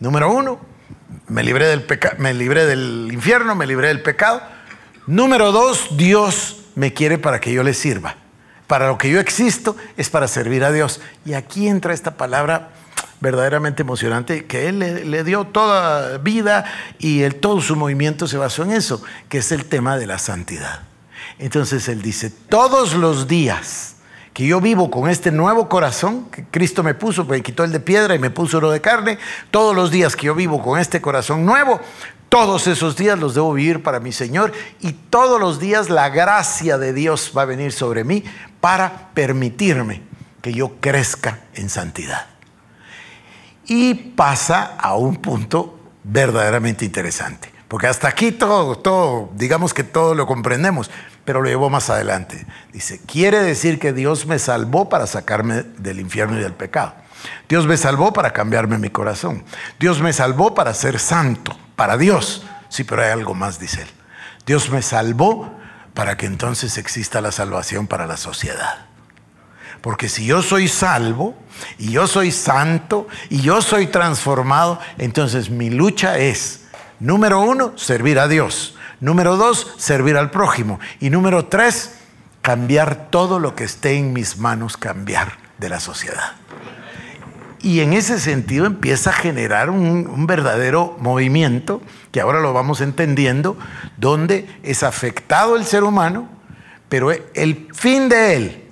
número 0.00 0.32
uno, 0.32 0.58
me 1.28 1.42
libré 1.42 1.66
del, 1.66 1.86
me 2.18 2.32
libré 2.32 2.64
del 2.64 3.10
infierno, 3.12 3.54
me 3.54 3.66
libré 3.66 3.88
del 3.88 4.02
pecado. 4.02 4.40
Número 5.06 5.52
dos, 5.52 5.88
Dios 5.96 6.64
me 6.74 6.94
quiere 6.94 7.18
para 7.18 7.38
que 7.38 7.52
yo 7.52 7.62
le 7.62 7.74
sirva. 7.74 8.16
Para 8.66 8.88
lo 8.88 8.98
que 8.98 9.10
yo 9.10 9.20
existo 9.20 9.76
es 9.96 10.10
para 10.10 10.28
servir 10.28 10.64
a 10.64 10.72
Dios. 10.72 11.00
Y 11.24 11.34
aquí 11.34 11.68
entra 11.68 11.94
esta 11.94 12.16
palabra 12.16 12.70
verdaderamente 13.20 13.82
emocionante, 13.82 14.46
que 14.46 14.68
él 14.68 14.78
le, 14.78 15.24
dio 15.24 15.46
toda 15.46 16.18
vida 16.18 16.64
y 16.98 17.28
todo 17.30 17.60
su 17.60 17.76
movimiento 17.76 18.26
se 18.26 18.36
basó 18.36 18.62
en 18.62 18.72
eso, 18.72 19.02
que 19.28 19.38
es 19.38 19.52
el 19.52 19.64
tema 19.64 19.96
de 19.96 20.06
la 20.06 20.18
santidad. 20.18 20.82
Entonces 21.38 21.88
él 21.88 22.02
dice, 22.02 22.30
todos 22.30 22.94
los 22.94 23.26
días 23.26 23.96
que 24.32 24.46
yo 24.46 24.60
vivo 24.60 24.90
con 24.90 25.08
este 25.08 25.30
nuevo 25.30 25.68
corazón 25.68 26.26
que 26.30 26.44
Cristo 26.44 26.82
me 26.82 26.92
puso, 26.92 27.24
me 27.24 27.42
quitó 27.42 27.64
el 27.64 27.72
de 27.72 27.80
piedra 27.80 28.14
y 28.14 28.18
me 28.18 28.30
puso 28.30 28.60
lo 28.60 28.70
de 28.70 28.82
carne, 28.82 29.18
todos 29.50 29.74
los 29.74 29.90
días 29.90 30.14
que 30.14 30.26
yo 30.26 30.34
vivo 30.34 30.62
con 30.62 30.78
este 30.78 31.00
corazón 31.00 31.46
nuevo, 31.46 31.80
todos 32.28 32.66
esos 32.66 32.96
días 32.96 33.18
los 33.18 33.34
debo 33.34 33.54
vivir 33.54 33.82
para 33.82 33.98
mi 33.98 34.12
Señor 34.12 34.52
y 34.80 34.92
todos 34.92 35.40
los 35.40 35.58
días 35.58 35.88
la 35.88 36.10
gracia 36.10 36.76
de 36.76 36.92
Dios 36.92 37.32
va 37.34 37.42
a 37.42 37.46
venir 37.46 37.72
sobre 37.72 38.04
mí 38.04 38.24
para 38.66 39.10
permitirme 39.14 40.02
que 40.42 40.52
yo 40.52 40.80
crezca 40.80 41.38
en 41.54 41.70
santidad. 41.70 42.26
Y 43.64 43.94
pasa 43.94 44.74
a 44.76 44.96
un 44.96 45.18
punto 45.18 45.78
verdaderamente 46.02 46.84
interesante. 46.84 47.52
Porque 47.68 47.86
hasta 47.86 48.08
aquí 48.08 48.32
todo, 48.32 48.76
todo, 48.76 49.30
digamos 49.36 49.72
que 49.72 49.84
todo 49.84 50.16
lo 50.16 50.26
comprendemos, 50.26 50.90
pero 51.24 51.42
lo 51.42 51.48
llevo 51.48 51.70
más 51.70 51.90
adelante. 51.90 52.44
Dice, 52.72 53.00
quiere 53.06 53.40
decir 53.40 53.78
que 53.78 53.92
Dios 53.92 54.26
me 54.26 54.40
salvó 54.40 54.88
para 54.88 55.06
sacarme 55.06 55.62
del 55.78 56.00
infierno 56.00 56.36
y 56.36 56.42
del 56.42 56.54
pecado. 56.54 56.92
Dios 57.48 57.68
me 57.68 57.76
salvó 57.76 58.12
para 58.12 58.32
cambiarme 58.32 58.78
mi 58.78 58.90
corazón. 58.90 59.44
Dios 59.78 60.02
me 60.02 60.12
salvó 60.12 60.56
para 60.56 60.74
ser 60.74 60.98
santo, 60.98 61.56
para 61.76 61.96
Dios. 61.96 62.44
Sí, 62.68 62.82
pero 62.82 63.04
hay 63.04 63.10
algo 63.10 63.32
más, 63.32 63.60
dice 63.60 63.82
él. 63.82 63.88
Dios 64.44 64.70
me 64.70 64.82
salvó 64.82 65.56
para 65.96 66.18
que 66.18 66.26
entonces 66.26 66.76
exista 66.76 67.22
la 67.22 67.32
salvación 67.32 67.86
para 67.86 68.06
la 68.06 68.18
sociedad. 68.18 68.86
Porque 69.80 70.10
si 70.10 70.26
yo 70.26 70.42
soy 70.42 70.68
salvo 70.68 71.34
y 71.78 71.90
yo 71.90 72.06
soy 72.06 72.32
santo 72.32 73.08
y 73.30 73.40
yo 73.40 73.62
soy 73.62 73.86
transformado, 73.86 74.78
entonces 74.98 75.48
mi 75.48 75.70
lucha 75.70 76.18
es, 76.18 76.66
número 77.00 77.40
uno, 77.40 77.72
servir 77.78 78.18
a 78.18 78.28
Dios. 78.28 78.76
Número 79.00 79.36
dos, 79.36 79.74
servir 79.78 80.18
al 80.18 80.30
prójimo. 80.30 80.80
Y 81.00 81.08
número 81.08 81.46
tres, 81.46 81.94
cambiar 82.42 83.08
todo 83.10 83.38
lo 83.38 83.54
que 83.54 83.64
esté 83.64 83.96
en 83.96 84.12
mis 84.12 84.36
manos, 84.36 84.76
cambiar 84.76 85.38
de 85.56 85.70
la 85.70 85.80
sociedad. 85.80 86.32
Y 87.60 87.80
en 87.80 87.92
ese 87.92 88.20
sentido 88.20 88.66
empieza 88.66 89.10
a 89.10 89.14
generar 89.14 89.70
un, 89.70 90.26
verdadero 90.26 90.96
movimiento, 91.00 91.82
que 92.12 92.20
ahora 92.20 92.40
lo 92.40 92.52
vamos 92.52 92.80
entendiendo, 92.80 93.58
donde 93.96 94.48
es 94.62 94.82
afectado 94.82 95.56
el 95.56 95.64
ser 95.64 95.84
humano, 95.84 96.28
pero 96.88 97.10
el 97.10 97.68
fin 97.72 98.08
de 98.08 98.36
él 98.36 98.62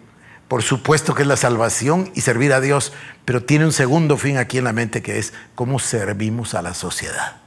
por 0.48 0.62
supuesto 0.62 1.14
que 1.14 1.22
es 1.22 1.28
la 1.28 1.36
salvación 1.36 2.10
y 2.14 2.20
servir 2.20 2.52
a 2.52 2.60
Dios, 2.60 2.92
pero 3.24 3.42
tiene 3.42 3.64
un 3.64 3.72
segundo 3.72 4.16
fin 4.16 4.36
aquí 4.36 4.58
en 4.58 4.64
la 4.64 4.72
mente 4.72 5.02
que 5.02 5.18
es 5.18 5.32
cómo 5.54 5.78
servimos 5.78 6.54
a 6.54 6.62
la 6.62 6.74
sociedad. 6.74 7.38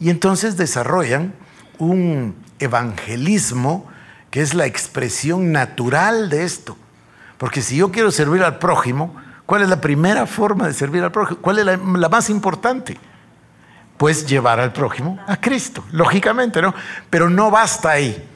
Y 0.00 0.10
entonces 0.10 0.56
desarrollan 0.58 1.32
un 1.78 2.34
evangelismo 2.58 3.86
que 4.30 4.42
es 4.42 4.52
la 4.54 4.66
expresión 4.66 5.52
natural 5.52 6.28
de 6.28 6.44
esto. 6.44 6.76
Porque 7.38 7.62
si 7.62 7.76
yo 7.76 7.90
quiero 7.90 8.10
servir 8.10 8.42
al 8.42 8.58
prójimo, 8.58 9.16
¿cuál 9.46 9.62
es 9.62 9.68
la 9.68 9.80
primera 9.80 10.26
forma 10.26 10.66
de 10.66 10.74
servir 10.74 11.02
al 11.02 11.12
prójimo? 11.12 11.40
¿Cuál 11.40 11.58
es 11.60 11.64
la, 11.64 11.76
más 11.76 12.28
importante? 12.28 12.98
Pues 13.96 14.26
llevar 14.26 14.60
al 14.60 14.72
prójimo 14.72 15.18
a 15.26 15.40
Cristo, 15.40 15.82
lógicamente, 15.92 16.60
¿no? 16.60 16.74
Pero 17.08 17.30
no 17.30 17.50
basta 17.50 17.92
ahí. 17.92 18.28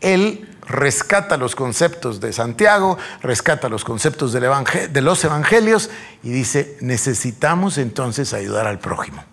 Él 0.00 0.48
rescata 0.66 1.38
los 1.38 1.54
conceptos 1.56 2.20
de 2.20 2.32
Santiago, 2.32 2.98
rescata 3.22 3.70
los 3.70 3.84
conceptos 3.84 4.32
de 4.32 5.00
los 5.00 5.24
evangelios 5.24 5.88
y 6.22 6.30
dice, 6.30 6.76
necesitamos 6.82 7.78
entonces 7.78 8.34
ayudar 8.34 8.66
al 8.66 8.78
prójimo. 8.78 9.24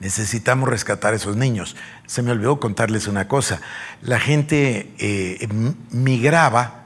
Necesitamos 0.00 0.68
rescatar 0.68 1.14
a 1.14 1.16
esos 1.16 1.36
niños. 1.36 1.76
Se 2.06 2.22
me 2.22 2.30
olvidó 2.30 2.60
contarles 2.60 3.06
una 3.06 3.26
cosa. 3.26 3.60
La 4.02 4.20
gente 4.20 4.92
eh, 4.98 5.48
migraba 5.90 6.84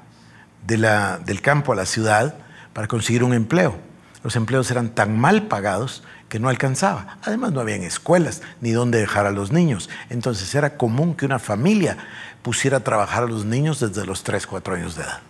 del 0.64 1.40
campo 1.42 1.72
a 1.72 1.76
la 1.76 1.86
ciudad 1.86 2.36
para 2.72 2.88
conseguir 2.88 3.24
un 3.24 3.32
empleo. 3.34 3.76
Los 4.24 4.36
empleos 4.36 4.70
eran 4.70 4.90
tan 4.90 5.18
mal 5.18 5.46
pagados 5.46 6.02
que 6.28 6.38
no 6.38 6.48
alcanzaba. 6.48 7.18
Además 7.22 7.52
no 7.52 7.60
habían 7.60 7.82
escuelas 7.82 8.42
ni 8.60 8.72
dónde 8.72 8.98
dejar 8.98 9.26
a 9.26 9.30
los 9.30 9.52
niños. 9.52 9.88
Entonces 10.10 10.54
era 10.54 10.76
común 10.76 11.14
que 11.14 11.26
una 11.26 11.38
familia 11.38 11.96
pusiera 12.42 12.78
a 12.78 12.84
trabajar 12.84 13.24
a 13.24 13.26
los 13.26 13.44
niños 13.44 13.80
desde 13.80 14.06
los 14.06 14.24
3, 14.24 14.46
4 14.46 14.74
años 14.74 14.96
de 14.96 15.04
edad. 15.04 15.20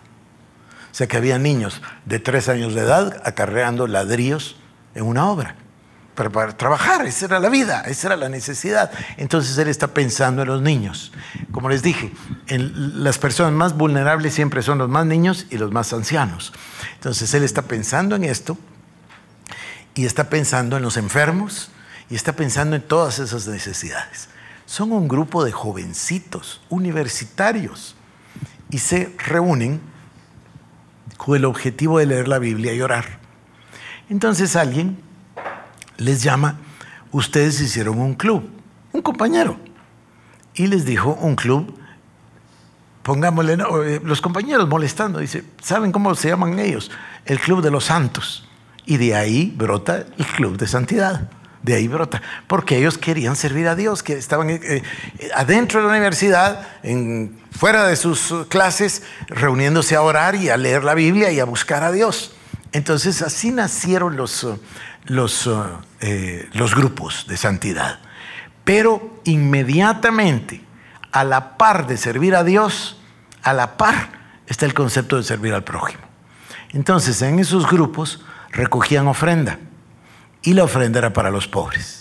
O 0.91 0.95
sea 0.95 1.07
que 1.07 1.17
había 1.17 1.37
niños 1.37 1.81
de 2.05 2.19
3 2.19 2.49
años 2.49 2.73
de 2.73 2.81
edad 2.81 3.21
acarreando 3.23 3.87
ladrillos 3.87 4.57
en 4.95 5.05
una 5.05 5.29
obra. 5.29 5.55
Para 6.19 6.57
trabajar, 6.57 7.05
esa 7.05 7.27
era 7.27 7.39
la 7.39 7.47
vida, 7.47 7.81
esa 7.85 8.07
era 8.07 8.17
la 8.17 8.27
necesidad. 8.27 8.91
Entonces 9.15 9.57
él 9.57 9.69
está 9.69 9.87
pensando 9.87 10.41
en 10.41 10.49
los 10.49 10.61
niños. 10.61 11.13
Como 11.53 11.69
les 11.69 11.81
dije, 11.81 12.11
en 12.47 13.05
las 13.05 13.17
personas 13.17 13.53
más 13.53 13.77
vulnerables 13.77 14.33
siempre 14.33 14.61
son 14.61 14.79
los 14.79 14.89
más 14.89 15.05
niños 15.05 15.45
y 15.49 15.57
los 15.57 15.71
más 15.71 15.93
ancianos. 15.93 16.51
Entonces 16.95 17.33
él 17.33 17.43
está 17.43 17.61
pensando 17.61 18.17
en 18.17 18.25
esto 18.25 18.57
y 19.95 20.05
está 20.05 20.29
pensando 20.29 20.75
en 20.75 20.83
los 20.83 20.97
enfermos 20.97 21.71
y 22.09 22.15
está 22.15 22.33
pensando 22.33 22.75
en 22.75 22.81
todas 22.81 23.19
esas 23.19 23.47
necesidades. 23.47 24.27
Son 24.65 24.91
un 24.91 25.07
grupo 25.07 25.45
de 25.45 25.53
jovencitos 25.53 26.59
universitarios 26.67 27.95
y 28.69 28.79
se 28.79 29.15
reúnen 29.19 29.79
con 31.15 31.37
el 31.37 31.45
objetivo 31.45 31.97
de 31.97 32.07
leer 32.07 32.27
la 32.27 32.39
Biblia 32.39 32.73
y 32.73 32.81
orar. 32.81 33.19
Entonces 34.09 34.57
alguien 34.57 35.08
les 35.99 36.23
llama, 36.23 36.57
ustedes 37.11 37.61
hicieron 37.61 37.99
un 37.99 38.15
club, 38.15 38.49
un 38.91 39.01
compañero, 39.01 39.57
y 40.55 40.67
les 40.67 40.85
dijo 40.85 41.13
un 41.21 41.35
club, 41.35 41.73
pongámosle, 43.03 43.53
eh, 43.53 44.01
los 44.03 44.21
compañeros 44.21 44.67
molestando, 44.67 45.19
dice, 45.19 45.43
¿saben 45.61 45.91
cómo 45.91 46.15
se 46.15 46.29
llaman 46.29 46.57
ellos? 46.59 46.89
El 47.25 47.39
Club 47.39 47.61
de 47.61 47.71
los 47.71 47.85
Santos. 47.85 48.47
Y 48.85 48.97
de 48.97 49.15
ahí 49.15 49.53
brota 49.55 50.05
el 50.17 50.25
club 50.25 50.57
de 50.57 50.67
santidad. 50.67 51.29
De 51.61 51.75
ahí 51.75 51.87
brota. 51.87 52.21
Porque 52.47 52.77
ellos 52.77 52.97
querían 52.97 53.35
servir 53.35 53.67
a 53.67 53.75
Dios, 53.75 54.01
que 54.01 54.13
estaban 54.13 54.49
eh, 54.49 54.59
eh, 54.63 54.81
adentro 55.35 55.79
de 55.79 55.85
la 55.85 55.91
universidad, 55.91 56.67
fuera 57.51 57.85
de 57.85 57.95
sus 57.95 58.33
clases, 58.47 59.03
reuniéndose 59.27 59.95
a 59.95 60.01
orar 60.01 60.35
y 60.35 60.49
a 60.49 60.57
leer 60.57 60.83
la 60.83 60.95
Biblia 60.95 61.31
y 61.31 61.39
a 61.39 61.45
buscar 61.45 61.83
a 61.83 61.91
Dios. 61.91 62.33
Entonces 62.71 63.21
así 63.21 63.51
nacieron 63.51 64.15
los, 64.15 64.45
eh, 66.01 66.49
los 66.53 66.75
grupos 66.75 67.25
de 67.27 67.37
santidad. 67.37 67.99
Pero 68.63 69.21
inmediatamente, 69.23 70.63
a 71.11 71.23
la 71.23 71.57
par 71.57 71.87
de 71.87 71.97
servir 71.97 72.35
a 72.35 72.43
Dios, 72.43 73.01
a 73.41 73.53
la 73.53 73.77
par 73.77 74.09
está 74.45 74.65
el 74.65 74.73
concepto 74.73 75.17
de 75.17 75.23
servir 75.23 75.53
al 75.53 75.63
prójimo. 75.63 76.03
Entonces 76.71 77.21
en 77.21 77.39
esos 77.39 77.67
grupos 77.67 78.23
recogían 78.51 79.07
ofrenda 79.07 79.59
y 80.43 80.53
la 80.53 80.63
ofrenda 80.63 80.99
era 80.99 81.13
para 81.13 81.31
los 81.31 81.47
pobres. 81.47 81.98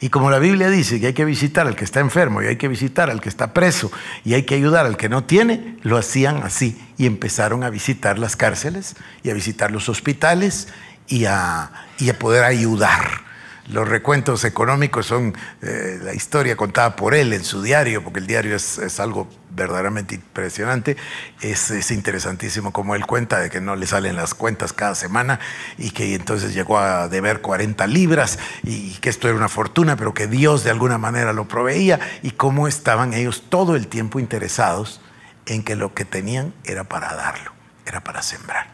Y 0.00 0.08
como 0.08 0.30
la 0.30 0.38
Biblia 0.38 0.70
dice 0.70 1.00
que 1.00 1.08
hay 1.08 1.12
que 1.12 1.24
visitar 1.24 1.66
al 1.66 1.76
que 1.76 1.84
está 1.84 2.00
enfermo 2.00 2.42
y 2.42 2.46
hay 2.46 2.56
que 2.56 2.68
visitar 2.68 3.10
al 3.10 3.20
que 3.20 3.28
está 3.28 3.52
preso 3.52 3.90
y 4.24 4.34
hay 4.34 4.42
que 4.42 4.54
ayudar 4.54 4.86
al 4.86 4.96
que 4.96 5.08
no 5.08 5.24
tiene, 5.24 5.76
lo 5.82 5.96
hacían 5.96 6.42
así 6.42 6.80
y 6.98 7.06
empezaron 7.06 7.64
a 7.64 7.70
visitar 7.70 8.18
las 8.18 8.36
cárceles 8.36 8.96
y 9.22 9.30
a 9.30 9.34
visitar 9.34 9.70
los 9.70 9.88
hospitales 9.88 10.68
y 11.08 11.26
a, 11.26 11.70
y 11.98 12.10
a 12.10 12.18
poder 12.18 12.44
ayudar. 12.44 13.24
Los 13.68 13.88
recuentos 13.88 14.44
económicos 14.44 15.06
son 15.06 15.34
eh, 15.62 15.98
la 16.02 16.14
historia 16.14 16.54
contada 16.54 16.96
por 16.96 17.14
él 17.14 17.32
en 17.32 17.44
su 17.44 17.62
diario, 17.62 18.04
porque 18.04 18.20
el 18.20 18.26
diario 18.26 18.54
es, 18.54 19.00
algo 19.00 19.26
verdaderamente 19.54 20.14
impresionante. 20.14 20.96
Es, 21.40 21.70
es, 21.70 21.90
interesantísimo 21.90 22.72
como 22.72 22.94
él 22.94 23.06
cuenta 23.06 23.38
de 23.40 23.50
que 23.50 23.60
no 23.60 23.76
le 23.76 23.86
salen 23.86 24.16
las 24.16 24.34
cuentas 24.34 24.72
cada 24.72 24.94
semana 24.94 25.40
y 25.78 25.90
que 25.90 26.14
entonces 26.14 26.54
llegó 26.54 26.78
a 26.78 27.08
deber 27.08 27.40
40 27.40 27.86
libras 27.86 28.38
y 28.62 28.92
que 28.94 29.10
esto 29.10 29.28
era 29.28 29.36
una 29.36 29.48
fortuna, 29.48 29.96
pero 29.96 30.14
que 30.14 30.26
Dios 30.26 30.64
de 30.64 30.70
alguna 30.70 30.98
manera 30.98 31.32
lo 31.32 31.48
proveía 31.48 32.00
y 32.22 32.32
cómo 32.32 32.68
estaban 32.68 33.14
ellos 33.14 33.44
todo 33.48 33.76
el 33.76 33.86
tiempo 33.86 34.18
interesados 34.18 35.00
en 35.46 35.62
que 35.62 35.76
lo 35.76 35.94
que 35.94 36.04
tenían 36.04 36.54
era 36.64 36.84
para 36.84 37.14
darlo, 37.14 37.52
era 37.86 38.02
para 38.02 38.22
sembrar. 38.22 38.68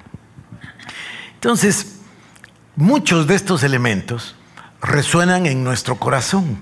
Entonces, 1.34 1.96
muchos 2.76 3.26
de 3.26 3.34
estos 3.34 3.62
elementos 3.62 4.36
resuenan 4.80 5.46
en 5.46 5.64
nuestro 5.64 5.96
corazón. 5.96 6.60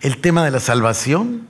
El 0.00 0.18
tema 0.18 0.44
de 0.44 0.50
la 0.50 0.60
salvación, 0.60 1.46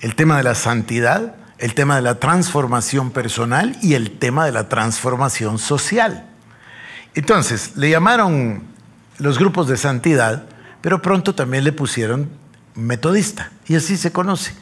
el 0.00 0.14
tema 0.14 0.36
de 0.36 0.42
la 0.42 0.54
santidad, 0.54 1.36
el 1.62 1.74
tema 1.74 1.96
de 1.96 2.02
la 2.02 2.16
transformación 2.16 3.10
personal 3.10 3.78
y 3.80 3.94
el 3.94 4.18
tema 4.18 4.44
de 4.44 4.52
la 4.52 4.68
transformación 4.68 5.58
social. 5.58 6.26
Entonces, 7.14 7.76
le 7.76 7.88
llamaron 7.88 8.64
los 9.16 9.38
grupos 9.38 9.68
de 9.68 9.78
santidad, 9.78 10.44
pero 10.82 11.00
pronto 11.00 11.34
también 11.34 11.64
le 11.64 11.72
pusieron 11.72 12.28
metodista, 12.74 13.52
y 13.66 13.76
así 13.76 13.96
se 13.96 14.12
conoce. 14.12 14.54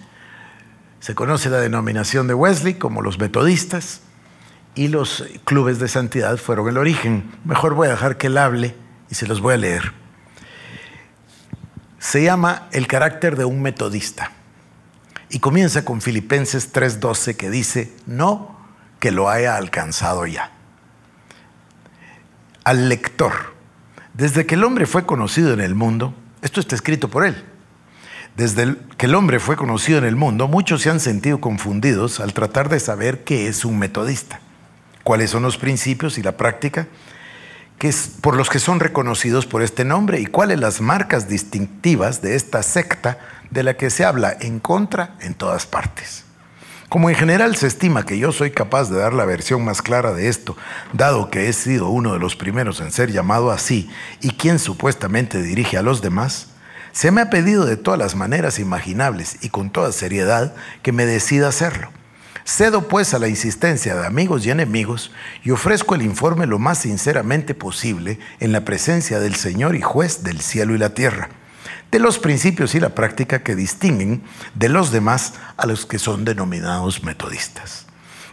Se 1.01 1.15
conoce 1.15 1.51
la 1.51 1.59
denominación 1.59 2.29
de 2.29 2.35
Wesley 2.35 2.75
como 2.75 3.03
los 3.03 3.19
metodistas, 3.19 4.03
y 4.77 4.87
los 4.87 5.25
clubes 5.45 5.81
de 5.81 5.89
santidad 5.89 6.37
fueron 6.37 6.69
el 6.69 6.79
origen. 6.79 7.33
Mejor 7.45 7.75
voy 7.75 7.89
a 7.89 7.93
dejar 7.93 8.19
que 8.19 8.29
él 8.29 8.39
hable 8.39 8.77
y 9.11 9.17
se 9.17 9.27
los 9.27 9.41
voy 9.41 9.55
a 9.55 9.57
leer 9.57 10.01
se 12.01 12.23
llama 12.25 12.67
El 12.73 12.87
carácter 12.87 13.37
de 13.37 13.45
un 13.45 13.63
metodista. 13.63 14.33
Y 15.31 15.39
comienza 15.39 15.85
con 15.85 16.01
Filipenses 16.01 16.73
3:12 16.73 17.37
que 17.37 17.51
dice, 17.51 17.93
no 18.07 18.59
que 18.99 19.11
lo 19.13 19.31
haya 19.31 19.57
alcanzado 19.57 20.27
ya. 20.27 20.51
Al 22.65 22.89
lector, 22.89 23.33
desde 24.13 24.45
que 24.45 24.57
el 24.57 24.65
hombre 24.65 24.87
fue 24.87 25.07
conocido 25.07 25.53
en 25.55 25.61
el 25.61 25.75
mundo, 25.75 26.15
esto 26.43 26.61
está 26.61 26.75
escrito 26.75 27.09
por 27.09 27.25
él, 27.25 27.43
desde 28.37 28.77
que 28.99 29.07
el 29.07 29.15
hombre 29.15 29.41
fue 29.41 29.57
conocido 29.57 29.99
en 29.99 30.05
el 30.05 30.17
mundo, 30.17 30.49
muchos 30.49 30.83
se 30.83 30.91
han 30.91 31.01
sentido 31.01 31.41
confundidos 31.41 32.21
al 32.21 32.35
tratar 32.35 32.69
de 32.69 32.81
saber 32.81 33.25
qué 33.25 33.49
es 33.49 33.65
un 33.65 33.79
metodista, 33.79 34.41
cuáles 35.05 35.31
son 35.31 35.43
los 35.43 35.57
principios 35.57 36.19
y 36.19 36.23
la 36.23 36.37
práctica 36.37 36.89
que 37.79 37.95
por 38.21 38.37
los 38.37 38.51
que 38.51 38.59
son 38.59 38.79
reconocidos 38.79 39.47
por 39.47 39.63
este 39.63 39.87
nombre 39.87 40.21
y 40.21 40.27
cuáles 40.27 40.61
las 40.61 40.83
marcas 40.83 41.31
distintivas 41.31 42.21
de 42.21 42.37
esta 42.37 42.63
secta 42.63 43.19
de 43.51 43.63
la 43.63 43.75
que 43.77 43.91
se 43.91 44.05
habla 44.05 44.37
en 44.41 44.61
contra 44.61 45.17
en 45.21 45.35
todas 45.35 45.67
partes. 45.67 46.25
Como 46.91 47.09
en 47.09 47.15
general 47.15 47.55
se 47.55 47.69
estima 47.69 48.05
que 48.05 48.19
yo 48.19 48.33
soy 48.33 48.51
capaz 48.51 48.91
de 48.91 48.99
dar 48.99 49.13
la 49.13 49.25
versión 49.25 49.65
más 49.65 49.81
clara 49.81 50.13
de 50.13 50.29
esto, 50.29 50.57
dado 50.93 51.31
que 51.31 51.49
he 51.49 51.53
sido 51.53 51.89
uno 51.89 52.13
de 52.13 52.19
los 52.19 52.35
primeros 52.35 52.81
en 52.81 52.91
ser 52.91 53.13
llamado 53.13 53.53
así 53.53 53.89
y 54.21 54.31
quien 54.31 54.59
supuestamente 54.59 55.41
dirige 55.41 55.79
a 55.79 55.83
los 55.83 56.03
demás, 56.03 56.49
se 56.91 57.13
me 57.13 57.21
ha 57.21 57.31
pedido 57.31 57.65
de 57.65 57.77
todas 57.77 57.99
las 57.99 58.17
maneras 58.17 58.59
imaginables 58.59 59.37
y 59.41 59.51
con 59.51 59.71
toda 59.71 59.93
seriedad 59.93 60.53
que 60.83 60.91
me 60.91 61.07
decida 61.07 61.47
hacerlo. 61.47 61.91
Cedo 62.45 62.89
pues 62.89 63.15
a 63.15 63.21
la 63.21 63.29
insistencia 63.29 63.95
de 63.95 64.05
amigos 64.05 64.45
y 64.45 64.51
enemigos 64.51 65.13
y 65.45 65.53
ofrezco 65.53 65.95
el 65.95 66.03
informe 66.03 66.47
lo 66.47 66.59
más 66.59 66.79
sinceramente 66.79 67.55
posible 67.55 68.19
en 68.41 68.51
la 68.51 68.65
presencia 68.65 69.21
del 69.21 69.37
Señor 69.37 69.77
y 69.77 69.81
juez 69.81 70.25
del 70.25 70.41
cielo 70.41 70.75
y 70.75 70.79
la 70.79 70.95
tierra, 70.95 71.29
de 71.91 71.99
los 71.99 72.19
principios 72.19 72.75
y 72.75 72.81
la 72.81 72.95
práctica 72.95 73.43
que 73.43 73.57
distinguen 73.57 74.23
de 74.55 74.69
los 74.69 74.93
demás 74.93 75.35
a 75.57 75.67
los 75.67 75.87
que 75.87 75.99
son 75.99 76.25
denominados 76.25 77.03
metodistas. 77.03 77.87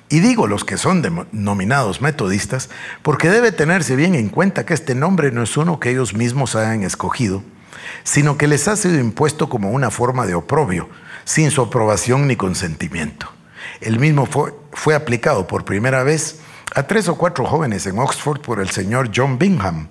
Y 0.09 0.19
digo 0.19 0.47
los 0.47 0.63
que 0.63 0.77
son 0.77 1.01
denominados 1.01 2.01
metodistas 2.01 2.69
porque 3.01 3.29
debe 3.29 3.51
tenerse 3.51 3.95
bien 3.95 4.15
en 4.15 4.29
cuenta 4.29 4.65
que 4.65 4.73
este 4.73 4.95
nombre 4.95 5.31
no 5.31 5.43
es 5.43 5.57
uno 5.57 5.79
que 5.79 5.89
ellos 5.89 6.13
mismos 6.13 6.55
hayan 6.55 6.83
escogido, 6.83 7.43
sino 8.03 8.37
que 8.37 8.47
les 8.47 8.67
ha 8.67 8.77
sido 8.77 8.99
impuesto 8.99 9.49
como 9.49 9.71
una 9.71 9.91
forma 9.91 10.25
de 10.25 10.35
oprobio, 10.35 10.89
sin 11.25 11.51
su 11.51 11.61
aprobación 11.61 12.27
ni 12.27 12.37
consentimiento. 12.37 13.27
El 13.81 13.99
mismo 13.99 14.25
fue, 14.25 14.53
fue 14.71 14.95
aplicado 14.95 15.45
por 15.45 15.65
primera 15.65 16.03
vez 16.03 16.39
a 16.73 16.83
tres 16.83 17.09
o 17.09 17.17
cuatro 17.17 17.45
jóvenes 17.45 17.85
en 17.85 17.99
Oxford 17.99 18.39
por 18.39 18.61
el 18.61 18.69
señor 18.69 19.11
John 19.13 19.37
Bingham, 19.37 19.89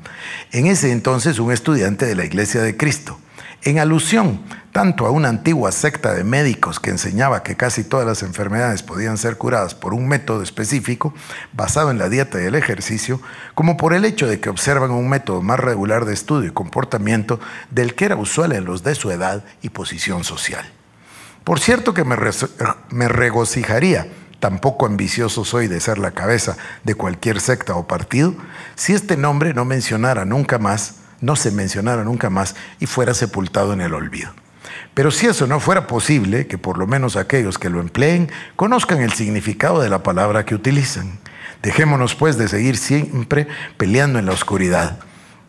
en 0.52 0.66
ese 0.66 0.92
entonces 0.92 1.38
un 1.38 1.52
estudiante 1.52 2.06
de 2.06 2.14
la 2.14 2.24
Iglesia 2.24 2.62
de 2.62 2.76
Cristo, 2.76 3.18
en 3.66 3.80
alusión 3.80 4.40
tanto 4.70 5.06
a 5.06 5.10
una 5.10 5.28
antigua 5.28 5.72
secta 5.72 6.14
de 6.14 6.22
médicos 6.22 6.78
que 6.78 6.90
enseñaba 6.90 7.42
que 7.42 7.56
casi 7.56 7.82
todas 7.82 8.06
las 8.06 8.22
enfermedades 8.22 8.82
podían 8.82 9.18
ser 9.18 9.38
curadas 9.38 9.74
por 9.74 9.92
un 9.92 10.06
método 10.06 10.42
específico 10.42 11.12
basado 11.52 11.90
en 11.90 11.98
la 11.98 12.08
dieta 12.08 12.40
y 12.40 12.44
el 12.44 12.54
ejercicio, 12.54 13.20
como 13.54 13.76
por 13.76 13.92
el 13.92 14.04
hecho 14.04 14.28
de 14.28 14.38
que 14.38 14.50
observan 14.50 14.92
un 14.92 15.08
método 15.08 15.42
más 15.42 15.58
regular 15.58 16.04
de 16.04 16.14
estudio 16.14 16.50
y 16.50 16.52
comportamiento 16.52 17.40
del 17.70 17.94
que 17.94 18.04
era 18.04 18.16
usual 18.16 18.52
en 18.52 18.66
los 18.66 18.84
de 18.84 18.94
su 18.94 19.10
edad 19.10 19.44
y 19.62 19.70
posición 19.70 20.22
social. 20.22 20.64
Por 21.42 21.58
cierto 21.58 21.92
que 21.92 22.04
me, 22.04 23.08
regocijaría, 23.08 24.06
tampoco 24.40 24.86
ambicioso 24.86 25.44
soy 25.44 25.66
de 25.66 25.80
ser 25.80 25.98
la 25.98 26.12
cabeza 26.12 26.56
de 26.84 26.94
cualquier 26.94 27.40
secta 27.40 27.74
o 27.74 27.88
partido, 27.88 28.34
si 28.76 28.92
este 28.92 29.16
nombre 29.16 29.54
no 29.54 29.64
mencionara 29.64 30.24
nunca 30.24 30.58
más, 30.58 31.05
no 31.20 31.36
se 31.36 31.50
mencionara 31.50 32.04
nunca 32.04 32.30
más 32.30 32.54
y 32.80 32.86
fuera 32.86 33.14
sepultado 33.14 33.72
en 33.72 33.80
el 33.80 33.94
olvido. 33.94 34.32
Pero 34.94 35.10
si 35.10 35.26
eso 35.26 35.46
no 35.46 35.60
fuera 35.60 35.86
posible, 35.86 36.46
que 36.46 36.58
por 36.58 36.78
lo 36.78 36.86
menos 36.86 37.16
aquellos 37.16 37.58
que 37.58 37.70
lo 37.70 37.80
empleen 37.80 38.30
conozcan 38.56 39.00
el 39.00 39.12
significado 39.12 39.80
de 39.80 39.90
la 39.90 40.02
palabra 40.02 40.44
que 40.44 40.54
utilizan. 40.54 41.18
Dejémonos 41.62 42.14
pues 42.14 42.38
de 42.38 42.48
seguir 42.48 42.76
siempre 42.76 43.48
peleando 43.76 44.18
en 44.18 44.26
la 44.26 44.32
oscuridad. 44.32 44.98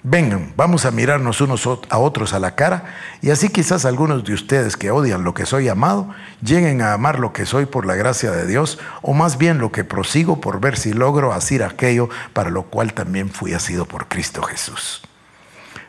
Vengan, 0.04 0.54
vamos 0.56 0.86
a 0.86 0.92
mirarnos 0.92 1.42
unos 1.42 1.68
a 1.90 1.98
otros 1.98 2.34
a 2.34 2.40
la 2.40 2.56
cara 2.56 2.86
y 3.22 3.32
así 3.32 3.50
quizás 3.50 3.84
algunos 3.84 4.24
de 4.24 4.34
ustedes 4.34 4.78
que 4.78 4.92
odian 4.92 5.24
lo 5.24 5.34
que 5.34 5.46
soy 5.46 5.68
amado 5.68 6.14
lleguen 6.42 6.82
a 6.82 6.94
amar 6.94 7.20
lo 7.20 7.34
que 7.34 7.46
soy 7.46 7.66
por 7.66 7.86
la 7.86 7.96
gracia 7.96 8.32
de 8.32 8.46
Dios 8.46 8.80
o 9.02 9.14
más 9.14 9.38
bien 9.38 9.58
lo 9.58 9.72
que 9.72 9.84
prosigo 9.84 10.40
por 10.40 10.62
ver 10.62 10.78
si 10.78 10.94
logro 10.94 11.34
hacer 11.34 11.64
aquello 11.64 12.10
para 12.32 12.52
lo 12.52 12.64
cual 12.64 12.94
también 12.94 13.30
fui 13.30 13.54
asido 13.54 13.86
por 13.86 14.08
Cristo 14.08 14.44
Jesús. 14.44 15.02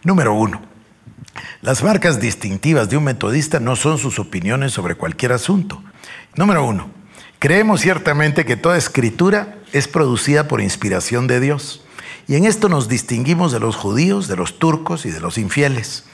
Número 0.08 0.32
uno. 0.32 0.62
Las 1.60 1.82
marcas 1.82 2.18
distintivas 2.18 2.88
de 2.88 2.96
un 2.96 3.04
metodista 3.04 3.60
no 3.60 3.76
son 3.76 3.98
sus 3.98 4.18
opiniones 4.18 4.72
sobre 4.72 4.94
cualquier 4.94 5.32
asunto. 5.32 5.84
Número 6.34 6.64
uno. 6.64 6.90
Creemos 7.38 7.82
ciertamente 7.82 8.46
que 8.46 8.56
toda 8.56 8.78
escritura 8.78 9.58
es 9.74 9.86
producida 9.86 10.48
por 10.48 10.62
inspiración 10.62 11.26
de 11.26 11.40
Dios. 11.40 11.84
Y 12.26 12.36
en 12.36 12.46
esto 12.46 12.70
nos 12.70 12.88
distinguimos 12.88 13.52
de 13.52 13.60
los 13.60 13.76
judíos, 13.76 14.28
de 14.28 14.36
los 14.36 14.58
turcos 14.58 15.04
y 15.04 15.10
de 15.10 15.20
los 15.20 15.36
infieles. 15.36 16.04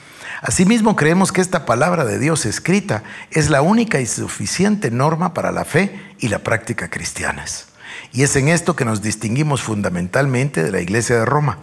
Asimismo, 0.41 0.97
creemos 0.97 1.31
que 1.31 1.39
esta 1.39 1.65
palabra 1.65 2.03
de 2.03 2.19
Dios 2.19 2.45
escrita 2.45 3.03
es 3.31 3.49
la 3.49 3.61
única 3.61 4.01
y 4.01 4.07
suficiente 4.07 4.91
norma 4.91 5.33
para 5.33 5.53
la 5.53 5.63
fe 5.63 5.97
y 6.19 6.27
la 6.27 6.39
práctica 6.39 6.89
cristianas. 6.89 7.67
Y 8.11 8.23
es 8.23 8.35
en 8.35 8.49
esto 8.49 8.75
que 8.75 8.83
nos 8.83 9.01
distinguimos 9.01 9.63
fundamentalmente 9.63 10.63
de 10.63 10.71
la 10.73 10.81
Iglesia 10.81 11.15
de 11.15 11.25
Roma. 11.25 11.59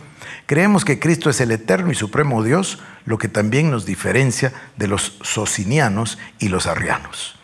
Creemos 0.47 0.85
que 0.85 0.99
Cristo 0.99 1.31
es 1.31 1.41
el 1.41 1.51
eterno 1.51 1.91
y 1.91 1.95
supremo 1.95 2.43
Dios, 2.43 2.79
lo 3.05 3.19
que 3.19 3.29
también 3.29 3.71
nos 3.71 3.87
diferencia 3.87 4.53
de 4.77 4.89
los 4.89 5.19
socinianos 5.23 6.19
y 6.39 6.49
los 6.49 6.67
arrianos. 6.67 7.37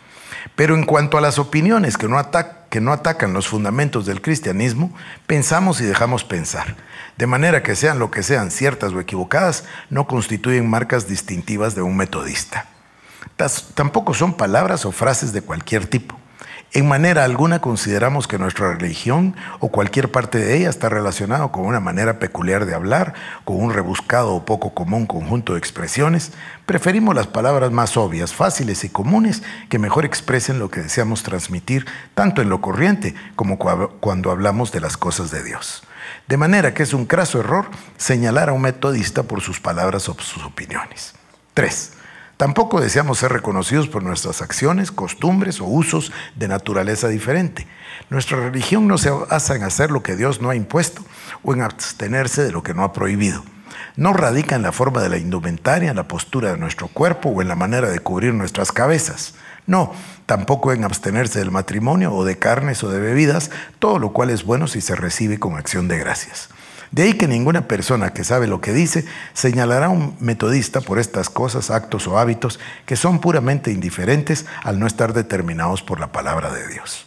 Pero 0.55 0.75
en 0.75 0.85
cuanto 0.85 1.17
a 1.17 1.21
las 1.21 1.39
opiniones 1.39 1.97
que 1.97 2.07
no, 2.07 2.19
que 2.69 2.81
no 2.81 2.91
atacan 2.91 3.33
los 3.33 3.47
fundamentos 3.47 4.05
del 4.05 4.21
cristianismo, 4.21 4.93
pensamos 5.25 5.79
y 5.81 5.85
dejamos 5.85 6.23
pensar 6.23 6.75
de 7.19 7.27
manera 7.27 7.63
que 7.63 7.75
sean 7.75 7.99
lo 7.99 8.11
que 8.11 8.23
sean 8.23 8.49
ciertas 8.49 8.93
o 8.93 8.99
equivocadas, 9.01 9.65
no 9.89 10.07
constituyen 10.07 10.69
marcas 10.69 11.05
distintivas 11.09 11.75
de 11.75 11.81
un 11.81 11.97
metodista. 11.97 12.67
Tampoco 13.75 14.13
son 14.13 14.35
palabras 14.35 14.85
o 14.85 14.93
frases 14.93 15.33
de 15.33 15.41
cualquier 15.41 15.85
tipo. 15.85 16.18
En 16.71 16.87
manera 16.87 17.23
alguna 17.23 17.61
consideramos 17.61 18.27
que 18.27 18.37
nuestra 18.37 18.73
religión 18.73 19.35
o 19.59 19.69
cualquier 19.69 20.11
parte 20.11 20.37
de 20.37 20.55
ella 20.55 20.69
está 20.69 20.87
relacionado 20.87 21.51
con 21.51 21.65
una 21.65 21.79
manera 21.79 22.19
peculiar 22.19 22.67
de 22.67 22.75
hablar, 22.75 23.15
con 23.43 23.59
un 23.59 23.73
rebuscado 23.73 24.35
o 24.35 24.45
poco 24.45 24.75
común 24.75 25.07
conjunto 25.07 25.53
de 25.53 25.59
expresiones. 25.59 26.31
Preferimos 26.67 27.15
las 27.15 27.25
palabras 27.25 27.71
más 27.71 27.97
obvias, 27.97 28.35
fáciles 28.35 28.83
y 28.83 28.89
comunes 28.89 29.41
que 29.67 29.79
mejor 29.79 30.05
expresen 30.05 30.59
lo 30.59 30.69
que 30.69 30.81
deseamos 30.81 31.23
transmitir, 31.23 31.87
tanto 32.13 32.43
en 32.43 32.49
lo 32.49 32.61
corriente 32.61 33.15
como 33.35 33.57
cuando 33.57 34.29
hablamos 34.29 34.71
de 34.71 34.81
las 34.81 34.95
cosas 34.95 35.31
de 35.31 35.43
Dios. 35.43 35.81
De 36.27 36.37
manera 36.37 36.75
que 36.75 36.83
es 36.83 36.93
un 36.93 37.07
craso 37.07 37.39
error 37.39 37.65
señalar 37.97 38.49
a 38.49 38.53
un 38.53 38.61
metodista 38.61 39.23
por 39.23 39.41
sus 39.41 39.59
palabras 39.59 40.07
o 40.07 40.15
sus 40.19 40.43
opiniones. 40.43 41.15
Tres, 41.55 41.93
tampoco 42.39 42.79
deseamos 42.79 43.17
ser 43.17 43.33
reconocidos 43.33 43.89
por 43.89 44.01
nuestras 44.01 44.41
acciones, 44.41 44.93
costumbres 44.93 45.59
o 45.59 45.65
usos 45.65 46.13
de 46.35 46.47
naturaleza 46.47 47.09
diferente. 47.09 47.67
Nuestra 48.09 48.39
religión 48.39 48.87
no 48.87 48.97
se 48.97 49.09
basa 49.09 49.57
en 49.57 49.63
hacer 49.63 49.91
lo 49.91 50.03
que 50.03 50.15
Dios 50.15 50.39
no 50.39 50.49
ha 50.49 50.55
impuesto, 50.55 51.03
o 51.43 51.53
en 51.53 51.61
abstenerse 51.61 52.41
de 52.41 52.53
lo 52.53 52.63
que 52.63 52.73
no 52.73 52.85
ha 52.85 52.93
prohibido. 52.93 53.43
No 53.97 54.13
radica 54.13 54.55
en 54.55 54.61
la 54.61 54.71
forma 54.71 55.01
de 55.01 55.09
la 55.09 55.17
indumentaria, 55.17 55.89
en 55.89 55.97
la 55.97 56.07
postura 56.07 56.53
de 56.53 56.57
nuestro 56.57 56.87
cuerpo 56.87 57.27
o 57.27 57.41
en 57.41 57.49
la 57.49 57.57
manera 57.57 57.89
de 57.89 57.99
cubrir 57.99 58.33
nuestras 58.33 58.71
cabezas. 58.71 59.35
No, 59.67 59.91
tampoco 60.25 60.71
en 60.71 60.85
abstenerse 60.85 61.39
del 61.39 61.51
matrimonio 61.51 62.13
o 62.13 62.23
de 62.23 62.37
carnes 62.37 62.85
o 62.85 62.89
de 62.89 63.01
bebidas, 63.01 63.51
todo 63.79 63.99
lo 63.99 64.13
cual 64.13 64.29
es 64.29 64.45
bueno 64.45 64.67
si 64.67 64.79
se 64.79 64.95
recibe 64.95 65.39
con 65.39 65.57
acción 65.57 65.89
de 65.89 65.97
gracias. 65.97 66.47
De 66.91 67.03
ahí 67.03 67.13
que 67.13 67.27
ninguna 67.27 67.67
persona 67.67 68.13
que 68.13 68.23
sabe 68.23 68.47
lo 68.47 68.61
que 68.61 68.73
dice 68.73 69.05
señalará 69.33 69.87
a 69.87 69.89
un 69.89 70.15
metodista 70.19 70.81
por 70.81 70.97
estas 70.97 71.29
cosas, 71.29 71.69
actos 71.69 72.07
o 72.07 72.17
hábitos 72.17 72.59
que 72.85 72.95
son 72.95 73.19
puramente 73.19 73.71
indiferentes 73.71 74.45
al 74.63 74.79
no 74.79 74.87
estar 74.87 75.13
determinados 75.13 75.83
por 75.83 75.99
la 75.99 76.11
palabra 76.11 76.51
de 76.51 76.67
Dios. 76.67 77.05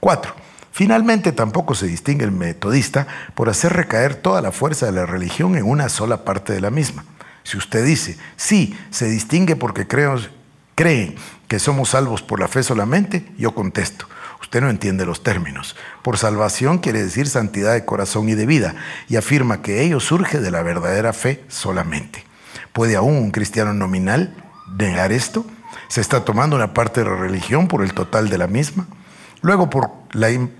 4. 0.00 0.34
Finalmente, 0.72 1.32
tampoco 1.32 1.74
se 1.74 1.86
distingue 1.86 2.24
el 2.24 2.32
metodista 2.32 3.06
por 3.34 3.48
hacer 3.48 3.72
recaer 3.72 4.14
toda 4.14 4.40
la 4.40 4.52
fuerza 4.52 4.86
de 4.86 4.92
la 4.92 5.06
religión 5.06 5.56
en 5.56 5.64
una 5.64 5.88
sola 5.88 6.24
parte 6.24 6.52
de 6.52 6.60
la 6.60 6.70
misma. 6.70 7.04
Si 7.42 7.56
usted 7.56 7.84
dice, 7.84 8.16
sí, 8.36 8.78
se 8.90 9.08
distingue 9.08 9.56
porque 9.56 9.86
creen 9.88 11.16
que 11.48 11.58
somos 11.58 11.90
salvos 11.90 12.22
por 12.22 12.40
la 12.40 12.46
fe 12.46 12.62
solamente, 12.62 13.26
yo 13.36 13.54
contesto, 13.54 14.06
Usted 14.40 14.60
no 14.60 14.70
entiende 14.70 15.04
los 15.04 15.22
términos. 15.22 15.76
Por 16.02 16.16
salvación 16.16 16.78
quiere 16.78 17.02
decir 17.02 17.28
santidad 17.28 17.74
de 17.74 17.84
corazón 17.84 18.28
y 18.28 18.34
de 18.34 18.46
vida, 18.46 18.74
y 19.08 19.16
afirma 19.16 19.62
que 19.62 19.82
ello 19.82 20.00
surge 20.00 20.40
de 20.40 20.50
la 20.50 20.62
verdadera 20.62 21.12
fe 21.12 21.44
solamente. 21.48 22.24
¿Puede 22.72 22.96
aún 22.96 23.16
un 23.16 23.30
cristiano 23.30 23.74
nominal 23.74 24.34
negar 24.78 25.12
esto? 25.12 25.44
¿Se 25.88 26.00
está 26.00 26.24
tomando 26.24 26.56
una 26.56 26.74
parte 26.74 27.02
de 27.02 27.10
la 27.10 27.16
religión 27.16 27.68
por 27.68 27.82
el 27.82 27.94
total 27.94 28.28
de 28.28 28.38
la 28.38 28.46
misma? 28.46 28.86
Luego, 29.40 29.70
por, 29.70 29.90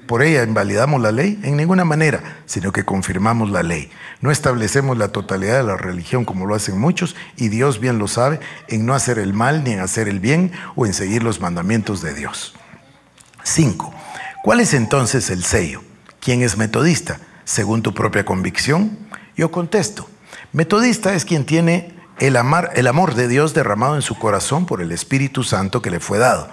por 0.07 0.23
ella 0.23 0.45
invalidamos 0.45 1.01
la 1.01 1.11
ley? 1.11 1.41
En 1.43 1.57
ninguna 1.57 1.85
manera, 1.85 2.43
sino 2.47 2.73
que 2.73 2.85
confirmamos 2.85 3.51
la 3.51 3.63
ley. 3.63 3.91
No 4.21 4.31
establecemos 4.31 4.97
la 4.99 5.09
totalidad 5.09 5.59
de 5.59 5.65
la 5.65 5.77
religión 5.77 6.25
como 6.25 6.47
lo 6.47 6.55
hacen 6.55 6.79
muchos, 6.79 7.17
y 7.37 7.49
Dios 7.49 7.81
bien 7.81 7.99
lo 7.99 8.07
sabe, 8.07 8.41
en 8.69 8.87
no 8.87 8.95
hacer 8.95 9.19
el 9.19 9.35
mal 9.35 9.65
ni 9.65 9.73
en 9.73 9.81
hacer 9.81 10.09
el 10.09 10.21
bien 10.21 10.53
o 10.77 10.87
en 10.87 10.95
seguir 10.95 11.23
los 11.23 11.41
mandamientos 11.41 12.03
de 12.03 12.15
Dios. 12.15 12.58
5. 13.49 13.95
¿Cuál 14.43 14.61
es 14.61 14.75
entonces 14.75 15.31
el 15.31 15.43
sello? 15.43 15.83
¿Quién 16.21 16.43
es 16.43 16.57
metodista? 16.57 17.19
Según 17.45 17.83
tu 17.83 17.95
propia 17.95 18.25
convicción. 18.25 18.99
Yo 19.37 19.51
contesto, 19.51 20.09
metodista 20.53 21.15
es 21.15 21.25
quien 21.25 21.47
tiene 21.47 21.95
el, 22.19 22.37
el 22.75 22.87
amor 22.87 23.15
de 23.15 23.29
Dios 23.29 23.55
derramado 23.55 23.97
en 23.97 24.03
su 24.03 24.19
corazón 24.19 24.67
por 24.67 24.83
el 24.83 24.93
Espíritu 24.93 25.45
Santo 25.45 25.81
que 25.81 25.91
le 25.91 26.01
fue 26.01 26.19
dado. 26.19 26.49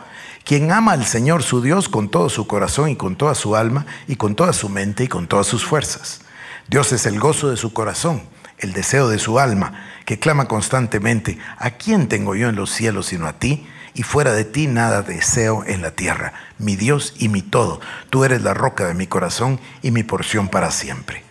Quien 0.46 0.72
ama 0.72 0.94
al 0.94 1.06
Señor 1.06 1.44
su 1.44 1.62
Dios 1.62 1.90
con 1.90 2.10
todo 2.10 2.30
su 2.30 2.48
corazón 2.48 2.90
y 2.90 2.96
con 2.96 3.16
toda 3.16 3.36
su 3.36 3.56
alma 3.56 3.86
y 4.08 4.16
con 4.16 4.36
toda 4.36 4.54
su 4.54 4.70
mente 4.70 5.04
y 5.04 5.08
con 5.08 5.28
todas 5.28 5.48
sus 5.48 5.66
fuerzas. 5.66 6.22
Dios 6.68 6.92
es 6.94 7.06
el 7.06 7.20
gozo 7.20 7.50
de 7.50 7.58
su 7.58 7.74
corazón, 7.74 8.24
el 8.60 8.72
deseo 8.72 9.10
de 9.10 9.20
su 9.20 9.40
alma, 9.40 9.84
que 10.06 10.20
clama 10.20 10.48
constantemente, 10.48 11.40
¿a 11.58 11.72
quién 11.72 12.08
tengo 12.08 12.36
yo 12.36 12.48
en 12.48 12.56
los 12.56 12.72
cielos 12.72 13.08
sino 13.08 13.28
a 13.28 13.34
ti? 13.34 13.68
Y 13.96 14.04
fuera 14.04 14.34
de 14.34 14.44
ti 14.44 14.68
nada 14.68 15.02
deseo 15.02 15.64
en 15.66 15.82
la 15.82 15.92
tierra, 15.92 16.34
mi 16.60 16.76
Dios 16.76 17.14
y 17.18 17.30
mi 17.30 17.42
todo. 17.42 17.80
Tú 18.10 18.26
eres 18.26 18.44
la 18.44 18.54
roca 18.54 18.86
de 18.86 18.94
mi 18.94 19.08
corazón 19.08 19.60
y 19.82 19.92
mi 19.92 20.04
porción 20.04 20.50
para 20.50 20.70
siempre. 20.70 21.24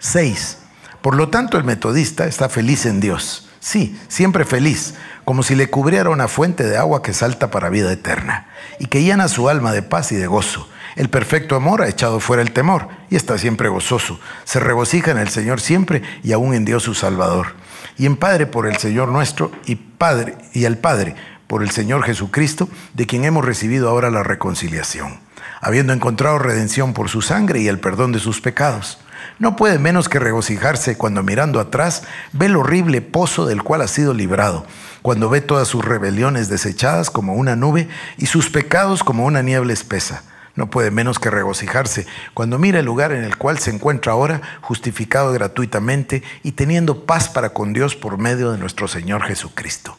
6. 0.00 0.58
Por 1.02 1.14
lo 1.14 1.28
tanto, 1.28 1.58
el 1.58 1.64
metodista 1.64 2.26
está 2.26 2.48
feliz 2.48 2.86
en 2.86 3.00
Dios. 3.00 3.48
Sí, 3.60 3.98
siempre 4.08 4.44
feliz, 4.44 4.94
como 5.24 5.42
si 5.42 5.54
le 5.54 5.68
cubriera 5.68 6.10
una 6.10 6.28
fuente 6.28 6.64
de 6.64 6.78
agua 6.78 7.02
que 7.02 7.12
salta 7.12 7.50
para 7.50 7.68
vida 7.68 7.92
eterna 7.92 8.46
y 8.78 8.86
que 8.86 9.02
llena 9.02 9.28
su 9.28 9.48
alma 9.48 9.72
de 9.72 9.82
paz 9.82 10.10
y 10.12 10.16
de 10.16 10.26
gozo. 10.26 10.68
El 10.96 11.10
perfecto 11.10 11.54
amor 11.54 11.82
ha 11.82 11.88
echado 11.88 12.18
fuera 12.18 12.42
el 12.42 12.52
temor 12.52 12.88
y 13.10 13.16
está 13.16 13.36
siempre 13.36 13.68
gozoso. 13.68 14.18
Se 14.44 14.58
regocija 14.58 15.10
en 15.10 15.18
el 15.18 15.28
Señor 15.28 15.60
siempre 15.60 16.02
y 16.22 16.32
aún 16.32 16.54
en 16.54 16.64
Dios 16.64 16.84
su 16.84 16.94
Salvador. 16.94 17.54
Y 17.96 18.06
en 18.06 18.16
Padre 18.16 18.46
por 18.46 18.66
el 18.66 18.78
Señor 18.78 19.08
nuestro 19.08 19.52
y 19.66 19.76
Padre 19.76 20.36
y 20.54 20.64
el 20.64 20.78
Padre 20.78 21.14
por 21.48 21.64
el 21.64 21.70
Señor 21.70 22.04
Jesucristo, 22.04 22.68
de 22.94 23.06
quien 23.06 23.24
hemos 23.24 23.44
recibido 23.44 23.88
ahora 23.88 24.10
la 24.10 24.22
reconciliación, 24.22 25.18
habiendo 25.60 25.92
encontrado 25.92 26.38
redención 26.38 26.92
por 26.92 27.08
su 27.08 27.22
sangre 27.22 27.60
y 27.60 27.66
el 27.66 27.80
perdón 27.80 28.12
de 28.12 28.20
sus 28.20 28.40
pecados. 28.40 28.98
No 29.40 29.56
puede 29.56 29.78
menos 29.78 30.08
que 30.08 30.18
regocijarse 30.18 30.96
cuando 30.96 31.22
mirando 31.22 31.58
atrás 31.58 32.02
ve 32.32 32.46
el 32.46 32.56
horrible 32.56 33.00
pozo 33.00 33.46
del 33.46 33.62
cual 33.62 33.82
ha 33.82 33.88
sido 33.88 34.14
librado, 34.14 34.66
cuando 35.02 35.30
ve 35.30 35.40
todas 35.40 35.66
sus 35.66 35.84
rebeliones 35.84 36.48
desechadas 36.48 37.10
como 37.10 37.34
una 37.34 37.56
nube 37.56 37.88
y 38.18 38.26
sus 38.26 38.50
pecados 38.50 39.02
como 39.02 39.24
una 39.24 39.42
niebla 39.42 39.72
espesa. 39.72 40.22
No 40.54 40.70
puede 40.70 40.90
menos 40.90 41.20
que 41.20 41.30
regocijarse 41.30 42.06
cuando 42.34 42.58
mira 42.58 42.80
el 42.80 42.86
lugar 42.86 43.12
en 43.12 43.22
el 43.22 43.36
cual 43.38 43.58
se 43.58 43.70
encuentra 43.70 44.12
ahora, 44.12 44.42
justificado 44.60 45.32
gratuitamente 45.32 46.24
y 46.42 46.52
teniendo 46.52 47.06
paz 47.06 47.28
para 47.28 47.50
con 47.50 47.72
Dios 47.72 47.94
por 47.94 48.18
medio 48.18 48.50
de 48.50 48.58
nuestro 48.58 48.88
Señor 48.88 49.22
Jesucristo. 49.22 49.96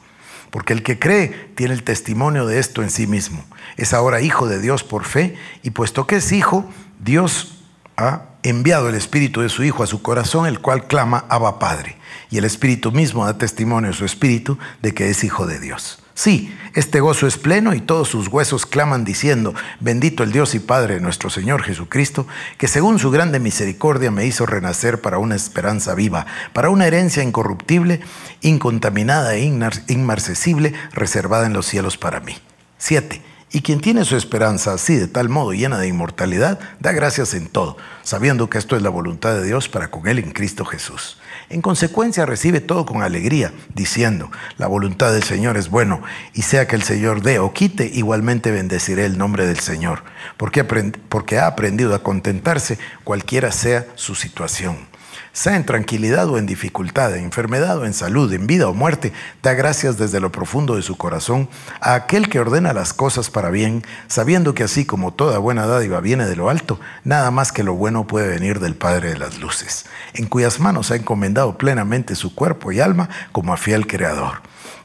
Porque 0.51 0.73
el 0.73 0.83
que 0.83 0.99
cree 0.99 1.51
tiene 1.55 1.73
el 1.73 1.83
testimonio 1.83 2.45
de 2.45 2.59
esto 2.59 2.81
en 2.81 2.89
sí 2.89 3.07
mismo. 3.07 3.43
Es 3.77 3.93
ahora 3.93 4.21
hijo 4.21 4.47
de 4.47 4.59
Dios 4.59 4.83
por 4.83 5.05
fe 5.05 5.35
y 5.63 5.71
puesto 5.71 6.07
que 6.07 6.17
es 6.17 6.31
hijo, 6.31 6.69
Dios 6.99 7.59
ha 7.97 8.23
enviado 8.43 8.89
el 8.89 8.95
Espíritu 8.95 9.41
de 9.41 9.49
su 9.49 9.63
Hijo 9.63 9.83
a 9.83 9.87
su 9.87 10.01
corazón, 10.01 10.47
el 10.47 10.59
cual 10.59 10.87
clama 10.87 11.25
Abba 11.29 11.59
Padre. 11.59 11.97
Y 12.31 12.37
el 12.37 12.45
Espíritu 12.45 12.91
mismo 12.91 13.25
da 13.25 13.37
testimonio 13.37 13.91
a 13.91 13.93
su 13.93 14.05
Espíritu 14.05 14.57
de 14.81 14.93
que 14.93 15.09
es 15.09 15.23
hijo 15.23 15.45
de 15.45 15.59
Dios. 15.59 15.99
Sí, 16.19 16.53
este 16.73 16.99
gozo 16.99 17.27
es 17.27 17.37
pleno 17.37 17.73
y 17.73 17.79
todos 17.79 18.09
sus 18.09 18.27
huesos 18.27 18.65
claman 18.65 19.05
diciendo, 19.05 19.55
bendito 19.79 20.21
el 20.21 20.33
Dios 20.33 20.53
y 20.53 20.59
Padre 20.59 20.99
nuestro 20.99 21.29
Señor 21.29 21.63
Jesucristo, 21.63 22.27
que 22.57 22.67
según 22.67 22.99
su 22.99 23.09
grande 23.09 23.39
misericordia 23.39 24.11
me 24.11 24.25
hizo 24.25 24.45
renacer 24.45 24.99
para 24.99 25.17
una 25.17 25.37
esperanza 25.37 25.95
viva, 25.95 26.25
para 26.51 26.71
una 26.71 26.87
herencia 26.87 27.23
incorruptible, 27.23 28.01
incontaminada 28.41 29.35
e 29.35 29.45
inmarcesible, 29.87 30.73
reservada 30.91 31.45
en 31.45 31.53
los 31.53 31.67
cielos 31.67 31.97
para 31.97 32.19
mí. 32.19 32.35
7. 32.79 33.21
Y 33.51 33.61
quien 33.61 33.79
tiene 33.79 34.03
su 34.03 34.17
esperanza 34.17 34.73
así, 34.73 34.97
de 34.97 35.07
tal 35.07 35.29
modo 35.29 35.53
llena 35.53 35.77
de 35.77 35.87
inmortalidad, 35.87 36.59
da 36.81 36.91
gracias 36.91 37.33
en 37.33 37.47
todo, 37.47 37.77
sabiendo 38.03 38.49
que 38.49 38.57
esto 38.57 38.75
es 38.75 38.81
la 38.81 38.89
voluntad 38.89 39.35
de 39.35 39.45
Dios 39.45 39.69
para 39.69 39.89
con 39.89 40.05
él 40.05 40.19
en 40.19 40.31
Cristo 40.31 40.65
Jesús. 40.65 41.17
En 41.49 41.61
consecuencia 41.61 42.27
recibe 42.27 42.61
todo 42.61 42.85
con 42.85 43.01
alegría, 43.01 43.51
diciendo, 43.73 44.29
la 44.57 44.67
voluntad 44.67 45.11
del 45.11 45.23
Señor 45.23 45.57
es 45.57 45.69
bueno, 45.69 46.01
y 46.33 46.43
sea 46.43 46.67
que 46.67 46.75
el 46.75 46.83
Señor 46.83 47.23
dé 47.23 47.39
o 47.39 47.53
quite, 47.53 47.89
igualmente 47.91 48.51
bendeciré 48.51 49.05
el 49.05 49.17
nombre 49.17 49.47
del 49.47 49.59
Señor, 49.59 50.03
porque, 50.37 50.63
porque 50.63 51.39
ha 51.39 51.47
aprendido 51.47 51.95
a 51.95 52.03
contentarse 52.03 52.77
cualquiera 53.03 53.51
sea 53.51 53.87
su 53.95 54.13
situación 54.13 54.89
sea 55.33 55.55
en 55.55 55.65
tranquilidad 55.65 56.29
o 56.29 56.37
en 56.37 56.45
dificultad, 56.45 57.15
en 57.15 57.25
enfermedad 57.25 57.77
o 57.77 57.85
en 57.85 57.93
salud, 57.93 58.31
en 58.33 58.47
vida 58.47 58.67
o 58.67 58.73
muerte, 58.73 59.13
da 59.41 59.53
gracias 59.53 59.97
desde 59.97 60.19
lo 60.19 60.31
profundo 60.31 60.75
de 60.75 60.81
su 60.81 60.97
corazón 60.97 61.49
a 61.81 61.93
aquel 61.93 62.29
que 62.29 62.39
ordena 62.39 62.73
las 62.73 62.93
cosas 62.93 63.29
para 63.29 63.49
bien, 63.49 63.83
sabiendo 64.07 64.53
que 64.53 64.63
así 64.63 64.85
como 64.85 65.13
toda 65.13 65.37
buena 65.37 65.65
dádiva 65.65 66.01
viene 66.01 66.25
de 66.25 66.35
lo 66.35 66.49
alto, 66.49 66.79
nada 67.03 67.31
más 67.31 67.51
que 67.51 67.63
lo 67.63 67.73
bueno 67.73 68.07
puede 68.07 68.27
venir 68.27 68.59
del 68.59 68.75
Padre 68.75 69.09
de 69.09 69.17
las 69.17 69.39
Luces, 69.39 69.85
en 70.13 70.25
cuyas 70.25 70.59
manos 70.59 70.91
ha 70.91 70.95
encomendado 70.95 71.57
plenamente 71.57 72.15
su 72.15 72.35
cuerpo 72.35 72.71
y 72.71 72.79
alma 72.79 73.09
como 73.31 73.53
a 73.53 73.57
fiel 73.57 73.87
Creador. 73.87 74.41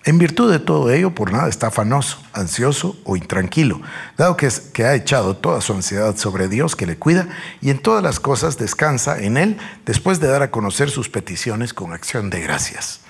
En 0.07 0.19
virtud 0.19 0.53
de 0.53 0.59
todo 0.59 0.90
ello, 0.90 1.14
por 1.14 1.33
nada 1.33 1.49
está 1.49 1.69
afanoso, 1.69 2.23
ansioso 2.35 2.95
o 3.05 3.17
intranquilo, 3.17 3.81
dado 4.19 4.37
que, 4.37 4.51
que, 4.75 4.85
ha 4.85 4.95
echado 4.95 5.35
toda 5.35 5.62
su 5.62 5.73
ansiedad 5.73 6.14
sobre 6.19 6.49
Dios 6.49 6.77
que 6.77 6.85
le 6.85 6.99
cuida 6.99 7.27
y 7.62 7.71
en 7.71 7.79
todas 7.79 8.03
las 8.03 8.21
cosas 8.21 8.59
descansa 8.59 9.19
en 9.19 9.38
Él 9.38 9.57
después 9.87 10.21
de 10.21 10.29
dar 10.29 10.43
a 10.43 10.51
conocer 10.51 10.90
sus 10.90 11.09
peticiones 11.09 11.73
con 11.73 11.95
acción 11.95 12.29
de 12.29 12.43
gracias. 12.43 13.01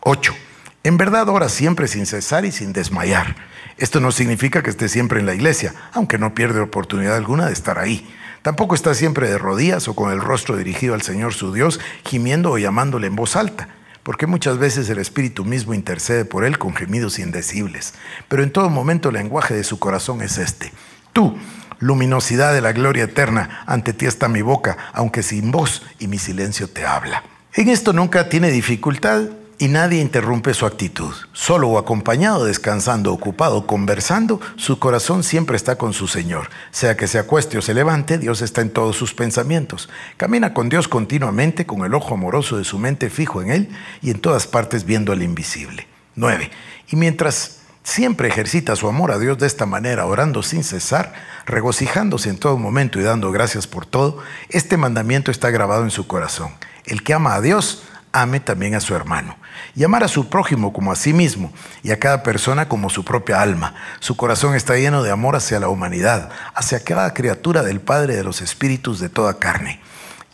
8. 0.00 0.34
En 0.82 0.96
verdad 0.96 1.28
ora 1.28 1.48
siempre 1.48 1.86
sin 1.86 2.06
cesar 2.06 2.44
y 2.44 2.50
sin 2.50 2.72
desmayar. 2.72 3.36
Esto 3.78 4.00
no 4.00 4.10
significa 4.10 4.64
que 4.64 4.70
esté 4.70 4.88
siempre 4.88 5.20
en 5.20 5.26
la 5.26 5.34
iglesia, 5.34 5.74
aunque 5.92 6.18
no 6.18 6.34
pierde 6.34 6.58
oportunidad 6.58 7.14
alguna 7.14 7.46
de 7.46 7.52
estar 7.52 7.78
ahí. 7.78 8.12
Tampoco 8.42 8.74
está 8.74 8.94
siempre 8.94 9.30
de 9.30 9.38
rodillas 9.38 9.86
o 9.86 9.94
con 9.94 10.10
el 10.10 10.20
rostro 10.20 10.56
dirigido 10.56 10.94
al 10.94 11.02
Señor 11.02 11.34
su 11.34 11.52
Dios, 11.52 11.78
gimiendo 12.04 12.50
o 12.50 12.58
llamándole 12.58 13.06
en 13.06 13.14
voz 13.14 13.36
alta 13.36 13.68
porque 14.02 14.26
muchas 14.26 14.58
veces 14.58 14.88
el 14.90 14.98
Espíritu 14.98 15.44
mismo 15.44 15.74
intercede 15.74 16.24
por 16.24 16.44
él 16.44 16.58
con 16.58 16.74
gemidos 16.74 17.18
indecibles. 17.18 17.94
Pero 18.28 18.42
en 18.42 18.52
todo 18.52 18.68
momento 18.70 19.08
el 19.08 19.14
lenguaje 19.14 19.54
de 19.54 19.64
su 19.64 19.78
corazón 19.78 20.22
es 20.22 20.38
este. 20.38 20.72
Tú, 21.12 21.36
luminosidad 21.78 22.52
de 22.52 22.60
la 22.60 22.72
gloria 22.72 23.04
eterna, 23.04 23.62
ante 23.66 23.92
ti 23.92 24.06
está 24.06 24.28
mi 24.28 24.42
boca, 24.42 24.76
aunque 24.92 25.22
sin 25.22 25.50
voz 25.50 25.82
y 25.98 26.08
mi 26.08 26.18
silencio 26.18 26.68
te 26.68 26.86
habla. 26.86 27.22
En 27.54 27.68
esto 27.68 27.92
nunca 27.92 28.28
tiene 28.28 28.50
dificultad 28.50 29.22
y 29.62 29.68
nadie 29.68 30.00
interrumpe 30.00 30.54
su 30.54 30.66
actitud. 30.66 31.14
Solo 31.32 31.68
o 31.68 31.78
acompañado, 31.78 32.46
descansando, 32.46 33.12
ocupado, 33.12 33.64
conversando, 33.64 34.40
su 34.56 34.80
corazón 34.80 35.22
siempre 35.22 35.54
está 35.54 35.76
con 35.76 35.92
su 35.92 36.08
Señor. 36.08 36.50
Sea 36.72 36.96
que 36.96 37.06
se 37.06 37.20
acueste 37.20 37.58
o 37.58 37.62
se 37.62 37.72
levante, 37.72 38.18
Dios 38.18 38.42
está 38.42 38.60
en 38.60 38.70
todos 38.70 38.96
sus 38.96 39.14
pensamientos. 39.14 39.88
Camina 40.16 40.52
con 40.52 40.68
Dios 40.68 40.88
continuamente, 40.88 41.64
con 41.64 41.84
el 41.84 41.94
ojo 41.94 42.14
amoroso 42.14 42.58
de 42.58 42.64
su 42.64 42.76
mente 42.80 43.08
fijo 43.08 43.40
en 43.40 43.52
Él 43.52 43.68
y 44.00 44.10
en 44.10 44.18
todas 44.18 44.48
partes 44.48 44.84
viendo 44.84 45.12
al 45.12 45.22
invisible. 45.22 45.86
9. 46.16 46.50
Y 46.90 46.96
mientras 46.96 47.58
siempre 47.84 48.26
ejercita 48.26 48.74
su 48.74 48.88
amor 48.88 49.12
a 49.12 49.20
Dios 49.20 49.38
de 49.38 49.46
esta 49.46 49.64
manera, 49.64 50.06
orando 50.06 50.42
sin 50.42 50.64
cesar, 50.64 51.14
regocijándose 51.46 52.30
en 52.30 52.38
todo 52.38 52.56
momento 52.56 52.98
y 52.98 53.04
dando 53.04 53.30
gracias 53.30 53.68
por 53.68 53.86
todo, 53.86 54.24
este 54.48 54.76
mandamiento 54.76 55.30
está 55.30 55.50
grabado 55.50 55.84
en 55.84 55.92
su 55.92 56.08
corazón. 56.08 56.50
El 56.84 57.04
que 57.04 57.14
ama 57.14 57.36
a 57.36 57.40
Dios, 57.40 57.84
ame 58.10 58.40
también 58.40 58.74
a 58.74 58.80
su 58.80 58.96
hermano. 58.96 59.36
Y 59.74 59.84
amar 59.84 60.04
a 60.04 60.08
su 60.08 60.28
prójimo 60.28 60.72
como 60.72 60.92
a 60.92 60.96
sí 60.96 61.12
mismo 61.12 61.52
y 61.82 61.90
a 61.90 61.98
cada 61.98 62.22
persona 62.22 62.68
como 62.68 62.90
su 62.90 63.04
propia 63.04 63.40
alma. 63.40 63.74
Su 64.00 64.16
corazón 64.16 64.54
está 64.54 64.76
lleno 64.76 65.02
de 65.02 65.10
amor 65.10 65.36
hacia 65.36 65.60
la 65.60 65.68
humanidad, 65.68 66.30
hacia 66.54 66.84
cada 66.84 67.14
criatura 67.14 67.62
del 67.62 67.80
Padre 67.80 68.16
de 68.16 68.24
los 68.24 68.40
espíritus 68.40 69.00
de 69.00 69.08
toda 69.08 69.38
carne. 69.38 69.80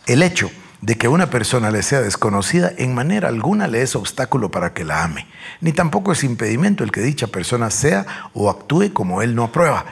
El 0.05 0.23
hecho 0.23 0.49
de 0.81 0.95
que 0.95 1.07
una 1.07 1.29
persona 1.29 1.71
le 1.71 1.83
sea 1.83 2.01
desconocida 2.01 2.71
en 2.77 2.93
manera 2.93 3.27
alguna 3.27 3.67
le 3.67 3.81
es 3.81 3.95
obstáculo 3.95 4.49
para 4.49 4.73
que 4.73 4.85
la 4.85 5.03
ame, 5.03 5.27
ni 5.61 5.73
tampoco 5.73 6.11
es 6.11 6.23
impedimento 6.23 6.83
el 6.83 6.91
que 6.91 7.01
dicha 7.01 7.27
persona 7.27 7.69
sea 7.69 8.05
o 8.33 8.49
actúe 8.49 8.93
como 8.93 9.21
él 9.21 9.35
no 9.35 9.43
aprueba, 9.43 9.85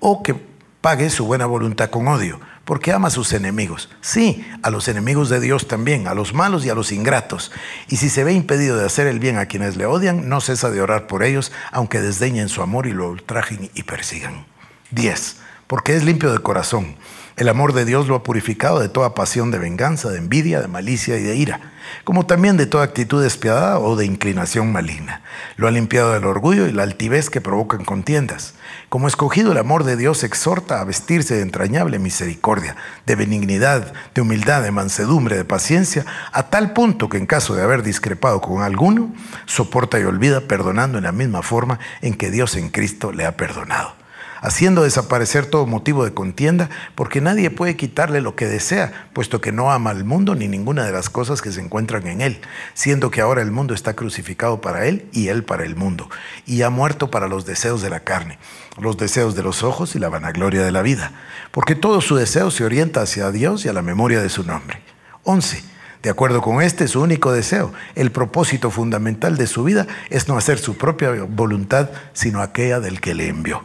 o 0.00 0.22
que 0.22 0.34
pague 0.80 1.08
su 1.08 1.24
buena 1.24 1.46
voluntad 1.46 1.88
con 1.88 2.08
odio, 2.08 2.40
porque 2.64 2.92
ama 2.92 3.08
a 3.08 3.10
sus 3.10 3.32
enemigos. 3.32 3.88
Sí, 4.00 4.46
a 4.62 4.70
los 4.70 4.88
enemigos 4.88 5.28
de 5.28 5.40
Dios 5.40 5.68
también, 5.68 6.08
a 6.08 6.14
los 6.14 6.34
malos 6.34 6.64
y 6.64 6.70
a 6.70 6.74
los 6.74 6.92
ingratos. 6.92 7.52
Y 7.88 7.96
si 7.96 8.08
se 8.08 8.24
ve 8.24 8.32
impedido 8.32 8.76
de 8.76 8.86
hacer 8.86 9.06
el 9.06 9.20
bien 9.20 9.38
a 9.38 9.46
quienes 9.46 9.76
le 9.76 9.86
odian, 9.86 10.28
no 10.28 10.40
cesa 10.40 10.70
de 10.70 10.80
orar 10.80 11.06
por 11.06 11.22
ellos, 11.22 11.52
aunque 11.72 12.00
desdeñen 12.00 12.48
su 12.48 12.62
amor 12.62 12.86
y 12.86 12.92
lo 12.92 13.08
ultrajen 13.08 13.70
y 13.74 13.82
persigan. 13.82 14.46
10. 14.90 15.36
Porque 15.66 15.96
es 15.96 16.04
limpio 16.04 16.32
de 16.32 16.38
corazón 16.40 16.96
el 17.36 17.48
amor 17.48 17.72
de 17.72 17.84
Dios 17.84 18.06
lo 18.06 18.14
ha 18.14 18.22
purificado 18.22 18.78
de 18.78 18.88
toda 18.88 19.14
pasión 19.14 19.50
de 19.50 19.58
venganza, 19.58 20.08
de 20.10 20.18
envidia, 20.18 20.60
de 20.60 20.68
malicia 20.68 21.18
y 21.18 21.22
de 21.24 21.34
ira, 21.34 21.72
como 22.04 22.26
también 22.26 22.56
de 22.56 22.66
toda 22.66 22.84
actitud 22.84 23.20
despiadada 23.20 23.80
o 23.80 23.96
de 23.96 24.06
inclinación 24.06 24.70
maligna. 24.70 25.20
Lo 25.56 25.66
ha 25.66 25.72
limpiado 25.72 26.12
del 26.12 26.26
orgullo 26.26 26.68
y 26.68 26.72
la 26.72 26.84
altivez 26.84 27.30
que 27.30 27.40
provocan 27.40 27.84
contiendas. 27.84 28.54
Como 28.88 29.08
escogido 29.08 29.50
el 29.50 29.58
amor 29.58 29.82
de 29.82 29.96
Dios 29.96 30.22
exhorta 30.22 30.80
a 30.80 30.84
vestirse 30.84 31.34
de 31.34 31.42
entrañable 31.42 31.98
misericordia, 31.98 32.76
de 33.04 33.16
benignidad, 33.16 33.92
de 34.14 34.20
humildad, 34.20 34.62
de 34.62 34.70
mansedumbre, 34.70 35.36
de 35.36 35.44
paciencia, 35.44 36.06
a 36.30 36.50
tal 36.50 36.72
punto 36.72 37.08
que 37.08 37.18
en 37.18 37.26
caso 37.26 37.56
de 37.56 37.62
haber 37.62 37.82
discrepado 37.82 38.40
con 38.40 38.62
alguno, 38.62 39.12
soporta 39.46 39.98
y 39.98 40.04
olvida 40.04 40.42
perdonando 40.42 40.98
en 40.98 41.04
la 41.04 41.12
misma 41.12 41.42
forma 41.42 41.80
en 42.00 42.14
que 42.14 42.30
Dios 42.30 42.54
en 42.54 42.68
Cristo 42.68 43.10
le 43.10 43.26
ha 43.26 43.36
perdonado 43.36 44.03
haciendo 44.40 44.82
desaparecer 44.82 45.46
todo 45.46 45.66
motivo 45.66 46.04
de 46.04 46.14
contienda, 46.14 46.70
porque 46.94 47.20
nadie 47.20 47.50
puede 47.50 47.76
quitarle 47.76 48.20
lo 48.20 48.36
que 48.36 48.46
desea, 48.46 49.08
puesto 49.12 49.40
que 49.40 49.52
no 49.52 49.70
ama 49.70 49.90
al 49.90 50.04
mundo 50.04 50.34
ni 50.34 50.48
ninguna 50.48 50.84
de 50.84 50.92
las 50.92 51.10
cosas 51.10 51.42
que 51.42 51.52
se 51.52 51.60
encuentran 51.60 52.06
en 52.06 52.20
él, 52.20 52.40
siendo 52.74 53.10
que 53.10 53.20
ahora 53.20 53.42
el 53.42 53.50
mundo 53.50 53.74
está 53.74 53.94
crucificado 53.94 54.60
para 54.60 54.86
él 54.86 55.06
y 55.12 55.28
él 55.28 55.44
para 55.44 55.64
el 55.64 55.76
mundo, 55.76 56.08
y 56.46 56.62
ha 56.62 56.70
muerto 56.70 57.10
para 57.10 57.28
los 57.28 57.46
deseos 57.46 57.82
de 57.82 57.90
la 57.90 58.00
carne, 58.00 58.38
los 58.78 58.96
deseos 58.96 59.34
de 59.34 59.42
los 59.42 59.62
ojos 59.62 59.94
y 59.94 59.98
la 59.98 60.08
vanagloria 60.08 60.62
de 60.62 60.72
la 60.72 60.82
vida, 60.82 61.12
porque 61.50 61.74
todo 61.74 62.00
su 62.00 62.16
deseo 62.16 62.50
se 62.50 62.64
orienta 62.64 63.02
hacia 63.02 63.30
Dios 63.30 63.64
y 63.64 63.68
a 63.68 63.72
la 63.72 63.82
memoria 63.82 64.20
de 64.20 64.28
su 64.28 64.44
nombre. 64.44 64.82
11. 65.24 65.74
De 66.04 66.10
acuerdo 66.10 66.42
con 66.42 66.60
este, 66.60 66.86
su 66.86 67.00
único 67.00 67.32
deseo, 67.32 67.72
el 67.94 68.12
propósito 68.12 68.70
fundamental 68.70 69.38
de 69.38 69.46
su 69.46 69.64
vida 69.64 69.86
es 70.10 70.28
no 70.28 70.36
hacer 70.36 70.58
su 70.58 70.76
propia 70.76 71.10
voluntad, 71.26 71.88
sino 72.12 72.42
aquella 72.42 72.78
del 72.78 73.00
que 73.00 73.14
le 73.14 73.28
envió. 73.28 73.64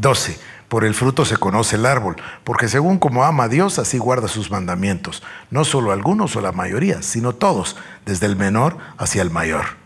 12. 0.00 0.38
Por 0.68 0.84
el 0.84 0.94
fruto 0.94 1.24
se 1.24 1.36
conoce 1.36 1.76
el 1.76 1.84
árbol, 1.84 2.16
porque 2.44 2.68
según 2.68 2.98
como 2.98 3.24
ama 3.24 3.44
a 3.44 3.48
Dios, 3.48 3.78
así 3.78 3.98
guarda 3.98 4.28
sus 4.28 4.50
mandamientos, 4.50 5.22
no 5.50 5.64
solo 5.64 5.90
algunos 5.90 6.36
o 6.36 6.40
la 6.40 6.52
mayoría, 6.52 7.02
sino 7.02 7.34
todos, 7.34 7.76
desde 8.06 8.26
el 8.26 8.36
menor 8.36 8.78
hacia 8.96 9.22
el 9.22 9.30
mayor. 9.30 9.80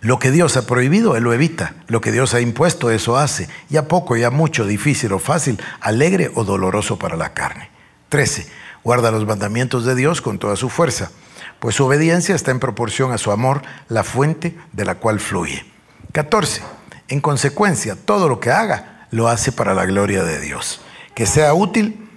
Lo 0.00 0.18
que 0.18 0.30
Dios 0.30 0.56
ha 0.56 0.66
prohibido, 0.66 1.16
Él 1.16 1.24
lo 1.24 1.32
evita. 1.32 1.74
Lo 1.86 2.02
que 2.02 2.12
Dios 2.12 2.34
ha 2.34 2.40
impuesto, 2.42 2.90
eso 2.90 3.16
hace. 3.16 3.48
Ya 3.70 3.88
poco, 3.88 4.16
ya 4.16 4.30
mucho, 4.30 4.66
difícil 4.66 5.12
o 5.12 5.18
fácil, 5.18 5.58
alegre 5.80 6.30
o 6.34 6.44
doloroso 6.44 6.98
para 6.98 7.16
la 7.16 7.32
carne. 7.32 7.70
13. 8.10 8.46
Guarda 8.82 9.10
los 9.10 9.26
mandamientos 9.26 9.86
de 9.86 9.94
Dios 9.94 10.20
con 10.20 10.38
toda 10.38 10.56
su 10.56 10.68
fuerza, 10.68 11.10
pues 11.58 11.74
su 11.74 11.86
obediencia 11.86 12.34
está 12.34 12.50
en 12.50 12.60
proporción 12.60 13.12
a 13.12 13.18
su 13.18 13.30
amor, 13.30 13.62
la 13.88 14.04
fuente 14.04 14.58
de 14.72 14.84
la 14.84 14.96
cual 14.96 15.20
fluye. 15.20 15.64
14 16.12 16.62
en 17.08 17.20
consecuencia, 17.20 17.96
todo 17.96 18.28
lo 18.28 18.40
que 18.40 18.50
haga 18.50 19.06
lo 19.10 19.28
hace 19.28 19.52
para 19.52 19.74
la 19.74 19.86
gloria 19.86 20.24
de 20.24 20.40
Dios. 20.40 20.80
Que 21.14 21.26
sea 21.26 21.54
útil, 21.54 22.08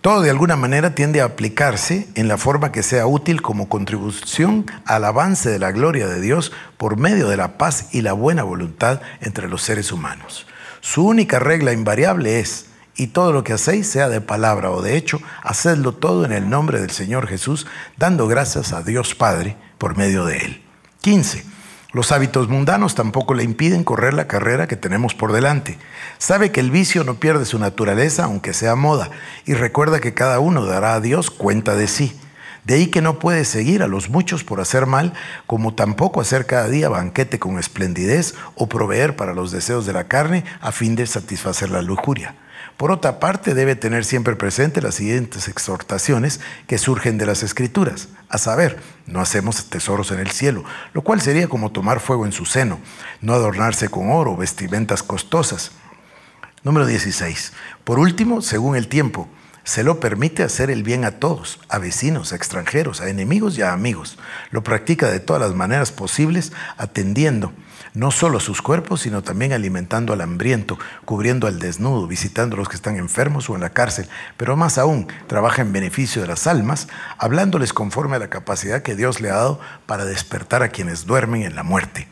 todo 0.00 0.20
de 0.20 0.30
alguna 0.30 0.56
manera 0.56 0.94
tiende 0.94 1.20
a 1.20 1.24
aplicarse 1.24 2.08
en 2.14 2.28
la 2.28 2.36
forma 2.36 2.72
que 2.72 2.82
sea 2.82 3.06
útil 3.06 3.40
como 3.40 3.68
contribución 3.68 4.66
al 4.84 5.04
avance 5.04 5.48
de 5.48 5.58
la 5.58 5.72
gloria 5.72 6.06
de 6.06 6.20
Dios 6.20 6.52
por 6.76 6.98
medio 6.98 7.28
de 7.28 7.38
la 7.38 7.56
paz 7.56 7.88
y 7.92 8.02
la 8.02 8.12
buena 8.12 8.42
voluntad 8.42 9.00
entre 9.20 9.48
los 9.48 9.62
seres 9.62 9.92
humanos. 9.92 10.46
Su 10.80 11.06
única 11.06 11.38
regla 11.38 11.72
invariable 11.72 12.40
es, 12.40 12.66
y 12.96 13.06
todo 13.06 13.32
lo 13.32 13.44
que 13.44 13.54
hacéis, 13.54 13.88
sea 13.88 14.08
de 14.10 14.20
palabra 14.20 14.70
o 14.70 14.82
de 14.82 14.96
hecho, 14.96 15.20
hacedlo 15.42 15.92
todo 15.92 16.26
en 16.26 16.32
el 16.32 16.50
nombre 16.50 16.80
del 16.80 16.90
Señor 16.90 17.26
Jesús, 17.26 17.66
dando 17.96 18.28
gracias 18.28 18.72
a 18.74 18.82
Dios 18.82 19.14
Padre 19.14 19.56
por 19.78 19.96
medio 19.96 20.26
de 20.26 20.36
él. 20.36 20.62
15. 21.00 21.53
Los 21.94 22.10
hábitos 22.10 22.48
mundanos 22.48 22.96
tampoco 22.96 23.34
le 23.34 23.44
impiden 23.44 23.84
correr 23.84 24.14
la 24.14 24.26
carrera 24.26 24.66
que 24.66 24.74
tenemos 24.74 25.14
por 25.14 25.32
delante. 25.32 25.78
Sabe 26.18 26.50
que 26.50 26.58
el 26.58 26.72
vicio 26.72 27.04
no 27.04 27.14
pierde 27.20 27.44
su 27.44 27.56
naturaleza 27.60 28.24
aunque 28.24 28.52
sea 28.52 28.74
moda 28.74 29.10
y 29.46 29.54
recuerda 29.54 30.00
que 30.00 30.12
cada 30.12 30.40
uno 30.40 30.66
dará 30.66 30.94
a 30.94 31.00
Dios 31.00 31.30
cuenta 31.30 31.76
de 31.76 31.86
sí. 31.86 32.18
De 32.64 32.74
ahí 32.74 32.88
que 32.88 33.00
no 33.00 33.20
puede 33.20 33.44
seguir 33.44 33.80
a 33.84 33.86
los 33.86 34.10
muchos 34.10 34.42
por 34.42 34.60
hacer 34.60 34.86
mal, 34.86 35.12
como 35.46 35.74
tampoco 35.74 36.20
hacer 36.20 36.46
cada 36.46 36.66
día 36.66 36.88
banquete 36.88 37.38
con 37.38 37.60
esplendidez 37.60 38.34
o 38.56 38.68
proveer 38.68 39.14
para 39.14 39.32
los 39.32 39.52
deseos 39.52 39.86
de 39.86 39.92
la 39.92 40.08
carne 40.08 40.44
a 40.60 40.72
fin 40.72 40.96
de 40.96 41.06
satisfacer 41.06 41.70
la 41.70 41.80
lujuria. 41.80 42.34
Por 42.76 42.90
otra 42.90 43.20
parte, 43.20 43.54
debe 43.54 43.76
tener 43.76 44.04
siempre 44.04 44.34
presente 44.34 44.82
las 44.82 44.96
siguientes 44.96 45.46
exhortaciones 45.46 46.40
que 46.66 46.76
surgen 46.76 47.18
de 47.18 47.26
las 47.26 47.44
Escrituras, 47.44 48.08
a 48.28 48.38
saber, 48.38 48.80
no 49.06 49.20
hacemos 49.20 49.70
tesoros 49.70 50.10
en 50.10 50.18
el 50.18 50.30
cielo, 50.30 50.64
lo 50.92 51.02
cual 51.02 51.20
sería 51.20 51.46
como 51.46 51.70
tomar 51.70 52.00
fuego 52.00 52.26
en 52.26 52.32
su 52.32 52.46
seno, 52.46 52.80
no 53.20 53.34
adornarse 53.34 53.88
con 53.88 54.10
oro 54.10 54.36
vestimentas 54.36 55.04
costosas. 55.04 55.70
Número 56.64 56.86
16. 56.86 57.52
Por 57.84 58.00
último, 58.00 58.42
según 58.42 58.74
el 58.74 58.88
tiempo, 58.88 59.28
se 59.62 59.84
lo 59.84 60.00
permite 60.00 60.42
hacer 60.42 60.68
el 60.70 60.82
bien 60.82 61.04
a 61.04 61.12
todos, 61.12 61.60
a 61.68 61.78
vecinos, 61.78 62.32
a 62.32 62.36
extranjeros, 62.36 63.00
a 63.00 63.08
enemigos 63.08 63.56
y 63.56 63.62
a 63.62 63.72
amigos. 63.72 64.18
Lo 64.50 64.64
practica 64.64 65.10
de 65.10 65.20
todas 65.20 65.40
las 65.40 65.54
maneras 65.54 65.92
posibles, 65.92 66.52
atendiendo 66.76 67.52
no 67.94 68.10
solo 68.10 68.40
sus 68.40 68.60
cuerpos, 68.60 69.02
sino 69.02 69.22
también 69.22 69.52
alimentando 69.52 70.12
al 70.12 70.20
hambriento, 70.20 70.78
cubriendo 71.04 71.46
al 71.46 71.60
desnudo, 71.60 72.08
visitando 72.08 72.56
a 72.56 72.58
los 72.58 72.68
que 72.68 72.74
están 72.74 72.96
enfermos 72.96 73.48
o 73.48 73.54
en 73.54 73.60
la 73.60 73.70
cárcel, 73.70 74.08
pero 74.36 74.56
más 74.56 74.78
aún 74.78 75.06
trabaja 75.28 75.62
en 75.62 75.72
beneficio 75.72 76.20
de 76.20 76.28
las 76.28 76.48
almas, 76.48 76.88
hablándoles 77.18 77.72
conforme 77.72 78.16
a 78.16 78.18
la 78.18 78.30
capacidad 78.30 78.82
que 78.82 78.96
Dios 78.96 79.20
le 79.20 79.30
ha 79.30 79.36
dado 79.36 79.60
para 79.86 80.04
despertar 80.04 80.64
a 80.64 80.68
quienes 80.68 81.06
duermen 81.06 81.42
en 81.42 81.54
la 81.54 81.62
muerte. 81.62 82.08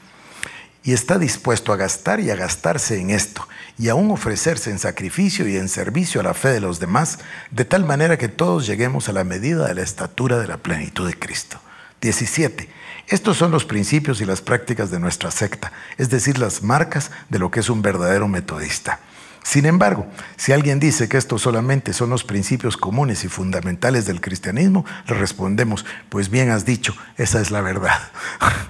Y 0.85 0.93
está 0.93 1.19
dispuesto 1.19 1.73
a 1.73 1.77
gastar 1.77 2.21
y 2.21 2.31
a 2.31 2.37
gastarse 2.37 3.01
en 3.01 3.11
esto, 3.11 3.49
y 3.77 3.89
aún 3.89 4.13
ofrecerse 4.13 4.71
en 4.71 4.79
sacrificio 4.79 5.49
y 5.49 5.57
en 5.57 5.69
servicio 5.69 6.21
a 6.21 6.25
la 6.25 6.35
fe 6.35 6.51
de 6.51 6.61
los 6.61 6.79
demás, 6.79 7.19
de 7.51 7.65
tal 7.65 7.85
manera 7.85 8.19
que 8.19 8.29
todos 8.29 8.67
lleguemos 8.69 9.09
a 9.09 9.13
la 9.13 9.25
medida 9.25 9.67
de 9.67 9.75
la 9.75 9.83
estatura 9.83 10.39
de 10.39 10.47
la 10.47 10.59
plenitud 10.59 11.09
de 11.09 11.19
Cristo. 11.19 11.59
17 12.01 12.82
estos 13.13 13.37
son 13.37 13.51
los 13.51 13.67
principios 13.67 14.23
y 14.23 14.25
las 14.25 14.41
prácticas 14.41 14.91
de 14.91 14.99
nuestra 14.99 15.31
secta, 15.31 15.71
es 15.99 16.09
decir, 16.09 16.39
las 16.39 16.63
marcas 16.63 17.11
de 17.29 17.39
lo 17.39 17.51
que 17.51 17.61
es 17.61 17.69
un 17.69 17.83
verdadero 17.83 18.27
metodista. 18.27 19.01
Sin 19.43 19.67
embargo, 19.67 20.07
si 20.37 20.53
alguien 20.53 20.81
dice 20.81 21.11
que 21.11 21.19
estos 21.19 21.43
solamente 21.43 21.93
son 21.93 22.09
los 22.09 22.25
principios 22.25 22.79
comunes 22.79 23.23
y 23.25 23.29
fundamentales 23.29 24.07
del 24.07 24.23
cristianismo, 24.23 24.87
le 25.07 25.15
respondemos, 25.15 25.85
pues 26.09 26.31
bien 26.31 26.51
has 26.51 26.65
dicho, 26.65 26.97
esa 27.19 27.43
es 27.43 27.51
la 27.51 27.61
verdad. 27.61 28.01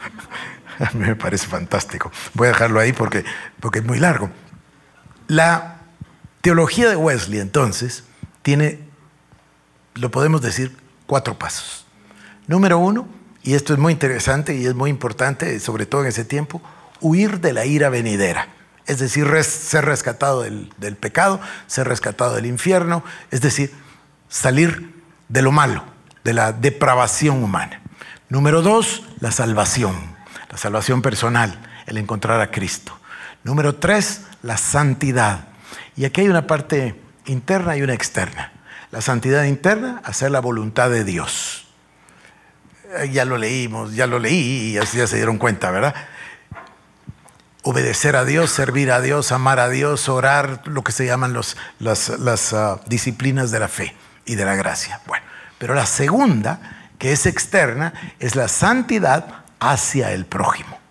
a 0.81 0.91
mí 0.93 1.07
me 1.07 1.15
parece 1.15 1.47
fantástico. 1.47 2.11
Voy 2.35 2.49
a 2.49 2.53
dejarlo 2.53 2.81
ahí 2.81 2.93
porque, 2.93 3.25
porque 3.61 3.79
es 3.79 3.85
muy 3.85 4.01
largo. 4.01 4.29
La 5.29 5.83
teología 6.41 6.91
de 6.91 6.97
Wesley, 6.97 7.39
entonces, 7.39 8.03
tiene, 8.43 8.81
lo 9.95 10.11
podemos 10.11 10.43
decir, 10.43 10.77
cuatro 11.07 11.39
pasos. 11.39 11.87
Número 12.49 12.79
uno, 12.79 13.22
y 13.43 13.55
esto 13.55 13.73
es 13.73 13.79
muy 13.79 13.93
interesante 13.93 14.55
y 14.55 14.67
es 14.67 14.75
muy 14.75 14.91
importante, 14.91 15.59
sobre 15.61 15.87
todo 15.87 16.03
en 16.03 16.09
ese 16.09 16.25
tiempo, 16.25 16.63
huir 17.01 17.41
de 17.41 17.53
la 17.53 17.65
ira 17.65 17.89
venidera. 17.89 18.49
Es 18.87 18.99
decir, 18.99 19.27
ser 19.45 19.85
rescatado 19.85 20.43
del, 20.43 20.73
del 20.79 20.97
pecado, 20.97 21.41
ser 21.67 21.89
rescatado 21.89 22.35
del 22.35 22.47
infierno, 22.47 23.05
es 23.31 23.41
decir, 23.41 23.73
salir 24.29 24.93
de 25.29 25.43
lo 25.43 25.53
malo, 25.53 25.85
de 26.25 26.33
la 26.33 26.53
depravación 26.53 27.43
humana. 27.43 27.81
Número 28.29 28.63
dos, 28.63 29.05
la 29.21 29.31
salvación, 29.31 29.95
la 30.51 30.59
salvación 30.59 31.03
personal, 31.03 31.61
el 31.87 31.99
encontrar 31.99 32.41
a 32.41 32.51
Cristo. 32.51 32.99
Número 33.45 33.77
tres, 33.77 34.23
la 34.43 34.57
santidad. 34.57 35.49
Y 35.97 36.05
aquí 36.05 36.23
hay 36.23 36.29
una 36.29 36.47
parte 36.47 37.01
interna 37.27 37.77
y 37.77 37.83
una 37.83 37.95
externa. 37.95 38.53
La 38.91 39.01
santidad 39.01 39.45
interna, 39.45 40.01
hacer 40.05 40.31
la 40.31 40.41
voluntad 40.41 40.91
de 40.91 41.05
Dios. 41.05 41.62
Eh, 42.99 43.11
ya 43.11 43.25
lo 43.25 43.39
leímos, 43.39 43.95
ya 43.95 44.07
lo 44.07 44.19
leí 44.19 44.73
y 44.73 44.79
así 44.79 44.99
ya 44.99 45.07
se 45.07 45.17
dieron 45.17 45.39
cuenta, 45.39 45.71
¿verdad? 45.71 45.95
obedecer 47.63 48.17
a 48.17 48.25
Dios, 48.25 48.51
servir 48.51 48.91
a 48.91 49.01
Dios, 49.01 49.33
amar 49.33 49.61
a 49.61 49.69
Dios, 49.69 50.09
orar, 50.09 50.63
lo 50.67 50.83
que 50.83 50.93
se 50.93 51.07
llaman 51.07 51.33
los, 51.33 51.57
las, 51.79 52.53
ah, 52.53 52.81
disciplinas 52.87 53.51
de 53.51 53.61
la 53.61 53.69
fe 53.69 53.95
y 54.25 54.35
de 54.35 54.45
la 54.45 54.57
gracia. 54.57 55.01
Bueno, 55.07 55.25
pero 55.59 55.75
la 55.75 55.87
segunda, 55.87 56.89
que 56.99 57.13
es 57.13 57.27
externa, 57.27 57.93
es 58.19 58.35
la 58.35 58.49
santidad 58.49 59.45
hacia 59.61 60.13
el 60.13 60.27
prójimo. 60.27 60.82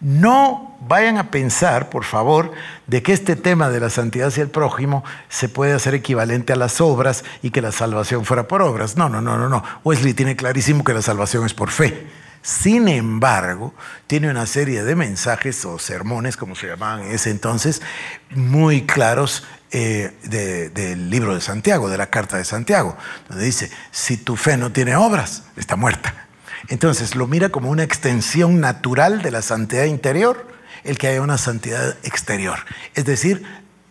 No 0.00 0.76
vayan 0.86 1.16
a 1.16 1.30
pensar, 1.30 1.88
por 1.88 2.04
favor, 2.04 2.52
de 2.86 3.02
que 3.02 3.12
este 3.12 3.34
tema 3.36 3.70
de 3.70 3.80
la 3.80 3.90
santidad 3.90 4.28
hacia 4.28 4.42
el 4.42 4.50
prójimo 4.50 5.04
se 5.28 5.48
puede 5.48 5.72
hacer 5.72 5.94
equivalente 5.94 6.52
a 6.52 6.56
las 6.56 6.80
obras 6.80 7.24
y 7.42 7.50
que 7.50 7.62
la 7.62 7.72
salvación 7.72 8.24
fuera 8.24 8.46
por 8.46 8.62
obras. 8.62 8.96
No, 8.96 9.08
no, 9.08 9.20
no, 9.20 9.38
no, 9.38 9.48
no. 9.48 9.64
Wesley 9.84 10.14
tiene 10.14 10.36
clarísimo 10.36 10.84
que 10.84 10.94
la 10.94 11.02
salvación 11.02 11.46
es 11.46 11.54
por 11.54 11.70
fe. 11.70 12.06
Sin 12.42 12.86
embargo, 12.86 13.74
tiene 14.06 14.30
una 14.30 14.46
serie 14.46 14.84
de 14.84 14.94
mensajes 14.94 15.64
o 15.64 15.80
sermones, 15.80 16.36
como 16.36 16.54
se 16.54 16.68
llamaban 16.68 17.02
en 17.02 17.10
ese 17.10 17.30
entonces, 17.30 17.82
muy 18.30 18.86
claros 18.86 19.44
eh, 19.72 20.12
del 20.22 21.10
libro 21.10 21.34
de 21.34 21.40
Santiago, 21.40 21.88
de 21.88 21.98
la 21.98 22.06
carta 22.06 22.36
de 22.36 22.44
Santiago, 22.44 22.96
donde 23.28 23.44
dice, 23.44 23.68
si 23.90 24.16
tu 24.16 24.36
fe 24.36 24.56
no 24.56 24.70
tiene 24.70 24.94
obras, 24.94 25.42
está 25.56 25.74
muerta. 25.74 26.25
Entonces 26.68 27.14
lo 27.16 27.26
mira 27.26 27.48
como 27.50 27.70
una 27.70 27.82
extensión 27.82 28.60
natural 28.60 29.22
de 29.22 29.30
la 29.30 29.42
santidad 29.42 29.84
interior, 29.84 30.46
el 30.84 30.98
que 30.98 31.08
haya 31.08 31.22
una 31.22 31.38
santidad 31.38 31.96
exterior, 32.02 32.58
es 32.94 33.04
decir, 33.04 33.44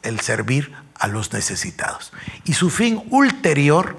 el 0.03 0.19
servir 0.19 0.71
a 0.97 1.07
los 1.07 1.33
necesitados. 1.33 2.13
Y 2.45 2.53
su 2.53 2.69
fin 2.69 3.03
ulterior 3.09 3.97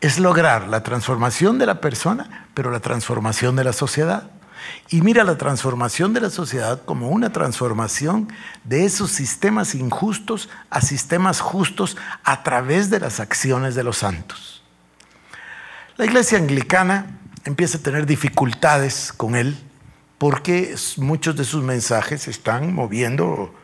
es 0.00 0.18
lograr 0.18 0.68
la 0.68 0.82
transformación 0.82 1.58
de 1.58 1.66
la 1.66 1.80
persona, 1.80 2.48
pero 2.54 2.70
la 2.70 2.80
transformación 2.80 3.56
de 3.56 3.64
la 3.64 3.72
sociedad. 3.72 4.30
Y 4.88 5.00
mira 5.00 5.24
la 5.24 5.38
transformación 5.38 6.12
de 6.12 6.20
la 6.20 6.30
sociedad 6.30 6.82
como 6.84 7.08
una 7.08 7.32
transformación 7.32 8.28
de 8.64 8.84
esos 8.84 9.10
sistemas 9.10 9.74
injustos 9.74 10.48
a 10.70 10.80
sistemas 10.80 11.40
justos 11.40 11.96
a 12.24 12.42
través 12.42 12.90
de 12.90 13.00
las 13.00 13.20
acciones 13.20 13.74
de 13.74 13.84
los 13.84 13.98
santos. 13.98 14.62
La 15.96 16.04
iglesia 16.04 16.38
anglicana 16.38 17.06
empieza 17.46 17.78
a 17.78 17.80
tener 17.80 18.06
dificultades 18.06 19.12
con 19.12 19.36
él 19.36 19.56
porque 20.18 20.74
muchos 20.96 21.36
de 21.36 21.44
sus 21.44 21.62
mensajes 21.62 22.26
están 22.28 22.74
moviendo, 22.74 23.54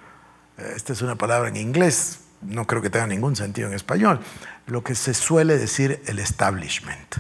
eh, 0.59 0.73
esta 0.77 0.93
es 0.93 1.03
una 1.03 1.17
palabra 1.17 1.49
en 1.49 1.57
inglés, 1.57 2.21
no 2.43 2.67
creo 2.67 2.81
que 2.83 2.91
tenga 2.91 3.07
ningún 3.07 3.37
sentido 3.37 3.69
en 3.69 3.75
español, 3.75 4.21
lo 4.67 4.85
que 4.85 4.95
se 4.95 5.15
suele 5.15 5.59
decir 5.59 6.03
el 6.07 6.19
establishment. 6.19 7.17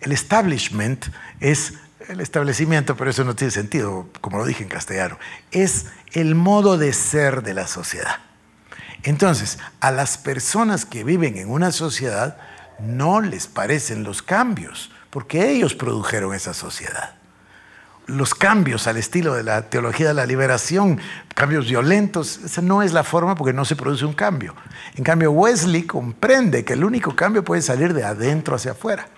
El 0.00 0.12
establishment 0.12 1.06
es 1.40 1.74
el 2.08 2.20
establecimiento, 2.20 2.96
pero 2.96 3.10
eso 3.10 3.24
no 3.24 3.34
tiene 3.36 3.50
sentido, 3.50 4.08
como 4.20 4.38
lo 4.38 4.46
dije 4.46 4.62
en 4.62 4.68
castellano, 4.68 5.18
es 5.50 5.86
el 6.12 6.34
modo 6.34 6.78
de 6.78 6.92
ser 6.92 7.42
de 7.42 7.54
la 7.54 7.66
sociedad. 7.66 8.16
Entonces, 9.02 9.58
a 9.80 9.90
las 9.90 10.18
personas 10.18 10.86
que 10.86 11.04
viven 11.04 11.36
en 11.36 11.50
una 11.50 11.70
sociedad 11.70 12.38
no 12.80 13.20
les 13.20 13.46
parecen 13.46 14.04
los 14.04 14.22
cambios 14.22 14.90
porque 15.10 15.50
ellos 15.50 15.74
produjeron 15.74 16.34
esa 16.34 16.54
sociedad. 16.54 17.14
Los 18.06 18.34
cambios 18.34 18.86
al 18.86 18.96
estilo 18.96 19.34
de 19.34 19.42
la 19.42 19.68
teología 19.68 20.08
de 20.08 20.14
la 20.14 20.24
liberación, 20.24 20.98
cambios 21.34 21.68
violentos, 21.68 22.38
esa 22.38 22.62
no 22.62 22.82
es 22.82 22.92
la 22.92 23.04
forma 23.04 23.34
porque 23.34 23.52
no 23.52 23.66
se 23.66 23.76
produce 23.76 24.06
un 24.06 24.14
cambio. 24.14 24.54
En 24.96 25.04
cambio, 25.04 25.30
Wesley 25.30 25.82
comprende 25.82 26.64
que 26.64 26.72
el 26.72 26.84
único 26.84 27.14
cambio 27.14 27.44
puede 27.44 27.60
salir 27.60 27.92
de 27.92 28.04
adentro 28.04 28.56
hacia 28.56 28.72
afuera. 28.72 29.08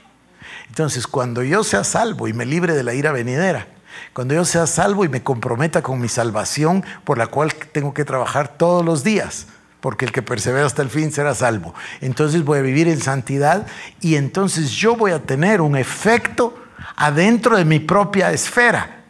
Entonces, 0.68 1.06
cuando 1.06 1.42
yo 1.44 1.62
sea 1.62 1.84
salvo 1.84 2.26
y 2.26 2.32
me 2.32 2.46
libre 2.46 2.74
de 2.74 2.82
la 2.82 2.94
ira 2.94 3.12
venidera, 3.12 3.68
cuando 4.12 4.34
yo 4.34 4.44
sea 4.44 4.66
salvo 4.66 5.04
y 5.04 5.08
me 5.08 5.22
comprometa 5.22 5.82
con 5.82 6.00
mi 6.00 6.08
salvación 6.08 6.84
por 7.04 7.18
la 7.18 7.28
cual 7.28 7.54
tengo 7.54 7.94
que 7.94 8.04
trabajar 8.04 8.56
todos 8.56 8.84
los 8.84 9.04
días, 9.04 9.46
porque 9.80 10.04
el 10.04 10.12
que 10.12 10.22
persevera 10.22 10.66
hasta 10.66 10.82
el 10.82 10.90
fin 10.90 11.12
será 11.12 11.34
salvo. 11.34 11.74
Entonces 12.00 12.44
voy 12.44 12.58
a 12.58 12.62
vivir 12.62 12.88
en 12.88 13.00
santidad 13.00 13.66
y 14.00 14.16
entonces 14.16 14.70
yo 14.70 14.96
voy 14.96 15.12
a 15.12 15.22
tener 15.22 15.60
un 15.60 15.76
efecto 15.76 16.54
adentro 16.96 17.56
de 17.56 17.64
mi 17.64 17.80
propia 17.80 18.32
esfera. 18.32 19.04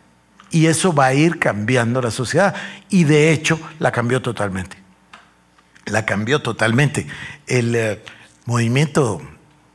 Y 0.50 0.66
eso 0.66 0.92
va 0.92 1.06
a 1.06 1.14
ir 1.14 1.38
cambiando 1.38 2.02
la 2.02 2.10
sociedad. 2.10 2.54
Y 2.88 3.04
de 3.04 3.32
hecho 3.32 3.60
la 3.78 3.92
cambió 3.92 4.20
totalmente. 4.20 4.76
La 5.86 6.04
cambió 6.04 6.42
totalmente. 6.42 7.06
El 7.46 7.74
eh, 7.74 8.02
movimiento 8.46 9.22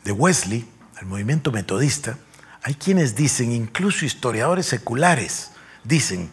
de 0.03 0.11
Wesley, 0.11 0.65
el 0.99 1.07
movimiento 1.07 1.51
metodista, 1.51 2.17
hay 2.61 2.73
quienes 2.73 3.15
dicen, 3.15 3.51
incluso 3.51 4.05
historiadores 4.05 4.65
seculares, 4.65 5.51
dicen, 5.83 6.31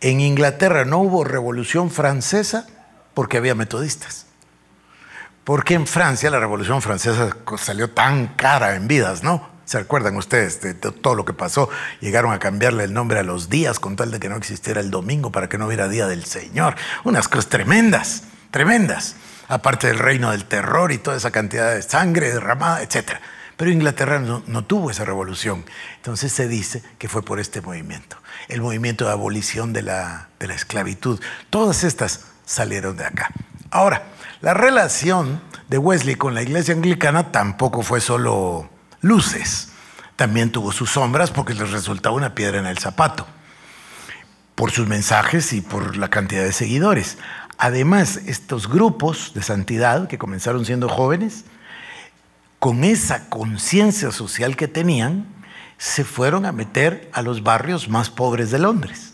en 0.00 0.20
Inglaterra 0.20 0.84
no 0.84 0.98
hubo 0.98 1.24
revolución 1.24 1.90
francesa 1.90 2.66
porque 3.14 3.36
había 3.36 3.54
metodistas. 3.54 4.26
Porque 5.44 5.74
en 5.74 5.86
Francia 5.86 6.30
la 6.30 6.38
Revolución 6.38 6.82
Francesa 6.82 7.36
salió 7.58 7.90
tan 7.90 8.28
cara 8.28 8.76
en 8.76 8.86
vidas, 8.86 9.22
¿no? 9.22 9.50
¿Se 9.64 9.78
acuerdan 9.78 10.16
ustedes 10.16 10.60
de, 10.60 10.74
todo 10.74 11.14
lo 11.14 11.24
que 11.24 11.32
pasó? 11.32 11.68
Llegaron 12.00 12.32
a 12.32 12.38
cambiarle 12.38 12.84
el 12.84 12.92
nombre 12.92 13.18
a 13.18 13.22
los 13.22 13.48
días 13.48 13.78
con 13.80 13.96
tal 13.96 14.10
de 14.10 14.20
que 14.20 14.28
no 14.28 14.36
existiera 14.36 14.80
el 14.80 14.90
domingo 14.90 15.32
para 15.32 15.48
que 15.48 15.58
no 15.58 15.66
hubiera 15.66 15.88
Día 15.88 16.06
del 16.06 16.24
Señor. 16.24 16.74
Unas 17.04 17.28
cosas 17.28 17.48
tremendas, 17.48 18.24
tremendas. 18.50 19.16
Aparte 19.48 19.86
del 19.88 19.98
reino 19.98 20.30
del 20.30 20.44
terror 20.44 20.92
y 20.92 20.98
toda 20.98 21.16
esa 21.16 21.30
cantidad 21.30 21.74
de 21.74 21.82
sangre 21.82 22.32
derramada, 22.32 22.82
etc. 22.82 23.18
Pero 23.56 23.70
Inglaterra 23.70 24.18
no, 24.18 24.64
tuvo 24.64 24.90
esa 24.90 25.04
revolución. 25.04 25.64
Entonces 25.96 26.32
se 26.32 26.48
dice 26.48 26.82
que 26.98 27.08
fue 27.08 27.22
por 27.22 27.40
este 27.40 27.60
movimiento. 27.60 28.16
El 28.48 28.60
movimiento 28.60 29.06
de 29.06 29.12
abolición 29.12 29.72
de 29.72 29.82
la, 29.82 30.28
de 30.38 30.48
la 30.48 30.54
esclavitud. 30.54 31.20
Todas 31.50 31.84
estas 31.84 32.31
salieron 32.52 32.96
de 32.96 33.06
acá. 33.06 33.30
Ahora, 33.70 34.04
la 34.42 34.54
relación 34.54 35.40
de 35.68 35.78
Wesley 35.78 36.16
con 36.16 36.34
la 36.34 36.42
iglesia 36.42 36.74
anglicana 36.74 37.32
tampoco 37.32 37.82
fue 37.82 38.00
solo 38.00 38.68
luces, 39.00 39.70
también 40.16 40.52
tuvo 40.52 40.70
sus 40.70 40.90
sombras 40.90 41.30
porque 41.30 41.54
les 41.54 41.70
resultaba 41.70 42.14
una 42.14 42.34
piedra 42.34 42.58
en 42.58 42.66
el 42.66 42.78
zapato, 42.78 43.26
por 44.54 44.70
sus 44.70 44.86
mensajes 44.86 45.54
y 45.54 45.62
por 45.62 45.96
la 45.96 46.08
cantidad 46.08 46.42
de 46.42 46.52
seguidores. 46.52 47.16
Además, 47.56 48.20
estos 48.26 48.68
grupos 48.68 49.32
de 49.34 49.42
santidad 49.42 50.06
que 50.06 50.18
comenzaron 50.18 50.66
siendo 50.66 50.88
jóvenes, 50.90 51.44
con 52.58 52.84
esa 52.84 53.30
conciencia 53.30 54.12
social 54.12 54.56
que 54.56 54.68
tenían, 54.68 55.26
se 55.78 56.04
fueron 56.04 56.44
a 56.44 56.52
meter 56.52 57.10
a 57.12 57.22
los 57.22 57.42
barrios 57.42 57.88
más 57.88 58.10
pobres 58.10 58.50
de 58.50 58.58
Londres 58.58 59.11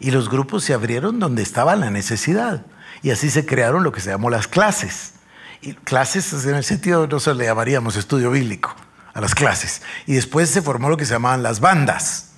y 0.00 0.10
los 0.10 0.30
grupos 0.30 0.64
se 0.64 0.72
abrieron 0.72 1.20
donde 1.20 1.42
estaba 1.42 1.76
la 1.76 1.90
necesidad. 1.90 2.64
Y 3.02 3.10
así 3.10 3.30
se 3.30 3.44
crearon 3.44 3.84
lo 3.84 3.92
que 3.92 4.00
se 4.00 4.10
llamó 4.10 4.30
las 4.30 4.48
clases. 4.48 5.12
Y 5.60 5.74
clases 5.74 6.46
en 6.46 6.54
el 6.54 6.64
sentido, 6.64 7.06
no 7.06 7.20
se 7.20 7.34
le 7.34 7.44
llamaríamos 7.44 7.96
estudio 7.96 8.30
bíblico 8.30 8.74
a 9.12 9.20
las 9.20 9.34
clases. 9.34 9.82
Y 10.06 10.14
después 10.14 10.48
se 10.48 10.62
formó 10.62 10.88
lo 10.88 10.96
que 10.96 11.04
se 11.04 11.12
llamaban 11.12 11.42
las 11.42 11.60
bandas. 11.60 12.30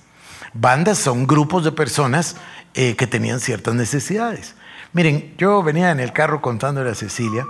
Bandas 0.53 0.97
son 0.97 1.25
grupos 1.25 1.63
de 1.63 1.71
personas 1.71 2.35
eh, 2.73 2.97
que 2.97 3.07
tenían 3.07 3.39
ciertas 3.39 3.73
necesidades. 3.75 4.55
Miren, 4.91 5.33
yo 5.37 5.63
venía 5.63 5.89
en 5.91 6.01
el 6.01 6.11
carro 6.11 6.41
contándole 6.41 6.91
a 6.91 6.95
Cecilia 6.95 7.47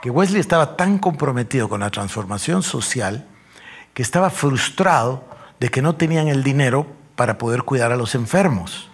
que 0.00 0.10
Wesley 0.10 0.40
estaba 0.40 0.76
tan 0.76 0.98
comprometido 0.98 1.68
con 1.68 1.80
la 1.80 1.90
transformación 1.90 2.62
social 2.62 3.26
que 3.92 4.02
estaba 4.02 4.30
frustrado 4.30 5.24
de 5.58 5.68
que 5.68 5.82
no 5.82 5.96
tenían 5.96 6.28
el 6.28 6.44
dinero 6.44 6.86
para 7.16 7.36
poder 7.36 7.64
cuidar 7.64 7.90
a 7.90 7.96
los 7.96 8.14
enfermos 8.14 8.88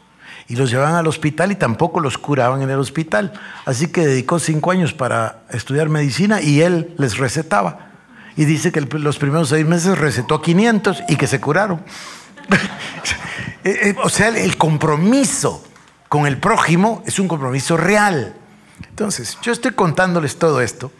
y 0.48 0.56
los 0.56 0.70
llevaban 0.70 0.94
al 0.94 1.06
hospital 1.06 1.52
y 1.52 1.54
tampoco 1.54 2.00
los 2.00 2.18
curaban 2.18 2.62
en 2.62 2.70
el 2.70 2.78
hospital. 2.78 3.32
Así 3.64 3.88
que 3.88 4.06
dedicó 4.06 4.38
cinco 4.38 4.70
años 4.70 4.92
para 4.92 5.42
estudiar 5.50 5.88
medicina 5.88 6.42
y 6.42 6.60
él 6.60 6.94
les 6.98 7.16
recetaba. 7.16 7.92
Y 8.36 8.44
dice 8.44 8.72
que 8.72 8.80
los 8.80 9.18
primeros 9.18 9.48
seis 9.48 9.64
meses 9.64 9.96
recetó 9.96 10.42
500 10.42 11.04
y 11.08 11.16
que 11.16 11.26
se 11.26 11.40
curaron. 11.40 11.82
Eh, 13.66 13.88
eh, 13.88 13.96
o 14.04 14.10
sea, 14.10 14.28
el 14.28 14.58
compromiso 14.58 15.64
con 16.10 16.26
el 16.26 16.36
prójimo 16.36 17.02
es 17.06 17.18
un 17.18 17.26
compromiso 17.26 17.78
real. 17.78 18.36
Entonces, 18.90 19.38
yo 19.40 19.52
estoy 19.52 19.72
contándoles 19.72 20.38
todo 20.38 20.60
esto, 20.60 20.92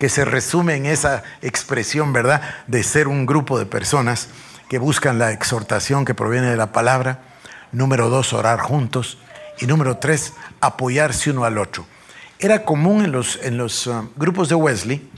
que 0.00 0.08
se 0.08 0.24
resume 0.24 0.74
en 0.74 0.86
esa 0.86 1.22
expresión, 1.42 2.12
¿verdad?, 2.12 2.42
de 2.66 2.82
ser 2.82 3.06
un 3.06 3.24
grupo 3.24 3.56
de 3.56 3.66
personas 3.66 4.30
que 4.68 4.78
buscan 4.78 5.20
la 5.20 5.30
exhortación 5.30 6.04
que 6.04 6.12
proviene 6.12 6.48
de 6.48 6.56
la 6.56 6.72
palabra 6.72 7.27
Número 7.72 8.08
dos, 8.08 8.32
orar 8.32 8.60
juntos. 8.60 9.18
Y 9.60 9.66
número 9.66 9.98
tres, 9.98 10.32
apoyarse 10.60 11.30
uno 11.30 11.44
al 11.44 11.58
otro. 11.58 11.84
Era 12.38 12.64
común 12.64 13.04
en 13.04 13.12
los, 13.12 13.38
en 13.42 13.56
los 13.58 13.86
uh, 13.86 14.08
grupos 14.16 14.48
de 14.48 14.54
Wesley 14.54 15.08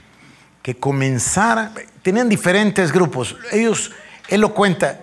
que 0.62 0.76
comenzaran, 0.76 1.72
tenían 2.02 2.28
diferentes 2.28 2.92
grupos. 2.92 3.36
Ellos, 3.52 3.92
él 4.28 4.40
lo 4.40 4.54
cuenta, 4.54 5.00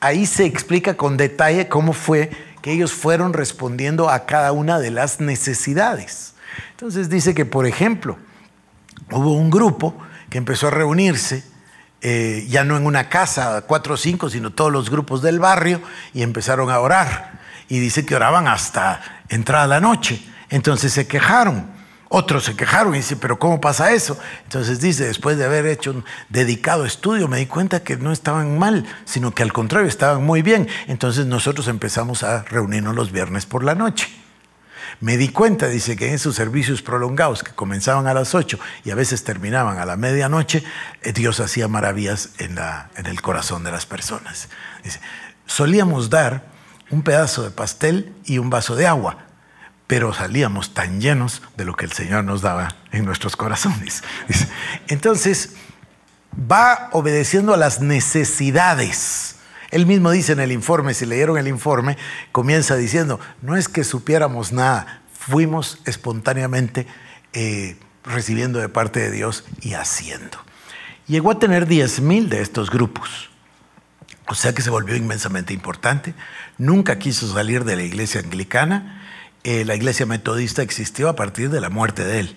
ahí 0.00 0.26
se 0.26 0.44
explica 0.44 0.96
con 0.96 1.16
detalle 1.16 1.68
cómo 1.68 1.92
fue 1.92 2.30
que 2.60 2.72
ellos 2.72 2.92
fueron 2.92 3.32
respondiendo 3.32 4.08
a 4.08 4.26
cada 4.26 4.52
una 4.52 4.78
de 4.78 4.90
las 4.90 5.20
necesidades. 5.20 6.34
Entonces 6.70 7.08
dice 7.08 7.34
que, 7.34 7.44
por 7.44 7.66
ejemplo, 7.66 8.16
hubo 9.10 9.32
un 9.34 9.50
grupo 9.50 9.94
que 10.30 10.38
empezó 10.38 10.68
a 10.68 10.70
reunirse 10.70 11.44
eh, 12.02 12.46
ya 12.48 12.64
no 12.64 12.76
en 12.76 12.84
una 12.84 13.08
casa, 13.08 13.62
cuatro 13.66 13.94
o 13.94 13.96
cinco, 13.96 14.28
sino 14.28 14.50
todos 14.50 14.72
los 14.72 14.90
grupos 14.90 15.22
del 15.22 15.38
barrio, 15.38 15.80
y 16.12 16.22
empezaron 16.22 16.70
a 16.70 16.78
orar. 16.80 17.40
y 17.68 17.78
dice 17.78 18.04
que 18.04 18.14
oraban 18.14 18.48
hasta 18.48 19.00
entrada 19.30 19.66
la 19.66 19.80
noche. 19.80 20.22
Entonces 20.50 20.92
se 20.92 21.06
quejaron. 21.06 21.70
Otros 22.14 22.44
se 22.44 22.54
quejaron 22.54 22.94
y 22.94 22.98
dice, 22.98 23.16
pero 23.16 23.38
¿cómo 23.38 23.58
pasa 23.58 23.92
eso? 23.92 24.18
Entonces 24.42 24.80
dice, 24.80 25.06
después 25.06 25.38
de 25.38 25.46
haber 25.46 25.64
hecho 25.64 25.92
un 25.92 26.04
dedicado 26.28 26.84
estudio, 26.84 27.26
me 27.28 27.38
di 27.38 27.46
cuenta 27.46 27.82
que 27.82 27.96
no 27.96 28.12
estaban 28.12 28.58
mal, 28.58 28.84
sino 29.06 29.34
que 29.34 29.42
al 29.42 29.54
contrario, 29.54 29.88
estaban 29.88 30.22
muy 30.22 30.42
bien. 30.42 30.68
Entonces 30.88 31.24
nosotros 31.24 31.68
empezamos 31.68 32.22
a 32.22 32.42
reunirnos 32.42 32.94
los 32.94 33.12
viernes 33.12 33.46
por 33.46 33.64
la 33.64 33.74
noche. 33.74 34.21
Me 35.00 35.16
di 35.16 35.28
cuenta, 35.28 35.68
dice, 35.68 35.96
que 35.96 36.08
en 36.08 36.14
esos 36.14 36.34
servicios 36.34 36.82
prolongados 36.82 37.42
que 37.42 37.52
comenzaban 37.52 38.06
a 38.06 38.14
las 38.14 38.34
8 38.34 38.58
y 38.84 38.90
a 38.90 38.94
veces 38.94 39.24
terminaban 39.24 39.78
a 39.78 39.86
la 39.86 39.96
medianoche, 39.96 40.64
eh, 41.02 41.12
Dios 41.12 41.40
hacía 41.40 41.68
maravillas 41.68 42.30
en, 42.38 42.58
en 42.96 43.06
el 43.06 43.22
corazón 43.22 43.64
de 43.64 43.72
las 43.72 43.86
personas. 43.86 44.48
Dice, 44.84 45.00
solíamos 45.46 46.10
dar 46.10 46.44
un 46.90 47.02
pedazo 47.02 47.42
de 47.42 47.50
pastel 47.50 48.14
y 48.24 48.38
un 48.38 48.50
vaso 48.50 48.76
de 48.76 48.86
agua, 48.86 49.18
pero 49.86 50.12
salíamos 50.14 50.74
tan 50.74 51.00
llenos 51.00 51.42
de 51.56 51.64
lo 51.64 51.74
que 51.74 51.84
el 51.84 51.92
Señor 51.92 52.24
nos 52.24 52.42
daba 52.42 52.76
en 52.92 53.04
nuestros 53.04 53.36
corazones. 53.36 54.02
Entonces, 54.88 55.54
va 56.34 56.88
obedeciendo 56.92 57.54
a 57.54 57.56
las 57.56 57.80
necesidades. 57.80 59.36
Él 59.72 59.86
mismo 59.86 60.10
dice 60.10 60.32
en 60.32 60.40
el 60.40 60.52
informe, 60.52 60.92
si 60.92 61.06
leyeron 61.06 61.38
el 61.38 61.48
informe, 61.48 61.96
comienza 62.30 62.76
diciendo, 62.76 63.18
no 63.40 63.56
es 63.56 63.68
que 63.68 63.84
supiéramos 63.84 64.52
nada, 64.52 65.02
fuimos 65.14 65.78
espontáneamente 65.86 66.86
eh, 67.32 67.76
recibiendo 68.04 68.58
de 68.58 68.68
parte 68.68 69.00
de 69.00 69.10
Dios 69.10 69.44
y 69.62 69.72
haciendo. 69.72 70.38
Llegó 71.06 71.30
a 71.30 71.38
tener 71.38 71.66
10 71.66 72.00
mil 72.02 72.28
de 72.28 72.42
estos 72.42 72.70
grupos. 72.70 73.30
O 74.28 74.34
sea 74.34 74.54
que 74.54 74.60
se 74.60 74.70
volvió 74.70 74.94
inmensamente 74.94 75.54
importante. 75.54 76.14
Nunca 76.58 76.98
quiso 76.98 77.32
salir 77.32 77.64
de 77.64 77.76
la 77.76 77.82
iglesia 77.82 78.20
anglicana. 78.20 79.02
Eh, 79.42 79.64
la 79.64 79.74
iglesia 79.74 80.04
metodista 80.04 80.60
existió 80.62 81.08
a 81.08 81.16
partir 81.16 81.48
de 81.48 81.62
la 81.62 81.70
muerte 81.70 82.04
de 82.04 82.20
él. 82.20 82.36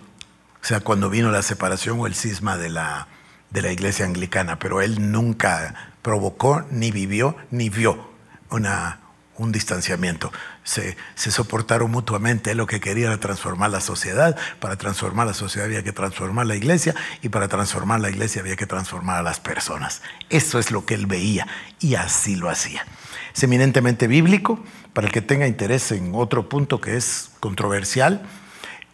O 0.62 0.66
sea, 0.66 0.80
cuando 0.80 1.10
vino 1.10 1.32
la 1.32 1.42
separación 1.42 2.00
o 2.00 2.08
el 2.08 2.16
cisma 2.16 2.58
de 2.58 2.70
la, 2.70 3.08
de 3.56 3.62
la 3.62 3.72
iglesia 3.72 4.06
anglicana. 4.06 4.60
Pero 4.60 4.82
él 4.82 5.12
nunca 5.12 5.94
provocó, 6.02 6.64
ni 6.70 6.92
vivió, 6.92 7.36
ni 7.50 7.70
vio 7.70 8.12
una, 8.52 9.00
un 9.38 9.52
distanciamiento. 9.52 10.32
Se, 10.64 10.98
se, 11.16 11.32
soportaron 11.32 11.90
mutuamente. 11.90 12.54
lo 12.54 12.68
que 12.68 12.80
quería 12.80 13.08
era 13.08 13.18
transformar 13.18 13.72
la 13.72 13.80
sociedad. 13.80 14.38
Para 14.60 14.76
transformar 14.76 15.26
la 15.26 15.34
sociedad 15.34 15.68
había 15.68 15.84
que 15.84 15.94
transformar 15.94 16.46
la 16.46 16.56
iglesia 16.56 16.94
y 17.22 17.30
para 17.30 17.48
transformar 17.48 18.02
la 18.02 18.10
iglesia 18.10 18.42
había 18.42 18.58
que 18.58 18.68
transformar 18.68 19.20
a 19.20 19.24
las 19.24 19.40
personas. 19.40 20.02
Eso 20.30 20.60
es 20.60 20.70
lo 20.70 20.86
que 20.86 20.94
él 20.94 21.06
veía 21.06 21.48
y 21.80 21.96
así 21.96 22.36
lo 22.36 22.50
hacía. 22.50 22.86
Es 23.34 23.42
eminentemente 23.44 24.08
bíblico. 24.08 24.64
Para 24.94 25.08
el 25.08 25.14
que 25.14 25.22
tenga 25.22 25.48
interés 25.48 25.92
en 25.92 26.12
otro 26.14 26.48
punto 26.48 26.80
que 26.80 26.96
es 26.96 27.32
controversial, 27.42 28.22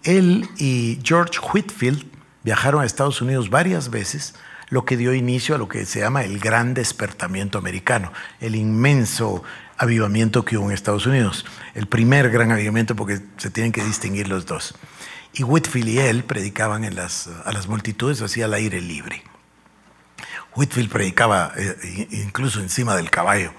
él 0.04 0.50
y 0.58 1.00
George 1.04 1.40
Whitfield 1.40 2.06
viajaron 2.44 2.82
a 2.82 2.86
Estados 2.86 3.22
Unidos 3.22 3.50
varias 3.50 3.90
veces 3.90 4.34
lo 4.72 4.86
que 4.86 4.98
dio 4.98 5.14
inicio 5.14 5.54
a 5.54 5.58
lo 5.58 5.68
que 5.68 5.86
se 5.86 6.00
llama 6.00 6.24
el 6.24 6.40
gran 6.40 6.74
despertamiento 6.74 7.60
americano, 7.60 8.12
el 8.40 8.56
inmenso 8.56 9.44
avivamiento 9.78 10.46
que 10.46 10.58
hubo 10.58 10.68
en 10.68 10.72
Estados 10.72 11.06
Unidos. 11.06 11.46
El 11.76 11.88
primer 11.88 12.30
gran 12.32 12.52
avivamiento 12.52 12.96
porque 12.96 13.20
se 13.38 13.52
tienen 13.52 13.74
que 13.74 13.84
distinguir 13.84 14.30
los 14.30 14.46
dos. 14.46 14.74
Y 15.34 15.44
Whitfield 15.44 15.90
y 15.90 16.00
él 16.00 16.24
predicaban 16.24 16.86
a 16.86 16.90
las 16.90 17.68
multitudes 17.68 18.22
hacia 18.22 18.46
el 18.46 18.54
aire 18.54 18.80
libre. 18.80 19.24
Whitfield 20.56 20.90
predicaba 20.90 21.52
eh, 21.58 22.08
incluso 22.12 22.62
encima 22.62 22.96
del 22.96 23.10
caballo 23.10 23.54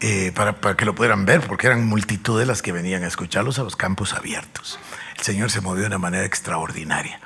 eh, 0.00 0.32
para, 0.34 0.60
para, 0.60 0.76
que 0.76 0.84
lo 0.84 0.94
pudieran 0.94 1.24
ver, 1.24 1.40
porque 1.40 1.66
eran 1.66 1.86
multitudes 1.86 2.46
las 2.46 2.62
que 2.62 2.70
venían 2.70 3.02
a 3.02 3.08
escucharlos 3.08 3.58
a 3.58 3.64
los 3.64 3.74
campos 3.74 4.12
abiertos. 4.12 4.78
El 5.18 5.24
Señor 5.24 5.50
se 5.50 5.60
movió 5.60 5.82
de 5.82 5.88
una 5.88 5.98
manera 5.98 6.24
extraordinaria. 6.24 7.20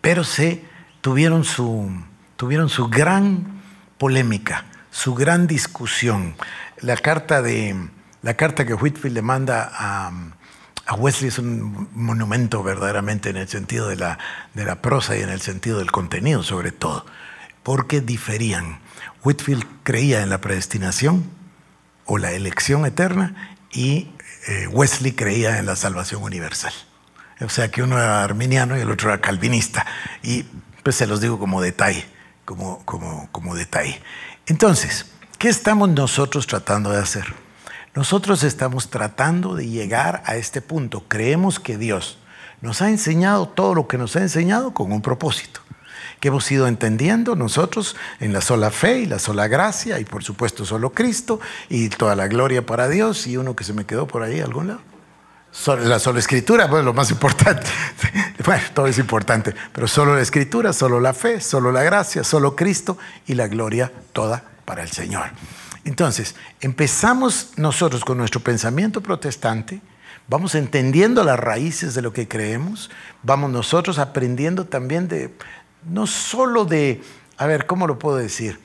Pero 0.00 0.22
se 0.22 0.64
tuvieron 1.00 1.44
su, 1.44 1.90
tuvieron 2.42 2.68
su 2.68 2.88
gran 2.88 3.62
polémica, 3.98 4.64
su 4.90 5.14
gran 5.14 5.46
discusión 5.46 6.34
la 6.80 6.96
carta, 6.96 7.40
de, 7.40 7.88
la 8.20 8.34
carta 8.34 8.66
que 8.66 8.74
Whitfield 8.74 9.14
le 9.14 9.22
manda 9.22 9.70
a, 9.72 10.10
a, 10.86 10.94
Wesley 10.94 11.28
es 11.28 11.38
un 11.38 11.88
monumento 11.94 12.64
verdaderamente 12.64 13.30
en 13.30 13.36
el 13.36 13.46
sentido 13.46 13.86
de 13.86 13.94
la, 13.94 14.18
de 14.54 14.64
la 14.64 14.82
prosa 14.82 15.16
y 15.16 15.20
en 15.20 15.28
el 15.28 15.40
sentido 15.40 15.78
del 15.78 15.92
contenido 15.92 16.42
sobre 16.42 16.72
todo, 16.72 17.06
porque 17.62 18.00
diferían. 18.00 18.80
Whitfield 19.22 19.64
creía 19.84 20.22
en 20.22 20.28
la 20.28 20.40
predestinación 20.40 21.22
o 22.06 22.18
la 22.18 22.32
elección 22.32 22.86
eterna 22.86 23.56
y 23.70 24.10
eh, 24.48 24.66
Wesley 24.66 25.12
creía 25.12 25.60
en 25.60 25.66
la 25.66 25.76
salvación 25.76 26.24
universal. 26.24 26.72
O 27.40 27.48
sea 27.50 27.70
que 27.70 27.84
uno 27.84 27.98
era 27.98 28.24
arminiano 28.24 28.76
y 28.76 28.80
el 28.80 28.90
otro 28.90 29.10
era 29.10 29.20
calvinista. 29.20 29.86
Y 30.24 30.44
pues 30.82 30.96
se 30.96 31.06
los 31.06 31.20
digo 31.20 31.38
como 31.38 31.62
detalle, 31.62 32.04
como, 32.56 32.84
como, 32.84 33.28
como 33.32 33.54
detalle. 33.54 34.00
Entonces, 34.46 35.06
¿Qué 35.42 35.48
estamos 35.48 35.88
nosotros 35.88 36.46
tratando 36.46 36.92
de 36.92 37.00
hacer? 37.00 37.24
Nosotros 37.96 38.44
estamos 38.44 38.90
tratando 38.90 39.56
de 39.56 39.66
llegar 39.66 40.22
a 40.24 40.36
este 40.36 40.62
punto. 40.62 41.02
Creemos 41.08 41.58
que 41.58 41.76
Dios 41.76 42.16
nos 42.60 42.80
ha 42.80 42.88
enseñado 42.90 43.48
todo 43.48 43.74
lo 43.74 43.88
que 43.88 43.98
nos 43.98 44.14
ha 44.14 44.20
enseñado 44.20 44.72
con 44.72 44.92
un 44.92 45.02
propósito, 45.02 45.60
que 46.20 46.28
hemos 46.28 46.48
ido 46.52 46.68
entendiendo 46.68 47.34
nosotros 47.34 47.96
en 48.20 48.32
la 48.32 48.40
sola 48.40 48.70
fe 48.70 49.00
y 49.00 49.06
la 49.06 49.18
sola 49.18 49.48
gracia 49.48 49.98
y 49.98 50.04
por 50.04 50.22
supuesto 50.22 50.64
solo 50.64 50.92
Cristo 50.92 51.40
y 51.68 51.88
toda 51.88 52.14
la 52.14 52.28
gloria 52.28 52.64
para 52.64 52.88
Dios 52.88 53.26
y 53.26 53.36
uno 53.36 53.56
que 53.56 53.64
se 53.64 53.72
me 53.72 53.84
quedó 53.84 54.06
por 54.06 54.22
ahí 54.22 54.38
algún 54.38 54.68
lado. 54.68 54.91
La 55.84 55.98
sola 55.98 56.18
escritura, 56.18 56.68
pues 56.68 56.84
lo 56.84 56.94
más 56.94 57.10
importante. 57.10 57.66
Bueno, 58.44 58.64
todo 58.74 58.88
es 58.88 58.98
importante, 58.98 59.54
pero 59.72 59.86
solo 59.86 60.16
la 60.16 60.20
escritura, 60.20 60.72
solo 60.72 60.98
la 60.98 61.14
fe, 61.14 61.40
solo 61.40 61.70
la 61.70 61.84
gracia, 61.84 62.24
solo 62.24 62.56
Cristo 62.56 62.98
y 63.24 63.34
la 63.34 63.46
gloria 63.46 63.92
toda 64.12 64.42
para 64.64 64.82
el 64.82 64.90
Señor. 64.90 65.26
Entonces, 65.84 66.34
empezamos 66.60 67.52
nosotros 67.56 68.04
con 68.04 68.18
nuestro 68.18 68.40
pensamiento 68.40 69.00
protestante, 69.00 69.80
vamos 70.26 70.56
entendiendo 70.56 71.22
las 71.22 71.38
raíces 71.38 71.94
de 71.94 72.02
lo 72.02 72.12
que 72.12 72.26
creemos, 72.26 72.90
vamos 73.22 73.52
nosotros 73.52 74.00
aprendiendo 74.00 74.64
también 74.64 75.06
de, 75.06 75.32
no 75.88 76.08
solo 76.08 76.64
de, 76.64 77.00
a 77.36 77.46
ver, 77.46 77.66
¿cómo 77.66 77.86
lo 77.86 77.96
puedo 78.00 78.16
decir? 78.16 78.58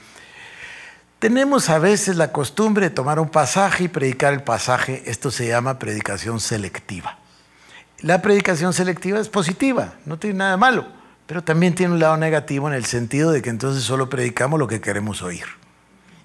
Tenemos 1.20 1.70
a 1.70 1.80
veces 1.80 2.15
la 2.15 2.32
costumbre 2.32 2.89
de 2.89 2.95
tomar 2.95 3.20
un 3.20 3.30
pasaje 3.30 3.86
y 3.86 3.88
predicar 3.88 4.34
el 4.34 4.43
pasaje, 4.43 5.01
esto 5.07 5.32
se 5.32 5.47
llama 5.47 5.80
predicación 5.80 6.39
selectiva. 6.39 7.18
La 8.01 8.22
predicación 8.22 8.72
selectiva 8.72 9.20
es 9.20 9.28
positiva, 9.28 9.95
no 10.05 10.20
tiene 10.20 10.38
nada 10.38 10.57
malo, 10.57 10.86
pero 11.26 11.43
también 11.43 11.74
tiene 11.74 11.93
un 11.93 11.99
lado 11.99 12.18
negativo 12.18 12.68
en 12.68 12.76
el 12.76 12.86
sentido 12.86 13.32
de 13.32 13.41
que 13.41 13.49
entonces 13.49 13.84
solo 13.84 14.11
predicamos 14.11 14.59
lo 14.59 14.68
que 14.68 14.80
queremos 14.80 15.24
oír. 15.24 15.45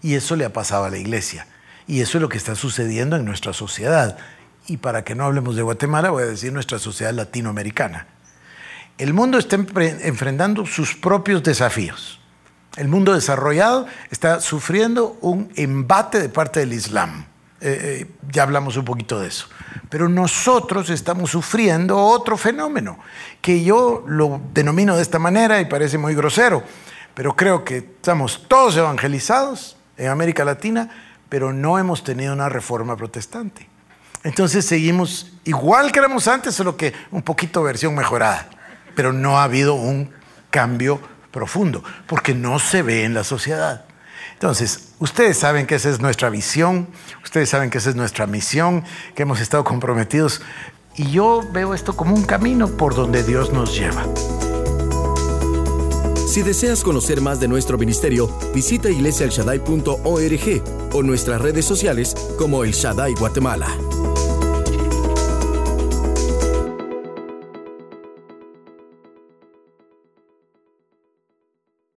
Y 0.03 0.15
eso 0.15 0.37
le 0.37 0.45
ha 0.45 0.53
pasado 0.53 0.85
a 0.85 0.91
la 0.91 0.99
iglesia. 0.99 1.47
Y 1.87 2.03
eso 2.03 2.19
es 2.19 2.23
lo 2.23 2.29
que 2.29 2.37
está 2.37 2.55
sucediendo 2.55 3.17
en 3.17 3.25
nuestra 3.25 3.55
sociedad. 3.55 4.19
Y 4.67 4.77
para 4.77 5.05
que 5.05 5.15
no 5.15 5.25
hablemos 5.25 5.57
de 5.57 5.63
Guatemala, 5.63 6.11
voy 6.11 6.25
a 6.25 6.27
decir 6.27 6.53
nuestra 6.53 6.79
sociedad 6.79 7.15
latinoamericana. 7.15 8.09
El 8.99 9.15
mundo 9.15 9.39
está 9.39 9.57
enfrentando 9.57 10.67
sus 10.67 10.95
propios 10.95 11.43
desafíos. 11.43 12.22
El 12.77 12.89
mundo 12.89 13.13
desarrollado 13.13 13.87
está 14.11 14.41
sufriendo 14.41 15.19
un 15.21 15.53
embate 15.57 16.21
de 16.21 16.29
parte 16.29 16.61
del 16.61 16.73
Islam. 16.73 17.27
Eh, 17.61 18.01
eh, 18.03 18.11
ya 18.31 18.43
hablamos 18.43 18.77
un 18.77 18.85
poquito 18.85 19.21
de 19.21 19.29
eso. 19.29 19.47
Pero 19.89 20.09
nosotros 20.09 20.89
estamos 20.91 21.31
sufriendo 21.31 21.99
otro 21.99 22.37
fenómeno, 22.37 22.99
que 23.41 23.63
yo 23.63 24.05
lo 24.07 24.41
denomino 24.53 24.97
de 24.97 25.03
esta 25.03 25.19
manera 25.19 25.61
y 25.61 25.67
parece 25.67 25.99
muy 25.99 26.15
grosero, 26.15 26.63
pero 27.15 27.37
creo 27.37 27.63
que 27.63 27.77
estamos 27.77 28.47
todos 28.49 28.77
evangelizados, 28.77 29.77
en 29.99 30.09
América 30.09 30.45
Latina, 30.45 30.91
pero 31.29 31.53
no 31.53 31.79
hemos 31.79 32.03
tenido 32.03 32.33
una 32.33 32.49
reforma 32.49 32.97
protestante. 32.97 33.69
Entonces 34.25 34.65
seguimos 34.65 35.33
igual 35.45 35.93
que 35.93 35.99
éramos 35.99 36.27
antes, 36.27 36.55
solo 36.55 36.77
que 36.77 36.93
un 37.11 37.23
poquito 37.23 37.63
versión 37.63 37.95
mejorada, 37.95 38.49
pero 38.97 39.13
no 39.13 39.39
ha 39.39 39.45
habido 39.45 39.75
un 39.75 40.11
cambio 40.51 41.01
profundo, 41.33 41.83
porque 42.07 42.35
no 42.35 42.59
se 42.59 42.83
ve 42.83 43.05
en 43.05 43.15
la 43.15 43.25
sociedad. 43.25 43.85
Entonces, 44.35 44.95
ustedes 44.99 45.39
saben 45.39 45.67
que 45.67 45.77
esa 45.77 45.91
es 45.91 46.01
nuestra 46.01 46.31
visión, 46.31 46.89
ustedes 47.25 47.49
saben 47.49 47.71
que 47.71 47.79
esa 47.79 47.91
es 47.91 47.97
nuestra 47.97 48.27
misión, 48.27 48.85
que 49.15 49.23
hemos 49.23 49.41
estado 49.41 49.65
comprometidos, 49.65 50.43
y 50.97 51.11
yo 51.11 51.43
veo 51.53 51.75
esto 51.75 51.97
como 51.97 52.15
un 52.15 52.25
camino 52.25 52.69
por 52.69 52.95
donde 52.95 53.23
Dios 53.23 53.53
nos 53.53 53.77
lleva. 53.77 54.05
Si 56.27 56.43
deseas 56.43 56.83
conocer 56.83 57.21
más 57.21 57.41
de 57.41 57.49
nuestro 57.49 57.77
ministerio, 57.77 58.29
visita 58.55 58.89
iglesialshaddai.org 58.89 60.63
o 60.93 61.03
nuestras 61.03 61.41
redes 61.41 61.65
sociales 61.65 62.15
como 62.39 62.65
El 62.65 62.73
Shaddai 62.73 63.15
Guatemala. 63.15 63.69